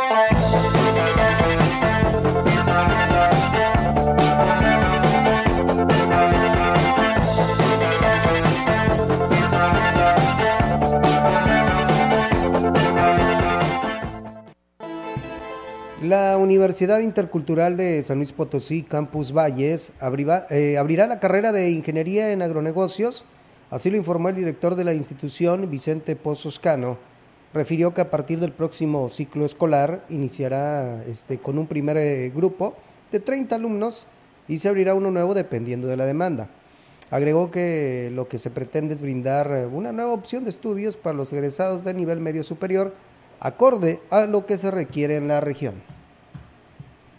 La 16.01 16.35
Universidad 16.39 16.99
Intercultural 17.01 17.77
de 17.77 18.01
San 18.01 18.17
Luis 18.17 18.31
Potosí, 18.31 18.81
Campus 18.81 19.33
Valles, 19.33 19.93
abrirá, 19.99 20.47
eh, 20.49 20.79
abrirá 20.79 21.05
la 21.05 21.19
carrera 21.19 21.51
de 21.51 21.69
Ingeniería 21.69 22.31
en 22.31 22.41
Agronegocios, 22.41 23.27
así 23.69 23.91
lo 23.91 23.97
informó 23.97 24.29
el 24.29 24.35
director 24.35 24.73
de 24.73 24.83
la 24.83 24.95
institución, 24.95 25.69
Vicente 25.69 26.15
Pozos 26.15 26.57
Cano. 26.57 26.97
Refirió 27.53 27.93
que 27.93 28.01
a 28.01 28.09
partir 28.09 28.39
del 28.39 28.51
próximo 28.51 29.11
ciclo 29.11 29.45
escolar 29.45 30.03
iniciará 30.09 31.03
este, 31.03 31.37
con 31.37 31.59
un 31.59 31.67
primer 31.67 31.97
eh, 31.97 32.31
grupo 32.35 32.75
de 33.11 33.19
30 33.19 33.53
alumnos 33.53 34.07
y 34.47 34.57
se 34.57 34.69
abrirá 34.69 34.95
uno 34.95 35.11
nuevo 35.11 35.35
dependiendo 35.35 35.87
de 35.87 35.97
la 35.97 36.05
demanda. 36.05 36.49
Agregó 37.11 37.51
que 37.51 38.09
lo 38.11 38.27
que 38.27 38.39
se 38.39 38.49
pretende 38.49 38.95
es 38.95 39.01
brindar 39.01 39.51
eh, 39.51 39.67
una 39.67 39.91
nueva 39.91 40.13
opción 40.13 40.45
de 40.45 40.49
estudios 40.49 40.97
para 40.97 41.15
los 41.15 41.31
egresados 41.31 41.83
de 41.83 41.93
nivel 41.93 42.21
medio 42.21 42.43
superior 42.43 42.91
acorde 43.41 43.99
a 44.11 44.27
lo 44.27 44.45
que 44.45 44.57
se 44.59 44.69
requiere 44.69 45.17
en 45.17 45.27
la 45.27 45.41
región. 45.41 45.73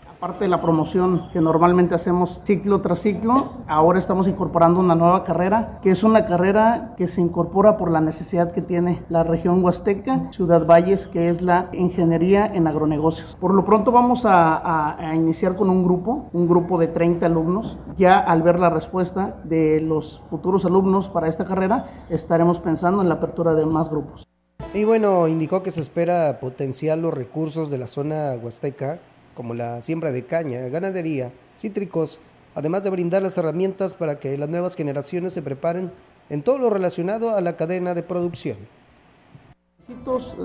Aparte 0.09 0.45
de 0.45 0.51
la 0.51 0.63
promoción 0.63 1.29
que 1.33 1.41
normalmente 1.41 1.97
hacemos 1.97 2.41
ciclo 2.45 2.81
tras 2.81 3.01
ciclo, 3.01 3.55
ahora 3.67 3.99
estamos 3.99 4.29
incorporando 4.29 4.79
una 4.79 4.95
nueva 4.95 5.25
carrera, 5.25 5.81
que 5.83 5.91
es 5.91 6.05
una 6.05 6.27
carrera 6.27 6.95
que 6.97 7.09
se 7.09 7.21
incorpora 7.21 7.77
por 7.77 7.91
la 7.91 8.01
necesidad 8.01 8.53
que 8.53 8.63
tiene 8.63 9.03
la 9.09 9.25
región 9.25 9.65
Huasteca, 9.65 10.31
Ciudad 10.31 10.65
Valles, 10.65 11.09
que 11.09 11.29
es 11.29 11.43
la 11.43 11.71
ingeniería 11.73 12.47
en 12.47 12.69
agronegocios. 12.69 13.37
Por 13.41 13.53
lo 13.53 13.65
pronto 13.65 13.91
vamos 13.91 14.25
a, 14.25 14.97
a, 14.97 15.17
iniciar 15.17 15.57
con 15.57 15.71
un 15.71 15.83
grupo, 15.83 16.29
un 16.33 16.47
grupo 16.47 16.79
de 16.79 16.87
30 16.87 17.27
alumnos. 17.27 17.77
Ya 17.99 18.21
al 18.21 18.43
ver 18.43 18.61
la 18.61 18.71
respuesta 18.71 19.41
de 19.43 19.81
los 19.81 20.23
futuros 20.31 20.65
alumnos 20.65 21.09
para 21.09 21.27
esta 21.27 21.45
carrera, 21.45 21.87
estaremos 22.11 22.61
pensando 22.61 23.03
en 23.03 23.09
la 23.09 23.17
apertura 23.17 23.55
de 23.55 23.67
más 23.67 23.91
grupos. 23.91 24.32
Y 24.75 24.85
bueno, 24.85 25.29
indicó 25.29 25.63
que 25.63 25.71
se 25.71 25.81
espera 25.81 26.41
potenciar 26.41 26.97
los 26.99 27.13
recursos 27.13 27.71
de 27.71 27.79
la 27.79 27.87
zona 27.87 28.33
huasteca, 28.41 28.99
como 29.35 29.55
la 29.55 29.83
siembra 29.83 30.13
de 30.13 30.25
caña, 30.25 30.61
ganadería, 30.69 31.31
cítricos, 31.59 32.21
además 32.55 32.83
de 32.83 32.91
brindar 32.91 33.23
las 33.23 33.37
herramientas 33.37 33.95
para 33.95 34.19
que 34.19 34.37
las 34.39 34.49
nuevas 34.49 34.75
generaciones 34.75 35.35
se 35.35 35.43
preparen 35.43 35.91
en 36.31 36.43
todo 36.43 36.59
lo 36.59 36.71
relacionado 36.71 37.37
a 37.37 37.41
la 37.41 37.57
cadena 37.57 37.95
de 37.95 38.03
producción. 38.03 38.57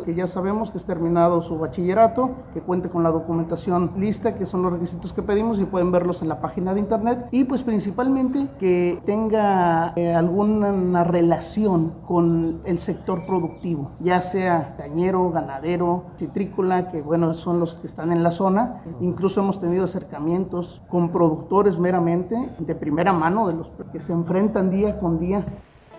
Que 0.05 0.15
ya 0.15 0.27
sabemos 0.27 0.71
que 0.71 0.77
es 0.77 0.85
terminado 0.85 1.41
su 1.41 1.57
bachillerato, 1.57 2.31
que 2.53 2.61
cuente 2.61 2.89
con 2.89 3.03
la 3.03 3.11
documentación 3.11 3.91
lista, 3.97 4.35
que 4.35 4.45
son 4.45 4.61
los 4.61 4.73
requisitos 4.73 5.13
que 5.13 5.21
pedimos 5.21 5.59
y 5.59 5.65
pueden 5.65 5.91
verlos 5.91 6.21
en 6.21 6.29
la 6.29 6.41
página 6.41 6.73
de 6.73 6.79
internet. 6.79 7.27
Y 7.31 7.43
pues 7.43 7.63
principalmente 7.63 8.47
que 8.59 9.01
tenga 9.05 9.93
eh, 9.95 10.13
alguna 10.13 11.03
relación 11.03 11.93
con 12.07 12.61
el 12.65 12.79
sector 12.79 13.25
productivo, 13.25 13.91
ya 13.99 14.21
sea 14.21 14.75
cañero, 14.77 15.31
ganadero, 15.31 16.05
citrícola, 16.17 16.91
que 16.91 17.01
bueno, 17.01 17.33
son 17.33 17.59
los 17.59 17.75
que 17.75 17.87
están 17.87 18.11
en 18.11 18.23
la 18.23 18.31
zona. 18.31 18.81
Incluso 19.01 19.41
hemos 19.41 19.59
tenido 19.59 19.85
acercamientos 19.85 20.81
con 20.89 21.09
productores 21.09 21.79
meramente 21.79 22.35
de 22.59 22.75
primera 22.75 23.13
mano, 23.13 23.47
de 23.47 23.53
los 23.53 23.69
que 23.91 23.99
se 23.99 24.13
enfrentan 24.13 24.69
día 24.69 24.99
con 24.99 25.19
día 25.19 25.45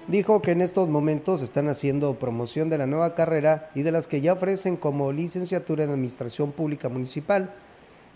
dijo 0.09 0.41
que 0.41 0.53
en 0.53 0.63
estos 0.63 0.89
momentos 0.89 1.43
están 1.43 1.69
haciendo 1.69 2.15
promoción 2.15 2.71
de 2.71 2.79
la 2.79 2.87
nueva 2.87 3.15
carrera 3.15 3.71
y 3.75 3.83
de 3.83 3.93
las 3.93 4.07
que 4.07 4.21
ya 4.21 4.33
ofrecen 4.33 4.77
como 4.77 5.13
licenciatura 5.13 5.85
en 5.85 5.91
Administración 5.91 6.51
Pública 6.51 6.89
Municipal, 6.89 7.55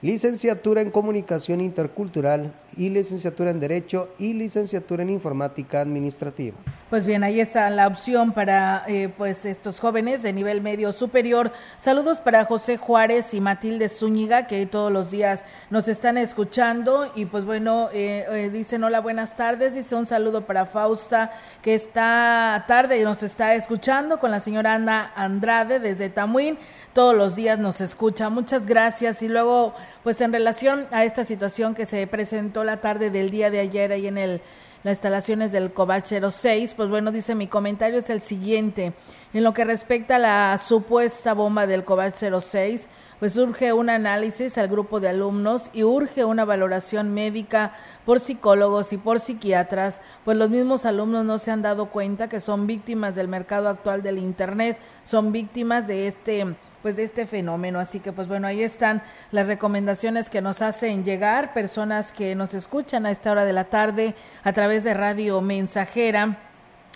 licenciatura 0.01 0.81
en 0.81 0.91
Comunicación 0.91 1.61
Intercultural 1.61 2.53
y 2.77 2.91
licenciatura 2.91 3.51
en 3.51 3.61
Derecho 3.61 4.09
y 4.19 4.35
licenciatura 4.35 5.03
en 5.03 5.11
Informática 5.11 5.81
Administrativa. 5.81 6.57
Pues 6.93 7.07
bien, 7.07 7.25
ahí 7.25 7.41
está 7.41 7.71
la 7.71 7.87
opción 7.87 8.33
para 8.33 8.85
eh, 8.87 9.11
pues 9.17 9.47
estos 9.47 9.81
jóvenes 9.81 10.23
de 10.23 10.35
nivel 10.35 10.61
medio 10.61 10.93
superior. 10.93 11.51
Saludos 11.79 12.21
para 12.21 12.45
José 12.45 12.77
Juárez 12.77 13.33
y 13.33 13.41
Matilde 13.41 13.89
Zúñiga 13.89 14.47
que 14.47 14.67
todos 14.67 14.93
los 14.93 15.11
días 15.11 15.47
nos 15.71 15.89
están 15.89 16.19
escuchando 16.19 17.11
y 17.17 17.25
pues 17.25 17.47
bueno, 17.47 17.89
eh, 17.95 18.27
eh, 18.31 18.51
dicen 18.53 18.85
hola, 18.85 19.01
buenas 19.01 19.37
tardes. 19.37 19.75
Dice 19.75 19.95
un 19.95 20.05
saludo 20.05 20.45
para 20.45 20.67
Fausta 20.67 21.33
que 21.63 21.75
está 21.75 22.63
tarde 22.69 23.01
y 23.01 23.05
nos 23.05 23.23
está 23.23 23.55
escuchando 23.55 24.21
con 24.21 24.31
la 24.31 24.39
señora 24.39 24.75
Ana 24.75 25.13
Andrade 25.17 25.81
desde 25.81 26.11
Tamuín 26.11 26.59
todos 26.93 27.17
los 27.17 27.37
días 27.37 27.59
nos 27.59 27.81
escucha. 27.81 28.29
Muchas 28.29 28.67
gracias. 28.67 29.23
Y 29.23 29.29
luego, 29.29 29.75
pues 30.03 30.21
en 30.21 30.33
relación 30.33 30.87
a 30.91 31.05
esta 31.05 31.25
situación 31.25 31.75
que 31.75 31.87
se 31.87 32.07
presentó 32.07 32.62
la 32.65 32.81
tarde 32.81 33.11
del 33.11 33.31
día 33.31 33.51
de 33.51 33.61
ayer 33.61 33.93
ahí 33.93 34.07
en 34.07 34.19
el, 34.19 34.41
las 34.83 34.93
instalaciones 34.95 35.53
del 35.53 35.73
Cobach 35.73 36.07
06, 36.07 36.75
pues 36.75 36.89
bueno, 36.89 37.13
dice 37.13 37.35
mi 37.35 37.47
comentario 37.47 37.99
es 37.99 38.11
el 38.11 38.21
siguiente. 38.21 38.93
En 39.33 39.45
lo 39.45 39.55
que 39.55 39.65
respecta 39.65 40.17
a 40.17 40.19
la 40.19 40.59
supuesta 40.59 41.35
bomba 41.35 41.67
del 41.67 41.85
Cobach 41.85 42.15
06, 42.15 42.89
pues 43.21 43.37
urge 43.37 43.73
un 43.73 43.89
análisis 43.89 44.59
al 44.59 44.67
grupo 44.67 44.99
de 44.99 45.09
alumnos 45.09 45.71
y 45.73 45.85
urge 45.85 46.25
una 46.25 46.45
valoración 46.45 47.15
médica 47.15 47.73
por 48.05 48.19
psicólogos 48.19 48.93
y 48.93 48.97
por 48.97 49.21
psiquiatras, 49.21 50.01
pues 50.25 50.37
los 50.37 50.51
mismos 50.51 50.85
alumnos 50.85 51.25
no 51.25 51.39
se 51.39 51.53
han 51.53 51.63
dado 51.63 51.87
cuenta 51.87 52.29
que 52.29 52.41
son 52.41 52.67
víctimas 52.67 53.15
del 53.15 53.29
mercado 53.29 53.69
actual 53.69 54.03
del 54.03 54.19
Internet, 54.19 54.77
son 55.05 55.31
víctimas 55.31 55.87
de 55.87 56.09
este 56.09 56.57
pues 56.83 56.97
de 56.97 57.05
este 57.05 57.27
fenómeno. 57.27 57.79
Así 57.79 58.01
que 58.01 58.13
pues 58.13 58.29
bueno, 58.29 58.47
ahí 58.47 58.63
están 58.63 59.03
las 59.31 59.47
recomendaciones 59.47 60.29
que 60.29 60.43
nos 60.43 60.61
hacen 60.61 61.05
llegar 61.05 61.55
personas 61.55 62.13
que 62.13 62.35
nos 62.35 62.53
escuchan 62.55 63.07
a 63.07 63.11
esta 63.11 63.33
hora 63.33 63.45
de 63.45 63.53
la 63.53 63.65
tarde 63.65 64.15
a 64.45 64.53
través 64.53 64.85
de 64.85 64.95
Radio 64.95 65.41
Mensajera 65.41 66.52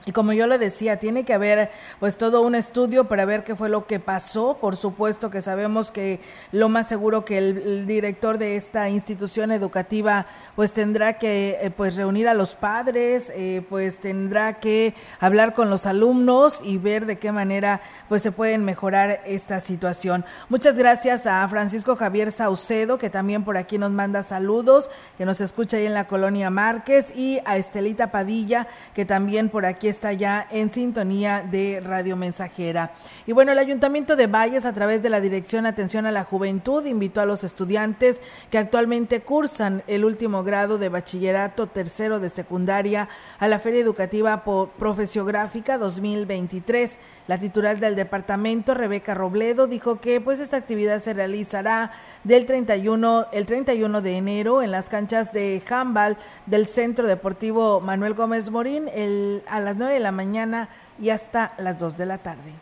y 0.07 0.13
como 0.13 0.33
yo 0.33 0.47
le 0.47 0.59
decía, 0.59 0.99
tiene 0.99 1.25
que 1.25 1.35
haber 1.35 1.73
pues 1.99 2.17
todo 2.17 2.43
un 2.43 2.55
estudio 2.55 3.09
para 3.09 3.25
ver 3.25 3.43
qué 3.43 3.57
fue 3.57 3.69
lo 3.69 3.89
que 3.89 3.99
pasó. 3.99 4.57
Por 4.61 4.77
supuesto 4.77 5.31
que 5.31 5.43
sabemos 5.43 5.91
que 5.91 6.21
lo 6.53 6.69
más 6.69 6.87
seguro 6.87 7.25
que 7.25 7.39
el, 7.39 7.87
director 7.89 8.39
de 8.39 8.55
esta 8.55 8.89
institución 8.89 9.51
educativa 9.51 10.27
pues 10.55 10.73
tendrá 10.73 11.19
que 11.19 11.59
eh, 11.61 11.73
pues 11.73 11.97
reunir 11.97 12.29
a 12.29 12.35
los 12.35 12.55
padres, 12.55 13.33
eh, 13.35 13.67
pues 13.69 13.99
tendrá 13.99 14.61
que 14.61 14.95
hablar 15.19 15.55
con 15.55 15.71
los 15.71 15.87
alumnos 15.87 16.61
y 16.63 16.79
ver 16.79 17.07
de 17.07 17.19
qué 17.19 17.33
manera 17.33 17.81
pues 18.09 18.23
se 18.23 18.31
pueden 18.31 18.65
mejorar 18.65 19.23
esta 19.27 19.59
situación. 19.59 20.25
Muchas 20.49 20.77
gracias 20.77 21.27
a 21.27 21.49
Francisco 21.49 21.97
Javier 21.97 22.31
Saucedo 22.31 22.97
que 22.97 23.11
también 23.11 23.43
por 23.45 23.57
aquí 23.57 23.77
nos 23.77 23.91
manda 23.91 24.23
saludos, 24.23 24.89
que 25.19 25.27
nos 25.27 25.41
escucha 25.41 25.79
ahí 25.79 25.87
en 25.87 25.95
la 25.95 26.07
colonia 26.07 26.49
Márquez 26.49 27.13
y 27.17 27.41
a 27.45 27.57
Estelita 27.57 28.13
Padilla 28.13 28.69
que 28.95 29.05
también 29.05 29.49
por 29.49 29.67
aquí 29.67 29.96
está 29.97 30.13
ya 30.13 30.47
en 30.51 30.71
sintonía 30.71 31.43
de 31.43 31.81
Radio 31.81 32.17
Mensajera. 32.17 32.93
Y 33.27 33.33
bueno, 33.33 33.53
el 33.53 33.59
Ayuntamiento 33.59 34.15
de 34.15 34.27
Valles, 34.27 34.67
a 34.67 34.75
través 34.75 35.03
de 35.03 35.09
la 35.09 35.23
Dirección 35.23 35.65
Atención 35.65 36.05
a 36.05 36.13
la 36.13 36.25
Juventud, 36.25 36.85
invitó 36.85 37.23
a 37.23 37.27
los 37.27 37.45
estudiantes 37.45 38.21
que 38.51 38.59
actualmente 38.59 39.23
cursan 39.23 39.83
el 39.87 40.05
último 40.05 40.45
grado 40.45 40.77
de 40.77 40.91
bachillerato 40.91 41.67
tercero 41.67 42.21
de 42.21 42.29
secundaria 42.29 43.09
a 43.39 43.49
la 43.49 43.59
Feria 43.59 43.81
Educativa 43.81 44.45
Profesiográfica 44.45 45.79
2023. 45.79 46.99
La 47.27 47.41
titular 47.41 47.81
del 47.81 47.97
departamento, 47.97 48.75
Rebeca 48.75 49.15
Robledo, 49.15 49.67
dijo 49.67 49.99
que 49.99 50.21
pues 50.21 50.41
esta 50.41 50.59
actividad 50.59 51.01
se 51.01 51.15
realizará 51.15 51.93
del 52.23 52.45
31, 52.45 53.29
el 53.33 53.47
31 53.47 54.03
de 54.03 54.17
enero 54.17 54.63
en 54.63 54.71
las 54.71 54.91
canchas 54.91 55.33
de 55.33 55.63
handball 55.69 56.19
del 56.45 56.67
Centro 56.67 57.07
Deportivo 57.07 57.81
Manuel 57.81 58.13
Gómez 58.13 58.51
Morín 58.51 58.89
el, 58.95 59.43
a 59.49 59.61
las 59.61 59.77
9 59.77 59.86
de 59.89 60.01
la 60.01 60.13
mañana 60.13 60.69
y 61.01 61.11
hasta 61.11 61.53
las 61.59 61.79
2 61.79 61.97
de 61.97 62.07
la 62.07 62.19
tarde. 62.19 62.53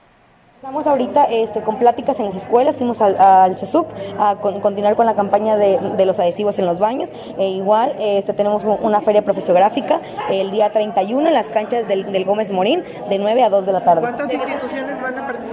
Estamos 0.64 0.87
ahorita 0.87 1.25
este, 1.25 1.61
con 1.61 1.79
pláticas 1.79 2.18
en 2.20 2.25
las 2.25 2.37
escuelas, 2.37 2.79
fuimos 2.79 3.03
al, 3.03 3.20
al 3.20 3.55
CESUP 3.55 3.87
a 4.18 4.37
continuar 4.37 4.97
con 4.97 5.05
la 5.05 5.14
campaña 5.14 5.57
de, 5.57 5.79
de, 5.79 6.07
los 6.07 6.18
adhesivos 6.18 6.59
en 6.59 6.64
los 6.64 6.79
baños. 6.79 7.12
E 7.39 7.49
igual 7.49 7.95
este, 7.99 8.33
tenemos 8.33 8.64
una 8.64 9.03
feria 9.03 9.20
profesiográfica 9.20 10.01
el 10.31 10.53
día 10.53 10.72
31 10.72 11.29
en 11.29 11.35
las 11.35 11.51
canchas 11.51 11.87
del, 11.87 12.11
del, 12.11 12.25
Gómez 12.25 12.51
Morín 12.51 12.83
de 13.11 13.18
9 13.18 13.43
a 13.43 13.51
2 13.51 13.66
de 13.66 13.72
la 13.72 13.85
tarde. 13.85 14.01
¿Cuántas 14.01 14.33
instituciones 14.33 15.03
van 15.03 15.18
a 15.18 15.27
participar? 15.27 15.43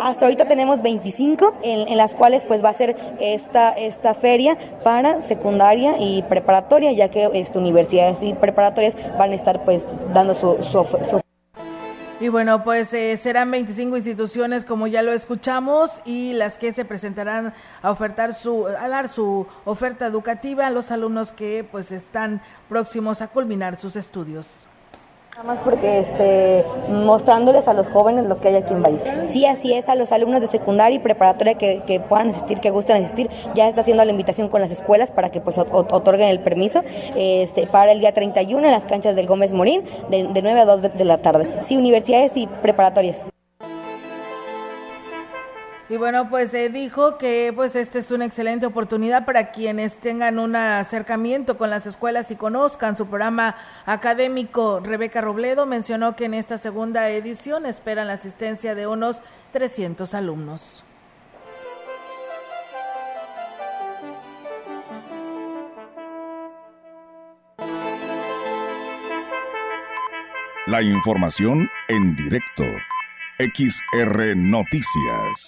Hasta 0.00 0.24
ahorita 0.26 0.46
tenemos 0.46 0.82
25 0.82 1.58
en, 1.62 1.88
en, 1.88 1.96
las 1.96 2.14
cuales 2.14 2.44
pues 2.44 2.64
va 2.64 2.70
a 2.70 2.74
ser 2.74 2.96
esta, 3.20 3.72
esta 3.72 4.14
feria 4.14 4.56
para 4.84 5.20
secundaria 5.20 5.94
y 5.98 6.22
preparatoria, 6.22 6.92
ya 6.92 7.10
que 7.10 7.28
este, 7.34 7.58
universidades 7.58 8.22
y 8.22 8.34
preparatorias 8.34 8.96
van 9.18 9.32
a 9.32 9.34
estar 9.34 9.64
pues 9.64 9.84
dando 10.12 10.34
su, 10.34 10.62
su, 10.62 10.84
su 11.04 11.20
y 12.20 12.28
bueno, 12.30 12.64
pues 12.64 12.92
eh, 12.94 13.16
serán 13.16 13.48
25 13.52 13.96
instituciones 13.96 14.64
como 14.64 14.88
ya 14.88 15.02
lo 15.02 15.12
escuchamos 15.12 16.00
y 16.04 16.32
las 16.32 16.58
que 16.58 16.72
se 16.72 16.84
presentarán 16.84 17.54
a 17.80 17.90
ofertar 17.92 18.34
su 18.34 18.66
a 18.66 18.88
dar 18.88 19.08
su 19.08 19.46
oferta 19.64 20.06
educativa 20.06 20.66
a 20.66 20.70
los 20.70 20.90
alumnos 20.90 21.32
que 21.32 21.62
pues 21.70 21.92
están 21.92 22.42
próximos 22.68 23.22
a 23.22 23.28
culminar 23.28 23.76
sus 23.76 23.94
estudios. 23.94 24.67
Nada 25.38 25.54
más 25.54 25.60
porque 25.60 26.00
este, 26.00 26.64
mostrándoles 26.90 27.68
a 27.68 27.72
los 27.72 27.86
jóvenes 27.86 28.26
lo 28.26 28.40
que 28.40 28.48
hay 28.48 28.56
aquí 28.56 28.72
en 28.72 28.82
Valles. 28.82 29.04
Sí, 29.30 29.46
así 29.46 29.72
es, 29.72 29.88
a 29.88 29.94
los 29.94 30.10
alumnos 30.10 30.40
de 30.40 30.48
secundaria 30.48 30.96
y 30.96 30.98
preparatoria 30.98 31.54
que, 31.54 31.80
que 31.86 32.00
puedan 32.00 32.30
asistir, 32.30 32.58
que 32.58 32.70
gusten 32.70 32.96
asistir, 32.96 33.30
ya 33.54 33.68
está 33.68 33.82
haciendo 33.82 34.04
la 34.04 34.10
invitación 34.10 34.48
con 34.48 34.60
las 34.60 34.72
escuelas 34.72 35.12
para 35.12 35.30
que 35.30 35.40
pues 35.40 35.56
otorguen 35.56 36.30
el 36.30 36.40
permiso 36.40 36.82
este, 37.14 37.68
para 37.68 37.92
el 37.92 38.00
día 38.00 38.12
31 38.12 38.66
en 38.66 38.72
las 38.72 38.86
canchas 38.86 39.14
del 39.14 39.28
Gómez 39.28 39.52
Morín 39.52 39.84
de, 40.10 40.26
de 40.26 40.42
9 40.42 40.58
a 40.60 40.64
2 40.64 40.82
de, 40.82 40.88
de 40.88 41.04
la 41.04 41.18
tarde. 41.18 41.48
Sí, 41.60 41.76
universidades 41.76 42.36
y 42.36 42.48
preparatorias. 42.48 43.24
Y 45.90 45.96
bueno, 45.96 46.28
pues 46.28 46.52
eh, 46.52 46.68
dijo 46.68 47.16
que 47.16 47.50
pues 47.54 47.74
esta 47.74 47.98
es 47.98 48.10
una 48.10 48.26
excelente 48.26 48.66
oportunidad 48.66 49.24
para 49.24 49.52
quienes 49.52 49.96
tengan 49.96 50.38
un 50.38 50.54
acercamiento 50.54 51.56
con 51.56 51.70
las 51.70 51.86
escuelas 51.86 52.30
y 52.30 52.36
conozcan 52.36 52.94
su 52.94 53.06
programa 53.06 53.56
académico. 53.86 54.80
Rebeca 54.80 55.22
Robledo 55.22 55.64
mencionó 55.64 56.14
que 56.14 56.26
en 56.26 56.34
esta 56.34 56.58
segunda 56.58 57.08
edición 57.08 57.64
esperan 57.64 58.08
la 58.08 58.14
asistencia 58.14 58.74
de 58.74 58.86
unos 58.86 59.22
300 59.52 60.12
alumnos. 60.12 60.84
La 70.66 70.82
información 70.82 71.70
en 71.88 72.14
directo. 72.14 72.64
XR 73.38 74.34
Noticias. 74.34 75.46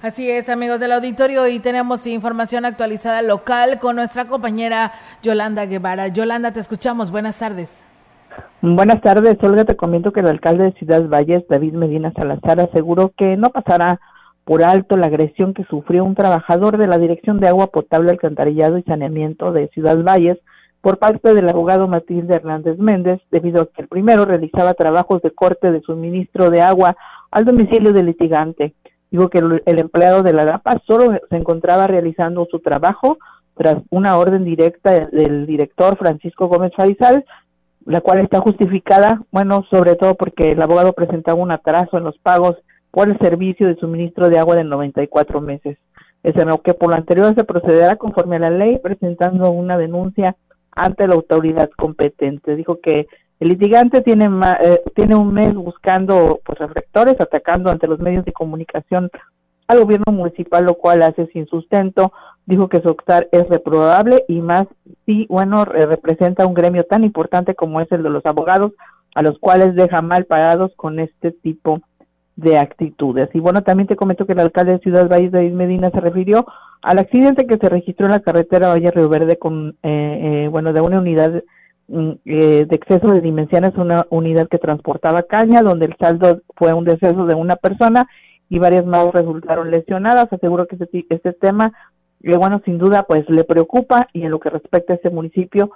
Así 0.00 0.30
es, 0.30 0.48
amigos 0.48 0.80
del 0.80 0.92
auditorio, 0.92 1.46
y 1.48 1.60
tenemos 1.60 2.06
información 2.06 2.64
actualizada 2.64 3.20
local 3.20 3.78
con 3.78 3.96
nuestra 3.96 4.24
compañera 4.26 4.94
Yolanda 5.22 5.66
Guevara. 5.66 6.08
Yolanda, 6.08 6.50
te 6.50 6.60
escuchamos. 6.60 7.10
Buenas 7.10 7.36
tardes. 7.36 7.82
Buenas 8.62 9.00
tardes, 9.02 9.36
Olga. 9.42 9.64
Te 9.64 9.76
comento 9.76 10.12
que 10.12 10.20
el 10.20 10.28
alcalde 10.28 10.64
de 10.64 10.72
Ciudad 10.72 11.06
Valles, 11.08 11.46
David 11.48 11.74
Medina 11.74 12.12
Salazar, 12.16 12.60
aseguró 12.60 13.12
que 13.16 13.36
no 13.36 13.50
pasará 13.50 14.00
por 14.44 14.62
alto 14.62 14.96
la 14.96 15.06
agresión 15.06 15.54
que 15.54 15.64
sufrió 15.64 16.04
un 16.04 16.14
trabajador 16.14 16.78
de 16.78 16.86
la 16.86 16.98
Dirección 16.98 17.40
de 17.40 17.48
Agua 17.48 17.68
Potable, 17.68 18.10
Alcantarillado 18.10 18.78
y 18.78 18.82
Saneamiento 18.82 19.52
de 19.52 19.68
Ciudad 19.68 20.02
Valles 20.02 20.38
por 20.80 20.98
parte 20.98 21.34
del 21.34 21.48
abogado 21.48 21.88
Martín 21.88 22.26
de 22.26 22.34
Hernández 22.34 22.78
Méndez, 22.78 23.18
debido 23.30 23.62
a 23.62 23.66
que 23.66 23.80
el 23.80 23.88
primero 23.88 24.26
realizaba 24.26 24.74
trabajos 24.74 25.22
de 25.22 25.30
corte 25.30 25.72
de 25.72 25.80
suministro 25.80 26.50
de 26.50 26.60
agua 26.60 26.94
al 27.30 27.46
domicilio 27.46 27.94
del 27.94 28.06
litigante. 28.06 28.74
Dijo 29.10 29.30
que 29.30 29.38
el, 29.38 29.78
empleado 29.78 30.22
de 30.22 30.34
la 30.34 30.44
DAPA 30.44 30.82
solo 30.86 31.18
se 31.30 31.36
encontraba 31.36 31.86
realizando 31.86 32.46
su 32.50 32.58
trabajo 32.58 33.16
tras 33.56 33.78
una 33.90 34.18
orden 34.18 34.44
directa 34.44 35.06
del 35.06 35.46
director 35.46 35.96
Francisco 35.96 36.48
Gómez 36.48 36.72
Faisal, 36.76 37.24
la 37.86 38.00
cual 38.00 38.20
está 38.20 38.40
justificada, 38.40 39.22
bueno, 39.30 39.64
sobre 39.70 39.96
todo 39.96 40.14
porque 40.14 40.52
el 40.52 40.62
abogado 40.62 40.92
presentaba 40.92 41.40
un 41.40 41.50
atraso 41.50 41.98
en 41.98 42.04
los 42.04 42.18
pagos 42.18 42.56
por 42.90 43.08
el 43.08 43.18
servicio 43.18 43.66
de 43.66 43.76
suministro 43.76 44.28
de 44.28 44.38
agua 44.38 44.56
de 44.56 44.64
94 44.64 45.40
meses. 45.40 45.76
Es 46.22 46.34
que 46.64 46.74
por 46.74 46.90
lo 46.90 46.96
anterior 46.96 47.34
se 47.34 47.44
procederá 47.44 47.96
conforme 47.96 48.36
a 48.36 48.40
la 48.40 48.50
ley 48.50 48.78
presentando 48.78 49.50
una 49.50 49.76
denuncia 49.76 50.36
ante 50.72 51.06
la 51.06 51.14
autoridad 51.14 51.68
competente. 51.76 52.56
Dijo 52.56 52.80
que 52.80 53.06
el 53.40 53.48
litigante 53.48 54.00
tiene, 54.00 54.30
eh, 54.62 54.80
tiene 54.94 55.16
un 55.16 55.34
mes 55.34 55.52
buscando 55.54 56.40
pues, 56.44 56.58
reflectores, 56.58 57.20
atacando 57.20 57.70
ante 57.70 57.86
los 57.86 57.98
medios 57.98 58.24
de 58.24 58.32
comunicación 58.32 59.10
al 59.66 59.80
gobierno 59.80 60.12
municipal, 60.12 60.64
lo 60.64 60.74
cual 60.74 61.02
hace 61.02 61.26
sin 61.28 61.46
sustento. 61.46 62.12
Dijo 62.46 62.68
que 62.68 62.80
su 62.80 62.88
optar 62.88 63.28
es 63.32 63.48
reprobable 63.48 64.24
y 64.28 64.40
más 64.40 64.66
si, 65.06 65.26
bueno, 65.28 65.64
representa 65.64 66.46
un 66.46 66.54
gremio 66.54 66.84
tan 66.84 67.04
importante 67.04 67.54
como 67.54 67.80
es 67.80 67.90
el 67.92 68.02
de 68.02 68.10
los 68.10 68.24
abogados, 68.26 68.72
a 69.14 69.22
los 69.22 69.38
cuales 69.38 69.74
deja 69.74 70.02
mal 70.02 70.26
parados 70.26 70.72
con 70.76 70.98
este 70.98 71.30
tipo 71.30 71.80
de 72.36 72.58
actitudes. 72.58 73.28
Y 73.32 73.40
bueno, 73.40 73.62
también 73.62 73.86
te 73.86 73.96
comento 73.96 74.26
que 74.26 74.32
el 74.32 74.40
alcalde 74.40 74.72
de 74.72 74.78
Ciudad 74.80 75.08
Valles, 75.08 75.32
David 75.32 75.52
Medina, 75.52 75.90
se 75.90 76.00
refirió 76.00 76.46
al 76.82 76.98
accidente 76.98 77.46
que 77.46 77.56
se 77.56 77.68
registró 77.68 78.06
en 78.06 78.12
la 78.12 78.20
carretera 78.20 78.68
Valle 78.68 78.90
Río 78.90 79.08
Verde 79.08 79.38
con, 79.38 79.76
eh, 79.82 80.44
eh, 80.44 80.48
bueno, 80.48 80.72
de 80.72 80.80
una 80.80 80.98
unidad 80.98 81.42
mm, 81.88 82.10
eh, 82.24 82.66
de 82.68 82.76
exceso 82.76 83.08
de 83.08 83.20
dimensiones, 83.20 83.74
una 83.76 84.06
unidad 84.10 84.48
que 84.48 84.58
transportaba 84.58 85.22
caña, 85.22 85.62
donde 85.62 85.86
el 85.86 85.96
saldo 85.98 86.40
fue 86.56 86.72
un 86.72 86.84
deceso 86.84 87.24
de 87.26 87.34
una 87.34 87.56
persona 87.56 88.06
y 88.48 88.58
varias 88.58 88.86
más 88.86 89.12
resultaron 89.12 89.70
lesionadas. 89.70 90.32
Aseguro 90.32 90.66
que 90.66 90.76
este, 90.76 91.06
este 91.08 91.32
tema, 91.32 91.72
bueno, 92.20 92.60
sin 92.64 92.78
duda, 92.78 93.04
pues 93.06 93.28
le 93.28 93.44
preocupa 93.44 94.08
y 94.12 94.22
en 94.22 94.30
lo 94.30 94.40
que 94.40 94.50
respecta 94.50 94.92
a 94.92 94.96
este 94.96 95.10
municipio, 95.10 95.70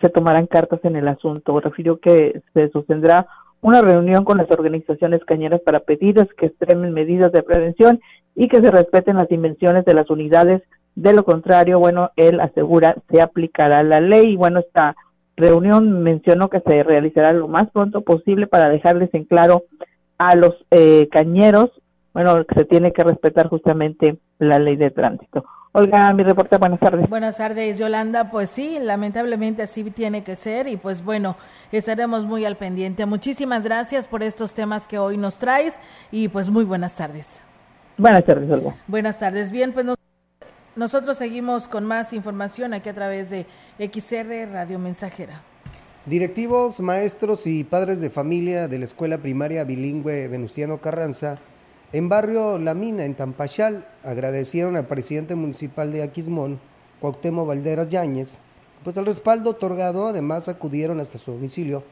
se 0.00 0.08
tomarán 0.08 0.46
cartas 0.46 0.80
en 0.84 0.96
el 0.96 1.08
asunto. 1.08 1.60
Refirió 1.60 1.98
que 1.98 2.42
se 2.54 2.70
sostendrá 2.70 3.26
una 3.60 3.80
reunión 3.80 4.24
con 4.24 4.38
las 4.38 4.50
organizaciones 4.50 5.24
cañeras 5.24 5.60
para 5.62 5.80
pedirles 5.80 6.28
que 6.34 6.46
extremen 6.46 6.92
medidas 6.92 7.32
de 7.32 7.42
prevención 7.42 8.00
y 8.34 8.48
que 8.48 8.60
se 8.60 8.70
respeten 8.70 9.16
las 9.16 9.28
dimensiones 9.28 9.84
de 9.84 9.94
las 9.94 10.08
unidades. 10.10 10.62
De 10.94 11.12
lo 11.12 11.24
contrario, 11.24 11.78
bueno, 11.78 12.10
él 12.16 12.40
asegura 12.40 12.96
se 13.10 13.20
aplicará 13.20 13.82
la 13.82 14.00
ley. 14.00 14.32
Y 14.32 14.36
bueno, 14.36 14.60
esta 14.60 14.94
reunión 15.36 16.02
mencionó 16.02 16.48
que 16.48 16.60
se 16.60 16.82
realizará 16.82 17.32
lo 17.32 17.48
más 17.48 17.70
pronto 17.70 18.02
posible 18.02 18.46
para 18.46 18.68
dejarles 18.68 19.12
en 19.14 19.24
claro 19.24 19.64
a 20.18 20.34
los 20.34 20.54
eh, 20.70 21.08
cañeros, 21.10 21.70
bueno, 22.24 22.44
se 22.52 22.64
tiene 22.64 22.92
que 22.92 23.04
respetar 23.04 23.48
justamente 23.48 24.18
la 24.40 24.58
ley 24.58 24.74
de 24.74 24.90
tránsito. 24.90 25.44
Olga, 25.70 26.12
mi 26.12 26.24
reporte, 26.24 26.56
buenas 26.56 26.80
tardes. 26.80 27.08
Buenas 27.08 27.36
tardes, 27.36 27.78
Yolanda. 27.78 28.32
Pues 28.32 28.50
sí, 28.50 28.76
lamentablemente 28.80 29.62
así 29.62 29.84
tiene 29.92 30.24
que 30.24 30.34
ser 30.34 30.66
y 30.66 30.76
pues 30.76 31.04
bueno, 31.04 31.36
estaremos 31.70 32.24
muy 32.24 32.44
al 32.44 32.56
pendiente. 32.56 33.06
Muchísimas 33.06 33.62
gracias 33.62 34.08
por 34.08 34.24
estos 34.24 34.52
temas 34.52 34.88
que 34.88 34.98
hoy 34.98 35.16
nos 35.16 35.38
traes 35.38 35.78
y 36.10 36.26
pues 36.26 36.50
muy 36.50 36.64
buenas 36.64 36.96
tardes. 36.96 37.38
Buenas 37.96 38.24
tardes, 38.24 38.50
Olga. 38.50 38.74
Buenas 38.88 39.16
tardes. 39.20 39.52
Bien, 39.52 39.72
pues 39.72 39.86
nosotros 40.74 41.18
seguimos 41.18 41.68
con 41.68 41.84
más 41.86 42.12
información 42.12 42.74
aquí 42.74 42.88
a 42.88 42.94
través 42.94 43.30
de 43.30 43.46
XR 43.78 44.52
Radio 44.52 44.80
Mensajera. 44.80 45.42
Directivos, 46.04 46.80
maestros 46.80 47.46
y 47.46 47.62
padres 47.62 48.00
de 48.00 48.10
familia 48.10 48.66
de 48.66 48.80
la 48.80 48.86
Escuela 48.86 49.18
Primaria 49.18 49.62
Bilingüe 49.62 50.26
Venustiano 50.26 50.78
Carranza 50.78 51.38
en 51.92 52.08
barrio 52.10 52.58
La 52.58 52.74
Mina, 52.74 53.04
en 53.04 53.14
Tampachal, 53.14 53.86
agradecieron 54.04 54.76
al 54.76 54.86
presidente 54.86 55.34
municipal 55.34 55.90
de 55.90 56.02
Aquismón, 56.02 56.60
Cuauhtémoc 57.00 57.48
Valderas 57.48 57.88
Yáñez, 57.88 58.36
pues 58.84 58.96
el 58.98 59.06
respaldo 59.06 59.50
otorgado, 59.50 60.06
además 60.06 60.48
acudieron 60.48 61.00
hasta 61.00 61.16
su 61.16 61.32
domicilio 61.32 61.82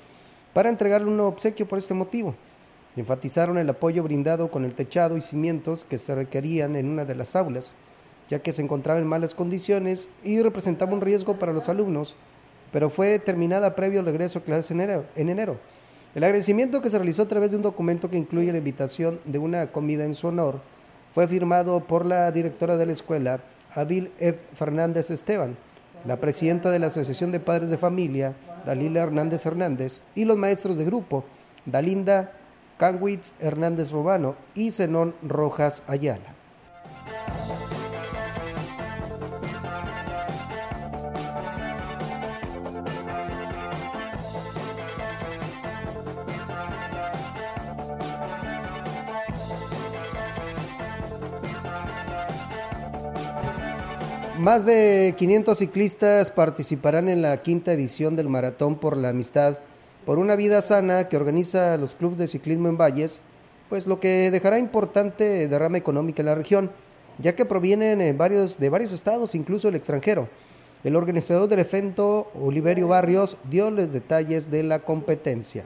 para 0.52 0.68
entregarle 0.68 1.08
un 1.08 1.20
obsequio 1.20 1.66
por 1.66 1.78
este 1.78 1.94
motivo. 1.94 2.34
Enfatizaron 2.96 3.56
el 3.56 3.70
apoyo 3.70 4.02
brindado 4.02 4.50
con 4.50 4.64
el 4.64 4.74
techado 4.74 5.16
y 5.16 5.22
cimientos 5.22 5.84
que 5.84 5.98
se 5.98 6.14
requerían 6.14 6.76
en 6.76 6.88
una 6.88 7.04
de 7.06 7.14
las 7.14 7.34
aulas, 7.34 7.74
ya 8.28 8.40
que 8.40 8.52
se 8.52 8.62
encontraba 8.62 9.00
en 9.00 9.06
malas 9.06 9.34
condiciones 9.34 10.10
y 10.22 10.42
representaba 10.42 10.92
un 10.92 11.00
riesgo 11.00 11.38
para 11.38 11.52
los 11.52 11.70
alumnos, 11.70 12.16
pero 12.70 12.90
fue 12.90 13.18
terminada 13.18 13.74
previo 13.74 14.00
al 14.00 14.06
regreso 14.06 14.40
a 14.40 14.42
clases 14.42 14.70
en 14.72 14.80
enero. 14.82 15.04
En 15.14 15.28
enero. 15.30 15.56
El 16.16 16.24
agradecimiento 16.24 16.80
que 16.80 16.88
se 16.88 16.96
realizó 16.96 17.24
a 17.24 17.28
través 17.28 17.50
de 17.50 17.58
un 17.58 17.62
documento 17.62 18.08
que 18.08 18.16
incluye 18.16 18.50
la 18.50 18.56
invitación 18.56 19.20
de 19.26 19.38
una 19.38 19.66
comida 19.66 20.06
en 20.06 20.14
su 20.14 20.28
honor 20.28 20.62
fue 21.12 21.28
firmado 21.28 21.80
por 21.80 22.06
la 22.06 22.32
directora 22.32 22.78
de 22.78 22.86
la 22.86 22.94
escuela, 22.94 23.40
Abil 23.74 24.10
F. 24.18 24.38
Fernández 24.54 25.10
Esteban, 25.10 25.58
la 26.06 26.16
presidenta 26.16 26.70
de 26.70 26.78
la 26.78 26.86
Asociación 26.86 27.32
de 27.32 27.40
Padres 27.40 27.68
de 27.68 27.76
Familia, 27.76 28.34
Dalila 28.64 29.02
Hernández 29.02 29.44
Hernández, 29.44 30.04
y 30.14 30.24
los 30.24 30.38
maestros 30.38 30.78
de 30.78 30.86
grupo, 30.86 31.22
Dalinda 31.66 32.32
Canwitz 32.78 33.34
Hernández 33.38 33.90
Robano 33.90 34.36
y 34.54 34.70
Zenón 34.70 35.14
Rojas 35.22 35.82
Ayala. 35.86 36.34
Más 54.46 54.64
de 54.64 55.16
500 55.18 55.58
ciclistas 55.58 56.30
participarán 56.30 57.08
en 57.08 57.20
la 57.20 57.42
quinta 57.42 57.72
edición 57.72 58.14
del 58.14 58.28
Maratón 58.28 58.76
por 58.76 58.96
la 58.96 59.08
Amistad 59.08 59.58
por 60.04 60.20
una 60.20 60.36
vida 60.36 60.62
sana 60.62 61.08
que 61.08 61.16
organiza 61.16 61.76
los 61.78 61.96
clubes 61.96 62.16
de 62.16 62.28
ciclismo 62.28 62.68
en 62.68 62.78
Valles, 62.78 63.22
pues 63.68 63.88
lo 63.88 63.98
que 63.98 64.30
dejará 64.30 64.60
importante 64.60 65.48
derrama 65.48 65.78
económica 65.78 66.22
en 66.22 66.26
la 66.26 66.36
región, 66.36 66.70
ya 67.18 67.34
que 67.34 67.44
provienen 67.44 68.00
en 68.00 68.16
varios, 68.16 68.60
de 68.60 68.70
varios 68.70 68.92
estados, 68.92 69.34
incluso 69.34 69.66
el 69.66 69.74
extranjero. 69.74 70.28
El 70.84 70.94
organizador 70.94 71.48
del 71.48 71.58
evento, 71.58 72.30
Oliverio 72.40 72.86
Barrios, 72.86 73.38
dio 73.50 73.72
los 73.72 73.92
detalles 73.92 74.48
de 74.48 74.62
la 74.62 74.78
competencia. 74.78 75.64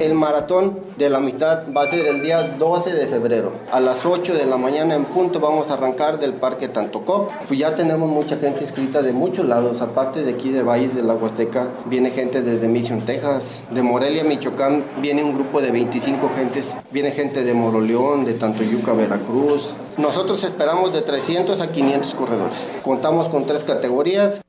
El 0.00 0.14
maratón 0.14 0.78
de 0.96 1.10
la 1.10 1.18
amistad 1.18 1.64
va 1.76 1.82
a 1.82 1.90
ser 1.90 2.06
el 2.06 2.22
día 2.22 2.56
12 2.58 2.94
de 2.94 3.06
febrero. 3.06 3.52
A 3.70 3.80
las 3.80 4.06
8 4.06 4.32
de 4.32 4.46
la 4.46 4.56
mañana 4.56 4.94
en 4.94 5.04
punto 5.04 5.40
vamos 5.40 5.70
a 5.70 5.74
arrancar 5.74 6.18
del 6.18 6.32
Parque 6.32 6.68
Tantocó. 6.68 7.28
Pues 7.46 7.60
ya 7.60 7.74
tenemos 7.74 8.08
mucha 8.08 8.38
gente 8.38 8.62
inscrita 8.62 9.02
de 9.02 9.12
muchos 9.12 9.44
lados. 9.44 9.82
Aparte 9.82 10.22
de 10.22 10.32
aquí 10.32 10.48
de 10.48 10.62
Valles 10.62 10.94
de 10.94 11.02
la 11.02 11.12
Huasteca, 11.12 11.68
viene 11.84 12.12
gente 12.12 12.40
desde 12.40 12.66
Mission, 12.66 13.02
Texas. 13.02 13.62
De 13.70 13.82
Morelia, 13.82 14.24
Michoacán, 14.24 14.86
viene 15.02 15.22
un 15.22 15.34
grupo 15.34 15.60
de 15.60 15.70
25 15.70 16.30
gentes. 16.34 16.78
Viene 16.90 17.12
gente 17.12 17.44
de 17.44 17.52
Moroleón, 17.52 18.24
de 18.24 18.32
Tantoyuca, 18.32 18.94
Veracruz. 18.94 19.76
Nosotros 19.98 20.42
esperamos 20.44 20.94
de 20.94 21.02
300 21.02 21.60
a 21.60 21.70
500 21.72 22.14
corredores. 22.14 22.78
Contamos 22.82 23.28
con 23.28 23.44
tres 23.44 23.64
categorías. 23.64 24.40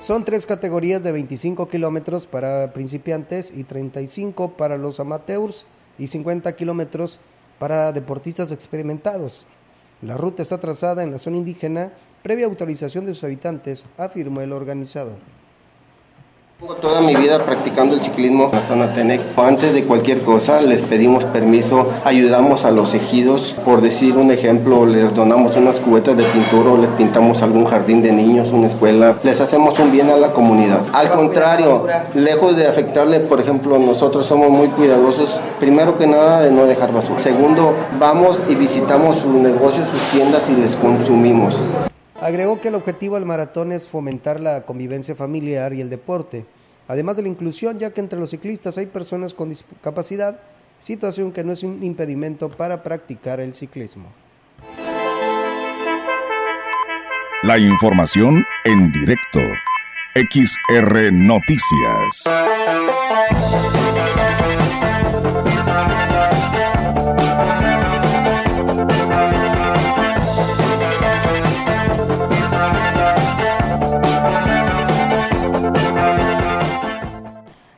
Son 0.00 0.24
tres 0.24 0.46
categorías 0.46 1.02
de 1.02 1.10
25 1.10 1.68
kilómetros 1.68 2.26
para 2.26 2.72
principiantes 2.72 3.50
y 3.50 3.64
35 3.64 4.52
para 4.52 4.78
los 4.78 5.00
amateurs 5.00 5.66
y 5.98 6.06
50 6.06 6.54
kilómetros 6.54 7.18
para 7.58 7.92
deportistas 7.92 8.52
experimentados. 8.52 9.46
La 10.02 10.16
ruta 10.16 10.42
está 10.42 10.60
trazada 10.60 11.02
en 11.02 11.10
la 11.10 11.18
zona 11.18 11.38
indígena 11.38 11.92
previa 12.22 12.46
autorización 12.46 13.06
de 13.06 13.14
sus 13.14 13.24
habitantes, 13.24 13.86
afirmó 13.96 14.42
el 14.42 14.52
organizador. 14.52 15.18
Toda 16.80 17.02
mi 17.02 17.14
vida 17.14 17.44
practicando 17.44 17.94
el 17.94 18.00
ciclismo 18.00 18.44
en 18.46 18.52
la 18.52 18.62
zona 18.62 18.94
Tenec. 18.94 19.20
Antes 19.36 19.74
de 19.74 19.84
cualquier 19.84 20.22
cosa 20.22 20.62
les 20.62 20.80
pedimos 20.80 21.26
permiso, 21.26 21.90
ayudamos 22.02 22.64
a 22.64 22.70
los 22.70 22.94
ejidos, 22.94 23.54
por 23.62 23.82
decir 23.82 24.16
un 24.16 24.30
ejemplo, 24.30 24.86
les 24.86 25.14
donamos 25.14 25.54
unas 25.56 25.80
cubetas 25.80 26.16
de 26.16 26.24
pintura 26.24 26.70
o 26.70 26.78
les 26.78 26.88
pintamos 26.92 27.42
algún 27.42 27.66
jardín 27.66 28.00
de 28.00 28.10
niños, 28.10 28.52
una 28.52 28.68
escuela, 28.68 29.18
les 29.22 29.42
hacemos 29.42 29.78
un 29.78 29.92
bien 29.92 30.08
a 30.08 30.16
la 30.16 30.32
comunidad. 30.32 30.80
Al 30.94 31.10
contrario, 31.10 31.86
lejos 32.14 32.56
de 32.56 32.66
afectarle, 32.66 33.20
por 33.20 33.38
ejemplo, 33.38 33.78
nosotros 33.78 34.24
somos 34.24 34.48
muy 34.48 34.68
cuidadosos, 34.68 35.42
primero 35.60 35.98
que 35.98 36.06
nada 36.06 36.40
de 36.40 36.50
no 36.50 36.64
dejar 36.64 36.90
basura. 36.90 37.18
Segundo, 37.18 37.74
vamos 38.00 38.38
y 38.48 38.54
visitamos 38.54 39.16
sus 39.16 39.34
negocios, 39.34 39.88
sus 39.88 40.00
tiendas 40.10 40.48
y 40.48 40.56
les 40.56 40.74
consumimos. 40.76 41.62
Agregó 42.20 42.60
que 42.60 42.68
el 42.68 42.74
objetivo 42.74 43.16
del 43.16 43.26
maratón 43.26 43.72
es 43.72 43.88
fomentar 43.88 44.40
la 44.40 44.62
convivencia 44.62 45.14
familiar 45.14 45.74
y 45.74 45.80
el 45.80 45.90
deporte, 45.90 46.46
además 46.88 47.16
de 47.16 47.22
la 47.22 47.28
inclusión, 47.28 47.78
ya 47.78 47.90
que 47.90 48.00
entre 48.00 48.18
los 48.18 48.30
ciclistas 48.30 48.78
hay 48.78 48.86
personas 48.86 49.34
con 49.34 49.50
discapacidad, 49.50 50.40
situación 50.80 51.32
que 51.32 51.44
no 51.44 51.52
es 51.52 51.62
un 51.62 51.84
impedimento 51.84 52.48
para 52.48 52.82
practicar 52.82 53.40
el 53.40 53.54
ciclismo. 53.54 54.08
La 57.42 57.58
información 57.58 58.44
en 58.64 58.90
directo. 58.92 59.40
XR 60.14 61.12
Noticias. 61.12 62.24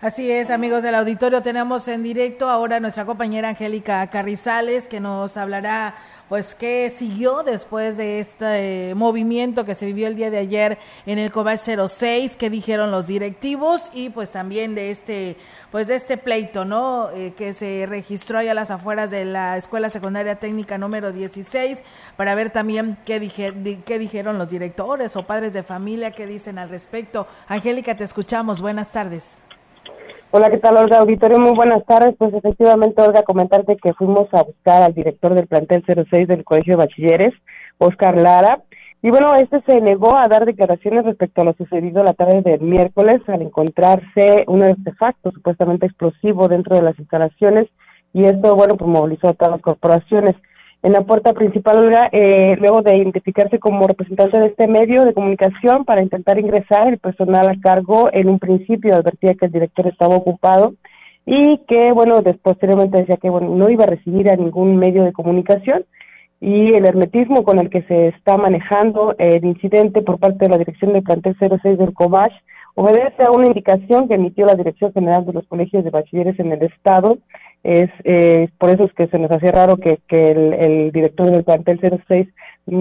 Así 0.08 0.32
es, 0.32 0.48
amigos 0.48 0.82
del 0.82 0.94
auditorio, 0.94 1.42
tenemos 1.42 1.86
en 1.86 2.02
directo 2.02 2.48
ahora 2.48 2.80
nuestra 2.80 3.04
compañera 3.04 3.50
Angélica 3.50 4.06
Carrizales 4.06 4.88
que 4.88 5.00
nos 5.00 5.36
hablará 5.36 5.96
pues 6.30 6.54
qué 6.54 6.88
siguió 6.88 7.42
después 7.42 7.98
de 7.98 8.18
este 8.18 8.94
movimiento 8.94 9.66
que 9.66 9.74
se 9.74 9.84
vivió 9.84 10.06
el 10.08 10.16
día 10.16 10.30
de 10.30 10.38
ayer 10.38 10.78
en 11.04 11.18
el 11.18 11.30
Cobach 11.30 11.60
06, 11.60 12.36
qué 12.36 12.48
dijeron 12.48 12.90
los 12.90 13.06
directivos 13.06 13.90
y 13.92 14.08
pues 14.08 14.30
también 14.30 14.74
de 14.74 14.90
este 14.90 15.36
pues 15.70 15.88
de 15.88 15.96
este 15.96 16.16
pleito, 16.16 16.64
¿no? 16.64 17.10
Eh, 17.10 17.34
que 17.36 17.52
se 17.52 17.84
registró 17.86 18.38
ahí 18.38 18.48
a 18.48 18.54
las 18.54 18.70
afueras 18.70 19.10
de 19.10 19.26
la 19.26 19.58
Escuela 19.58 19.90
Secundaria 19.90 20.36
Técnica 20.36 20.78
número 20.78 21.12
16 21.12 21.82
para 22.16 22.34
ver 22.34 22.48
también 22.48 22.96
qué, 23.04 23.20
qué 23.84 23.98
dijeron 23.98 24.38
los 24.38 24.48
directores 24.48 25.16
o 25.16 25.26
padres 25.26 25.52
de 25.52 25.62
familia, 25.62 26.12
qué 26.12 26.26
dicen 26.26 26.58
al 26.58 26.70
respecto. 26.70 27.26
Angélica, 27.46 27.94
te 27.94 28.04
escuchamos. 28.04 28.62
Buenas 28.62 28.90
tardes. 28.90 29.47
Hola, 30.30 30.50
¿qué 30.50 30.58
tal, 30.58 30.76
Olga? 30.76 30.98
Auditorio, 30.98 31.38
muy 31.38 31.54
buenas 31.54 31.86
tardes. 31.86 32.14
Pues 32.18 32.34
efectivamente, 32.34 33.00
Olga, 33.00 33.22
comentarte 33.22 33.78
que 33.78 33.94
fuimos 33.94 34.28
a 34.34 34.42
buscar 34.42 34.82
al 34.82 34.92
director 34.92 35.32
del 35.32 35.46
plantel 35.46 35.82
06 35.86 36.28
del 36.28 36.44
Colegio 36.44 36.74
de 36.74 36.84
Bachilleres, 36.84 37.32
Oscar 37.78 38.14
Lara, 38.14 38.60
y 39.00 39.08
bueno, 39.08 39.34
este 39.36 39.62
se 39.62 39.80
negó 39.80 40.18
a 40.18 40.28
dar 40.28 40.44
declaraciones 40.44 41.06
respecto 41.06 41.40
a 41.40 41.44
lo 41.46 41.54
sucedido 41.54 42.02
la 42.02 42.12
tarde 42.12 42.42
del 42.42 42.60
miércoles 42.60 43.22
al 43.26 43.40
encontrarse 43.40 44.44
un 44.48 44.62
artefacto 44.62 45.30
supuestamente 45.30 45.86
explosivo 45.86 46.46
dentro 46.46 46.76
de 46.76 46.82
las 46.82 46.98
instalaciones, 46.98 47.66
y 48.12 48.26
esto, 48.26 48.54
bueno, 48.54 48.76
pues 48.76 48.90
movilizó 48.90 49.28
a 49.28 49.32
todas 49.32 49.52
las 49.52 49.62
corporaciones 49.62 50.34
en 50.82 50.92
la 50.92 51.00
puerta 51.02 51.32
principal, 51.32 51.78
Olga, 51.78 52.08
eh, 52.12 52.56
luego 52.60 52.82
de 52.82 52.96
identificarse 52.96 53.58
como 53.58 53.88
representante 53.88 54.38
de 54.38 54.46
este 54.46 54.68
medio 54.68 55.04
de 55.04 55.12
comunicación 55.12 55.84
para 55.84 56.02
intentar 56.02 56.38
ingresar, 56.38 56.88
el 56.88 56.98
personal 56.98 57.48
a 57.48 57.60
cargo 57.60 58.08
en 58.12 58.28
un 58.28 58.38
principio 58.38 58.94
advertía 58.94 59.34
que 59.34 59.46
el 59.46 59.52
director 59.52 59.88
estaba 59.88 60.14
ocupado 60.14 60.74
y 61.26 61.58
que, 61.68 61.92
bueno, 61.92 62.22
después 62.22 62.56
posteriormente 62.56 62.98
decía 62.98 63.16
que 63.16 63.28
bueno, 63.28 63.54
no 63.54 63.68
iba 63.68 63.84
a 63.84 63.88
recibir 63.88 64.30
a 64.30 64.36
ningún 64.36 64.76
medio 64.76 65.02
de 65.02 65.12
comunicación 65.12 65.84
y 66.40 66.72
el 66.72 66.86
hermetismo 66.86 67.42
con 67.42 67.58
el 67.58 67.68
que 67.70 67.82
se 67.82 68.08
está 68.08 68.36
manejando 68.36 69.16
el 69.18 69.44
incidente 69.44 70.02
por 70.02 70.18
parte 70.18 70.44
de 70.44 70.50
la 70.50 70.58
Dirección 70.58 70.92
del 70.92 71.02
Plantel 71.02 71.36
06 71.40 71.76
del 71.76 71.92
COBACH 71.92 72.32
obedece 72.76 73.24
a 73.24 73.32
una 73.32 73.48
indicación 73.48 74.06
que 74.06 74.14
emitió 74.14 74.46
la 74.46 74.54
Dirección 74.54 74.92
General 74.92 75.26
de 75.26 75.32
los 75.32 75.46
Colegios 75.48 75.82
de 75.82 75.90
Bachilleres 75.90 76.38
en 76.38 76.52
el 76.52 76.62
Estado 76.62 77.18
es 77.62 77.90
eh, 78.04 78.48
por 78.58 78.70
eso 78.70 78.84
es 78.84 78.92
que 78.92 79.08
se 79.08 79.18
nos 79.18 79.30
hacía 79.30 79.52
raro 79.52 79.76
que, 79.76 79.98
que 80.08 80.30
el, 80.30 80.92
director 80.92 81.30
del 81.30 81.44
plantel 81.44 81.80
06, 82.06 82.28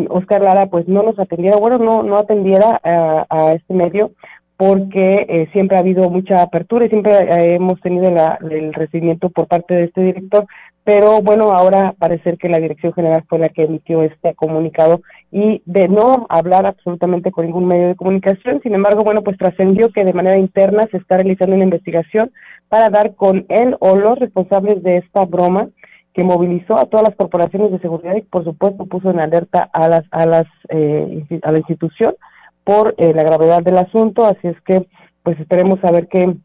Oscar 0.10 0.42
Lara, 0.42 0.68
pues 0.68 0.88
no 0.88 1.04
nos 1.04 1.18
atendiera, 1.20 1.58
bueno, 1.58 1.78
no, 1.78 2.04
no 2.04 2.18
atendiera 2.18 2.80
a, 2.84 3.54
este 3.54 3.74
medio 3.74 4.12
porque 4.58 5.26
eh, 5.30 5.50
siempre 5.54 5.78
ha 5.78 5.82
habido 5.82 6.10
mucha 6.10 6.42
apertura 6.42 6.86
y 6.86 6.90
siempre 6.90 7.14
eh, 7.14 7.56
hemos 7.56 7.80
tenido 7.80 8.10
la, 8.10 8.40
el 8.50 8.74
recibimiento 8.74 9.30
por 9.30 9.48
parte 9.48 9.76
de 9.76 9.84
este 9.84 10.02
director, 10.02 10.48
pero 10.88 11.22
bueno, 11.22 11.52
ahora 11.52 11.94
parece 12.00 12.38
que 12.38 12.48
la 12.48 12.60
Dirección 12.60 12.94
General 12.94 13.22
fue 13.28 13.40
la 13.40 13.50
que 13.50 13.64
emitió 13.66 14.04
este 14.04 14.34
comunicado 14.36 15.02
y 15.34 15.62
de 15.66 15.90
no 15.90 16.26
hablar 16.30 16.66
absolutamente 16.66 17.30
con 17.30 17.46
ningún 17.46 17.68
medio 17.68 17.90
de 17.90 17.96
comunicación, 17.96 18.62
sin 18.64 18.74
embargo, 18.74 19.02
bueno, 19.04 19.22
pues 19.22 19.38
trascendió 19.38 19.90
que 19.90 20.06
de 20.06 20.14
manera 20.14 20.38
interna 20.38 20.88
se 20.90 20.96
está 20.96 21.18
realizando 21.18 21.56
una 21.56 21.66
investigación 21.66 22.32
para 22.70 22.90
dar 22.90 23.16
con 23.16 23.46
él 23.50 23.76
o 23.80 23.96
los 23.96 24.20
responsables 24.20 24.84
de 24.84 24.98
esta 24.98 25.26
broma 25.26 25.70
que 26.14 26.24
movilizó 26.24 26.80
a 26.80 26.86
todas 26.86 27.08
las 27.08 27.16
corporaciones 27.16 27.72
de 27.72 27.80
seguridad 27.80 28.16
y 28.16 28.22
por 28.22 28.44
supuesto 28.44 28.86
puso 28.86 29.12
en 29.12 29.20
alerta 29.20 29.70
a 29.72 29.88
las 29.88 30.04
a 30.12 30.26
las 30.26 30.46
eh, 30.70 31.26
a 31.44 31.52
la 31.52 31.60
institución 31.60 32.16
por 32.64 32.96
eh, 32.98 33.14
la 33.14 33.24
gravedad 33.24 33.62
del 33.62 33.78
asunto. 33.78 34.26
Así 34.26 34.48
es 34.48 34.60
que 34.62 34.88
pues 35.24 35.40
esperemos 35.40 35.80
saber 35.80 36.08
qué 36.08 36.36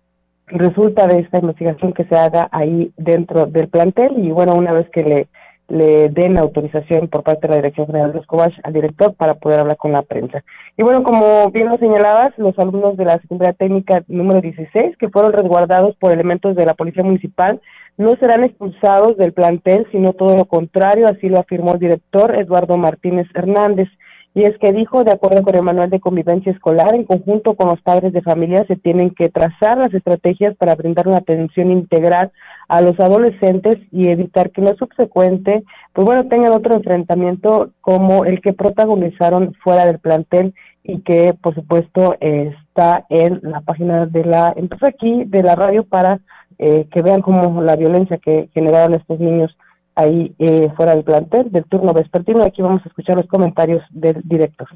resulta 0.47 1.07
de 1.07 1.21
esta 1.21 1.39
investigación 1.39 1.95
que 1.95 2.05
se 2.05 2.17
haga 2.17 2.49
ahí 2.53 2.93
dentro 2.97 3.47
del 3.47 3.69
plantel. 3.69 4.13
Y 4.19 4.31
bueno 4.31 4.55
una 4.55 4.73
vez 4.73 4.89
que 4.91 5.03
le 5.03 5.29
le 5.73 6.11
den 6.11 6.37
autorización 6.37 7.09
por 7.09 7.23
parte 7.23 7.49
de 7.49 7.49
la 7.49 7.57
Dirección 7.57 7.87
General 7.87 8.13
de 8.13 8.19
Escobach 8.19 8.53
al 8.63 8.75
director 8.75 9.15
para 9.15 9.37
poder 9.37 9.61
hablar 9.61 9.79
con 9.79 9.93
la 9.93 10.03
prensa. 10.03 10.45
Y 10.77 10.83
bueno, 10.83 11.03
como 11.03 11.51
bien 11.51 11.71
lo 11.71 11.79
señalabas, 11.79 12.37
los 12.37 12.59
alumnos 12.59 12.99
de 12.99 13.07
la 13.07 13.19
Secundaria 13.21 13.55
Técnica 13.55 14.05
número 14.07 14.43
16, 14.43 14.99
que 14.99 15.09
fueron 15.09 15.33
resguardados 15.33 15.97
por 15.97 16.13
elementos 16.13 16.55
de 16.57 16.67
la 16.67 16.75
Policía 16.75 17.03
Municipal, 17.03 17.59
no 17.97 18.15
serán 18.17 18.45
expulsados 18.45 19.17
del 19.17 19.33
plantel, 19.33 19.87
sino 19.93 20.13
todo 20.13 20.37
lo 20.37 20.45
contrario, 20.45 21.07
así 21.07 21.31
lo 21.31 21.39
afirmó 21.39 21.73
el 21.73 21.81
director 21.81 22.39
Eduardo 22.39 22.77
Martínez 22.77 23.27
Hernández. 23.35 23.89
Y 24.35 24.45
es 24.45 24.57
que 24.59 24.73
dijo, 24.73 25.05
de 25.05 25.13
acuerdo 25.13 25.43
con 25.43 25.55
el 25.55 25.63
manual 25.63 25.91
de 25.91 26.01
convivencia 26.01 26.53
escolar, 26.53 26.95
en 26.95 27.05
conjunto 27.05 27.55
con 27.55 27.69
los 27.69 27.83
padres 27.83 28.15
de 28.15 28.23
familia, 28.23 28.65
se 28.67 28.77
tienen 28.77 29.11
que 29.11 29.29
trazar 29.29 29.77
las 29.77 29.93
estrategias 29.93 30.57
para 30.57 30.75
brindar 30.75 31.07
una 31.07 31.19
atención 31.19 31.71
integral 31.71 32.33
a 32.69 32.81
los 32.81 32.99
adolescentes 32.99 33.77
y 33.91 34.09
evitar 34.09 34.51
que 34.51 34.63
en 34.63 34.69
lo 34.69 34.77
subsecuente, 34.77 35.65
pues 35.93 36.07
bueno, 36.07 36.29
tengan 36.29 36.53
otro 36.53 36.75
enfrentamiento 36.75 37.73
como 37.83 38.25
el 38.25 38.41
que 38.41 38.55
protagonizaron 38.55 39.53
fuera 39.63 39.85
del 39.85 39.99
plantel 39.99 40.55
y 40.83 41.01
que, 41.01 41.35
por 41.35 41.55
supuesto, 41.55 42.17
está 42.21 43.05
en 43.11 43.41
la 43.43 43.61
página 43.61 44.07
de 44.07 44.25
la 44.25 44.55
empresa 44.57 44.89
aquí, 44.89 45.25
de 45.27 45.43
la 45.43 45.55
radio, 45.55 45.85
para 45.85 46.21
eh, 46.59 46.87
que 46.91 47.03
vean 47.03 47.21
cómo 47.21 47.61
la 47.61 47.77
violencia 47.77 48.17
que 48.17 48.49
generaron 48.55 48.95
estos 48.95 49.21
niños 49.21 49.57
ahí 49.95 50.35
eh, 50.39 50.71
fuera 50.77 50.95
del 50.95 51.05
plantel 51.05 51.51
del 51.51 51.65
turno 51.65 51.93
vespertino. 51.93 52.43
Aquí 52.43 52.63
vamos 52.63 52.83
a 52.85 52.89
escuchar 52.89 53.17
los 53.17 53.27
comentarios 53.27 53.83
del 53.91 54.21
director. 54.25 54.69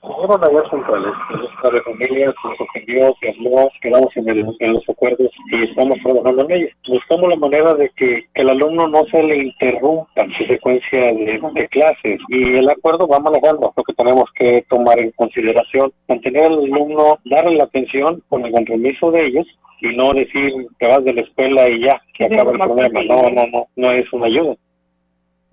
Fueron 0.00 0.44
allá 0.44 0.70
centrales, 0.70 1.12
los 1.30 1.72
de 1.72 1.82
familia, 1.82 2.34
se 2.42 2.62
ofendió, 2.62 3.14
se 3.20 3.30
habló, 3.30 3.70
quedamos 3.80 4.16
en, 4.16 4.28
el, 4.28 4.56
en, 4.60 4.72
los 4.72 4.88
acuerdos 4.88 5.30
y 5.50 5.64
estamos 5.64 5.98
trabajando 6.02 6.44
en 6.44 6.52
ellos. 6.52 6.70
Buscamos 6.88 7.28
la 7.30 7.36
manera 7.36 7.74
de 7.74 7.90
que, 7.96 8.24
el 8.34 8.50
alumno 8.50 8.88
no 8.88 9.04
se 9.10 9.22
le 9.22 9.44
interrumpa 9.44 10.22
en 10.22 10.32
su 10.32 10.44
secuencia 10.44 10.98
de, 10.98 11.40
de, 11.54 11.68
clases 11.68 12.20
y 12.28 12.56
el 12.56 12.68
acuerdo 12.68 13.08
va 13.08 13.18
manejando 13.18 13.72
lo 13.76 13.84
que 13.84 13.94
tenemos 13.94 14.24
que 14.34 14.64
tomar 14.68 14.98
en 14.98 15.10
consideración, 15.12 15.92
mantener 16.08 16.44
al 16.44 16.64
alumno, 16.64 17.18
darle 17.24 17.56
la 17.56 17.64
atención 17.64 18.22
con 18.28 18.44
el 18.44 18.52
compromiso 18.52 19.10
de 19.10 19.26
ellos 19.26 19.46
y 19.80 19.96
no 19.96 20.12
decir 20.12 20.52
que 20.78 20.86
vas 20.86 21.04
de 21.04 21.12
la 21.12 21.22
escuela 21.22 21.68
y 21.68 21.84
ya, 21.84 22.00
que 22.14 22.24
acaba 22.24 22.52
el 22.52 22.58
problema. 22.58 23.02
No, 23.04 23.30
no, 23.30 23.46
no, 23.50 23.66
no 23.76 23.92
es 23.92 24.10
una 24.12 24.26
ayuda. 24.26 24.56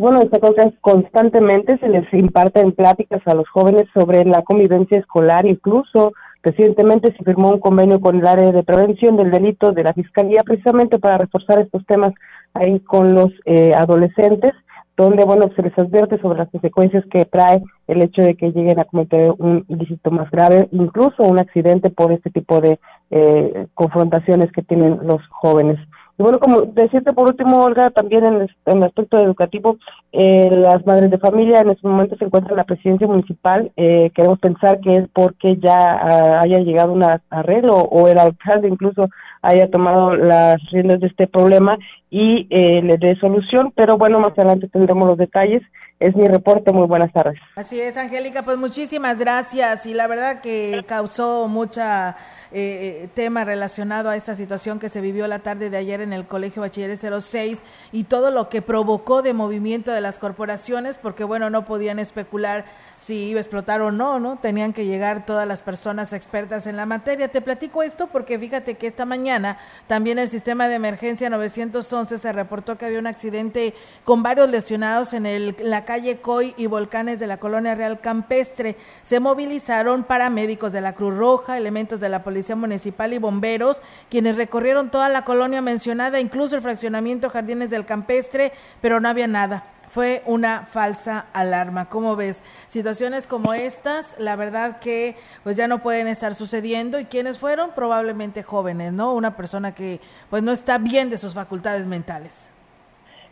Bueno, 0.04 0.22
esta 0.22 0.38
cosa 0.38 0.70
constantemente 0.82 1.78
se 1.78 1.88
les 1.88 2.14
imparte 2.14 2.60
en 2.60 2.74
pláticas 2.74 3.26
a 3.26 3.36
los 3.36 3.48
jóvenes 3.48 3.86
sobre 3.94 4.26
la 4.26 4.42
convivencia 4.42 5.00
escolar, 5.00 5.46
incluso 5.46 6.12
recientemente 6.42 7.16
se 7.16 7.24
firmó 7.24 7.52
un 7.52 7.62
convenio 7.62 8.02
con 8.02 8.18
el 8.18 8.28
área 8.28 8.52
de 8.52 8.64
prevención 8.64 9.16
del 9.16 9.32
delito 9.32 9.72
de 9.72 9.82
la 9.82 9.94
Fiscalía 9.94 10.44
precisamente 10.44 11.00
para 11.00 11.20
reforzar 11.20 11.60
estos 11.60 11.86
temas 11.86 12.14
ahí 12.54 12.82
con 12.82 13.14
los 13.14 13.32
eh, 13.46 13.74
adolescentes 13.74 14.52
donde 14.98 15.24
bueno 15.24 15.50
se 15.56 15.62
les 15.62 15.78
advierte 15.78 16.20
sobre 16.20 16.40
las 16.40 16.50
consecuencias 16.50 17.06
que 17.10 17.24
trae 17.24 17.64
el 17.88 18.04
hecho 18.04 18.24
de 18.24 18.36
que 18.36 18.52
lleguen 18.52 18.80
a 18.80 18.86
cometer 18.86 19.34
un 19.38 19.64
ilícito 19.70 20.12
más 20.12 20.30
grave, 20.30 20.68
incluso 20.72 21.24
un 21.24 21.40
accidente 21.40 21.90
por 21.90 22.12
este 22.12 22.30
tipo 22.30 22.60
de 22.60 22.78
eh, 23.10 23.68
confrontaciones 23.74 24.52
que 24.52 24.64
tienen 24.64 25.00
los 25.04 25.26
jóvenes. 25.30 25.80
Y 26.18 26.22
bueno, 26.22 26.40
como 26.40 26.62
decirte 26.62 27.12
por 27.12 27.28
último, 27.28 27.62
Olga, 27.62 27.90
también 27.90 28.24
en 28.24 28.48
el, 28.66 28.84
aspecto 28.84 29.18
educativo, 29.18 29.78
eh, 30.12 30.50
las 30.52 30.86
madres 30.86 31.10
de 31.10 31.18
familia 31.18 31.62
en 31.62 31.72
este 31.72 31.88
momento 31.88 32.16
se 32.18 32.26
encuentran 32.26 32.54
en 32.54 32.58
la 32.58 32.66
presidencia 32.66 33.08
municipal. 33.08 33.72
Eh, 33.78 34.12
queremos 34.14 34.38
pensar 34.38 34.80
que 34.80 34.94
es 34.94 35.08
porque 35.12 35.58
ya 35.58 35.74
ah, 35.76 36.42
haya 36.42 36.60
llegado 36.60 36.94
un 36.94 37.04
arreglo 37.32 37.78
o 37.78 38.08
el 38.08 38.20
alcalde 38.20 38.68
incluso 38.68 39.10
haya 39.42 39.70
tomado 39.72 40.16
las 40.16 40.62
riendas 40.72 41.00
de 41.00 41.08
este 41.08 41.28
problema 41.28 41.78
y 42.12 42.46
eh, 42.52 42.82
le 42.84 42.98
dé 42.98 43.16
solución, 43.16 43.74
pero 43.76 43.98
bueno, 43.98 44.20
más 44.20 44.38
adelante 44.38 44.68
tendremos 44.68 45.08
los 45.08 45.18
detalles. 45.18 45.64
Es 46.00 46.16
mi 46.16 46.26
reporte, 46.26 46.72
muy 46.74 46.88
buenas 46.88 47.14
tardes. 47.14 47.40
Así 47.56 47.80
es, 47.80 47.96
Angélica, 47.96 48.44
pues 48.44 48.58
muchísimas 48.58 49.20
gracias 49.20 49.86
y 49.86 49.94
la 49.94 50.08
verdad 50.08 50.42
que 50.42 50.84
causó 50.88 51.48
mucha 51.48 52.18
eh, 52.52 53.08
tema 53.16 53.46
relacionado 53.46 54.10
a 54.10 54.16
esta 54.16 54.36
situación 54.36 54.80
que 54.80 54.90
se 54.90 55.02
vivió 55.02 55.28
la 55.28 55.40
tarde 55.40 55.72
de 55.72 55.78
ayer 55.78 56.02
en 56.02 56.14
el 56.14 56.28
Colegio 56.28 56.62
Bachilleres 56.62 57.02
06 57.02 57.64
y 57.92 58.04
todo 58.04 58.32
lo 58.32 58.50
que 58.50 58.62
provocó 58.62 59.22
de 59.22 59.34
movimiento 59.34 59.92
de 59.92 60.02
las 60.02 60.20
corporaciones, 60.20 60.98
porque 60.98 61.24
bueno, 61.24 61.50
no 61.50 61.66
podían 61.66 62.00
especular 62.00 62.66
si 62.96 63.30
iba 63.30 63.40
a 63.40 63.42
explotar 63.42 63.82
o 63.82 63.92
no, 63.92 64.20
¿no? 64.20 64.38
Tenían 64.38 64.74
que 64.74 64.86
llegar 64.86 65.26
todas 65.26 65.48
las 65.48 65.64
personas 65.64 66.14
expertas 66.14 66.68
en 66.68 66.76
la 66.76 66.86
materia. 66.86 67.30
Te 67.30 67.42
platico 67.42 67.82
esto 67.82 68.08
porque 68.08 68.38
fíjate 68.38 68.76
que 68.76 68.88
esta 68.88 69.06
mañana 69.06 69.58
también 69.88 70.20
el 70.20 70.28
sistema 70.28 70.68
de 70.68 70.76
emergencia 70.76 71.30
911 71.30 72.18
se 72.18 72.32
reportó 72.34 72.78
que 72.78 72.86
había 72.86 73.00
un 73.00 73.08
accidente 73.08 73.74
con 74.04 74.22
varios 74.22 74.50
lesionados 74.50 75.14
en 75.14 75.26
el, 75.26 75.56
la 75.60 75.83
calle 75.86 76.22
Coy 76.22 76.54
y 76.58 76.68
Volcanes 76.68 77.20
de 77.20 77.28
la 77.28 77.38
colonia 77.38 77.76
Real 77.76 78.00
Campestre. 78.00 78.76
Se 79.02 79.20
movilizaron 79.20 80.04
paramédicos 80.04 80.72
de 80.72 80.82
la 80.82 80.94
Cruz 80.94 81.16
Roja, 81.16 81.58
elementos 81.58 82.00
de 82.00 82.10
la 82.10 82.24
Policía 82.24 82.56
Municipal 82.56 83.14
y 83.14 83.18
bomberos, 83.18 83.82
quienes 84.10 84.38
recorrieron 84.38 84.92
toda 84.92 85.10
la 85.10 85.26
colonia 85.26 85.62
mencionada, 85.62 86.20
incluso 86.20 86.56
el 86.56 86.62
fraccionamiento 86.62 87.30
Jardines 87.30 87.70
del 87.70 87.86
Campestre, 87.86 88.52
pero 88.82 89.00
no 89.00 89.10
había 89.10 89.28
nada. 89.28 89.66
fue 89.94 90.24
una 90.26 90.66
falsa 90.66 91.28
alarma. 91.34 91.88
¿Cómo 91.88 92.16
ves? 92.16 92.42
Situaciones 92.68 93.28
como 93.28 93.54
estas, 93.54 94.16
la 94.18 94.36
verdad 94.36 94.80
que 94.80 95.16
pues 95.44 95.56
ya 95.56 95.68
no 95.68 95.84
pueden 95.84 96.08
estar 96.08 96.34
sucediendo 96.34 97.00
y 97.00 97.06
quienes 97.06 97.38
fueron 97.38 97.76
probablemente 97.76 98.42
jóvenes, 98.42 98.92
¿no? 98.92 99.14
Una 99.14 99.36
persona 99.36 99.76
que 99.76 100.02
pues 100.32 100.42
no 100.42 100.52
está 100.52 100.80
bien 100.80 101.12
de 101.12 101.20
sus 101.20 101.36
facultades 101.36 101.86
mentales. 101.86 102.53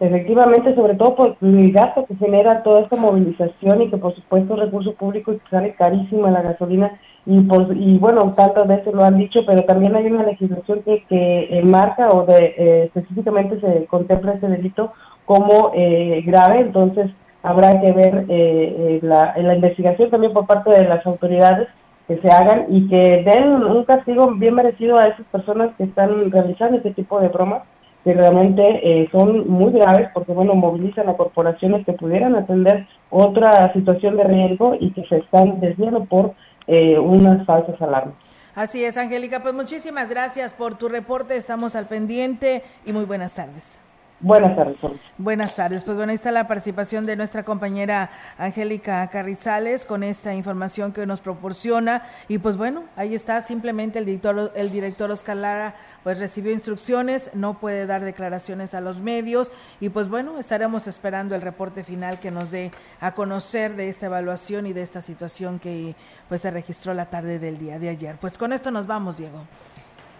Efectivamente, 0.02 0.74
sobre 0.74 0.95
todo 0.95 1.16
por 1.16 1.38
el 1.41 1.72
gasto 1.72 2.08
que 2.08 2.16
genera 2.16 2.64
toda 2.64 2.82
esta 2.82 2.95
movilización 2.95 3.84
y 3.84 3.89
que 3.91 3.97
por 3.97 4.16
supuesto 4.16 4.56
recurso 4.56 4.95
público 4.95 5.32
y 5.32 5.38
que 5.38 5.49
sale 5.52 5.76
carísima 5.76 6.32
la 6.32 6.41
gasolina. 6.41 6.99
Y, 7.28 7.39
por, 7.41 7.78
y 7.78 7.99
bueno, 7.99 8.34
tantas 8.36 8.68
veces 8.68 8.95
lo 8.95 9.04
han 9.04 9.18
dicho, 9.18 9.41
pero 9.45 9.64
también 9.66 9.95
hay 9.95 10.08
una 10.08 10.24
legislación 10.24 10.82
que, 10.82 11.04
que 11.08 11.62
marca 11.64 12.10
o 12.10 12.26
de, 12.26 12.56
eh, 12.58 12.84
específicamente 12.86 13.62
se 13.62 13.86
contempla 13.86 14.34
ese 14.34 14.47
delito 14.47 14.91
como 15.26 15.72
eh, 15.76 16.24
grave, 16.26 16.62
entonces 16.62 17.12
habrá 17.43 17.80
que 17.80 17.91
ver 17.91 18.26
eh, 18.28 18.76
eh, 18.80 18.99
la, 19.04 19.36
la 19.38 19.54
investigación 19.54 20.10
también 20.10 20.34
por 20.34 20.47
parte 20.47 20.72
de 20.72 20.84
las 20.86 21.06
autoridades 21.06 21.68
que 22.08 22.18
se 22.18 22.28
hagan 22.28 22.66
y 22.70 22.88
que 22.88 23.24
den 23.24 23.54
un 23.54 23.84
castigo 23.84 24.32
bien 24.32 24.56
merecido 24.56 24.97
a 24.97 25.10
esas 25.10 25.28
personas 25.28 25.76
que 25.78 25.84
están 25.84 26.32
realizando 26.32 26.78
este 26.78 26.95
tipo 26.95 27.20
de 27.20 27.28
bromas 27.28 27.62
que 28.04 28.14
realmente 28.14 29.08
son 29.12 29.49
muy 29.49 29.72
graves 29.72 30.10
porque 30.14 30.32
bueno 30.32 30.56
movilizan 30.56 31.10
a 31.10 31.18
corporaciones 31.18 31.86
que 31.86 31.93
pudieran 31.93 32.36
atender 32.36 32.88
otra 33.10 33.72
situación 33.74 34.18
de 34.18 34.24
riesgo 34.24 34.76
y 34.80 34.91
que 34.91 35.06
se 35.08 35.18
están 35.18 35.60
desviando 35.60 36.06
por 36.06 36.34
unas 36.68 37.45
falsas 37.45 37.82
alarmas. 37.82 38.16
Así 38.54 38.84
es, 38.84 38.97
Angélica, 38.97 39.41
pues 39.41 39.54
muchísimas 39.54 40.10
gracias 40.10 40.54
por 40.54 40.76
tu 40.76 40.89
reporte, 40.89 41.36
estamos 41.36 41.76
al 41.76 41.88
pendiente 41.88 42.64
y 42.86 42.93
muy 42.93 43.06
buenas 43.06 43.34
tardes. 43.34 43.81
Buenas 44.24 44.56
tardes. 44.56 44.78
Buenas 45.18 45.56
tardes. 45.56 45.84
Pues 45.84 45.98
bueno, 45.98 46.12
ahí 46.12 46.16
está 46.16 46.32
la 46.32 46.48
participación 46.48 47.08
de 47.08 47.16
nuestra 47.16 47.44
compañera 47.44 48.12
Angélica 48.38 49.08
Carrizales 49.08 49.88
con 49.88 50.04
esta 50.04 50.36
información 50.36 50.94
que 50.94 51.08
nos 51.08 51.22
proporciona. 51.22 52.04
Y 52.28 52.38
pues 52.38 52.56
bueno, 52.56 52.84
ahí 52.96 53.16
está, 53.16 53.42
simplemente 53.42 53.98
el 53.98 54.06
director, 54.06 54.52
el 54.56 54.72
director 54.72 55.10
Oscar 55.10 55.38
Lara 55.38 55.76
pues 56.04 56.20
recibió 56.20 56.52
instrucciones, 56.52 57.32
no 57.34 57.60
puede 57.60 57.88
dar 57.88 58.04
declaraciones 58.04 58.76
a 58.76 58.82
los 58.82 59.00
medios 59.00 59.52
y 59.80 59.90
pues 59.90 60.08
bueno, 60.08 60.38
estaremos 60.38 60.86
esperando 60.86 61.34
el 61.34 61.42
reporte 61.42 61.84
final 61.84 62.20
que 62.20 62.30
nos 62.30 62.52
dé 62.52 62.72
a 63.00 63.14
conocer 63.14 63.76
de 63.76 63.90
esta 63.90 64.06
evaluación 64.06 64.68
y 64.68 64.74
de 64.74 64.84
esta 64.84 65.02
situación 65.02 65.58
que 65.58 65.96
pues 66.30 66.42
se 66.42 66.52
registró 66.52 66.94
la 66.94 67.08
tarde 67.08 67.40
del 67.40 67.58
día 67.58 67.80
de 67.80 67.90
ayer. 67.90 68.18
Pues 68.22 68.38
con 68.38 68.54
esto 68.54 68.70
nos 68.70 68.86
vamos, 68.86 69.18
Diego. 69.18 69.46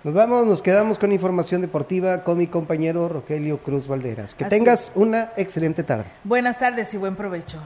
Nos 0.04 0.16
vamos, 0.16 0.48
nos 0.48 0.64
quedamos 0.64 0.98
con 0.98 1.12
información 1.12 1.62
deportiva 1.62 2.24
con 2.24 2.40
mi 2.40 2.48
compañero 2.48 3.08
Rogelio 3.08 3.60
Cruz 3.60 3.88
Valderas. 3.88 4.34
Que 4.34 4.46
tengas 4.46 4.92
una 4.96 5.32
excelente 5.38 5.84
tarde. 5.84 6.06
Buenas 6.24 6.58
tardes 6.58 6.92
y 6.96 6.98
buen 6.98 7.16
provecho. 7.16 7.60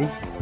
Listo. 0.00 0.41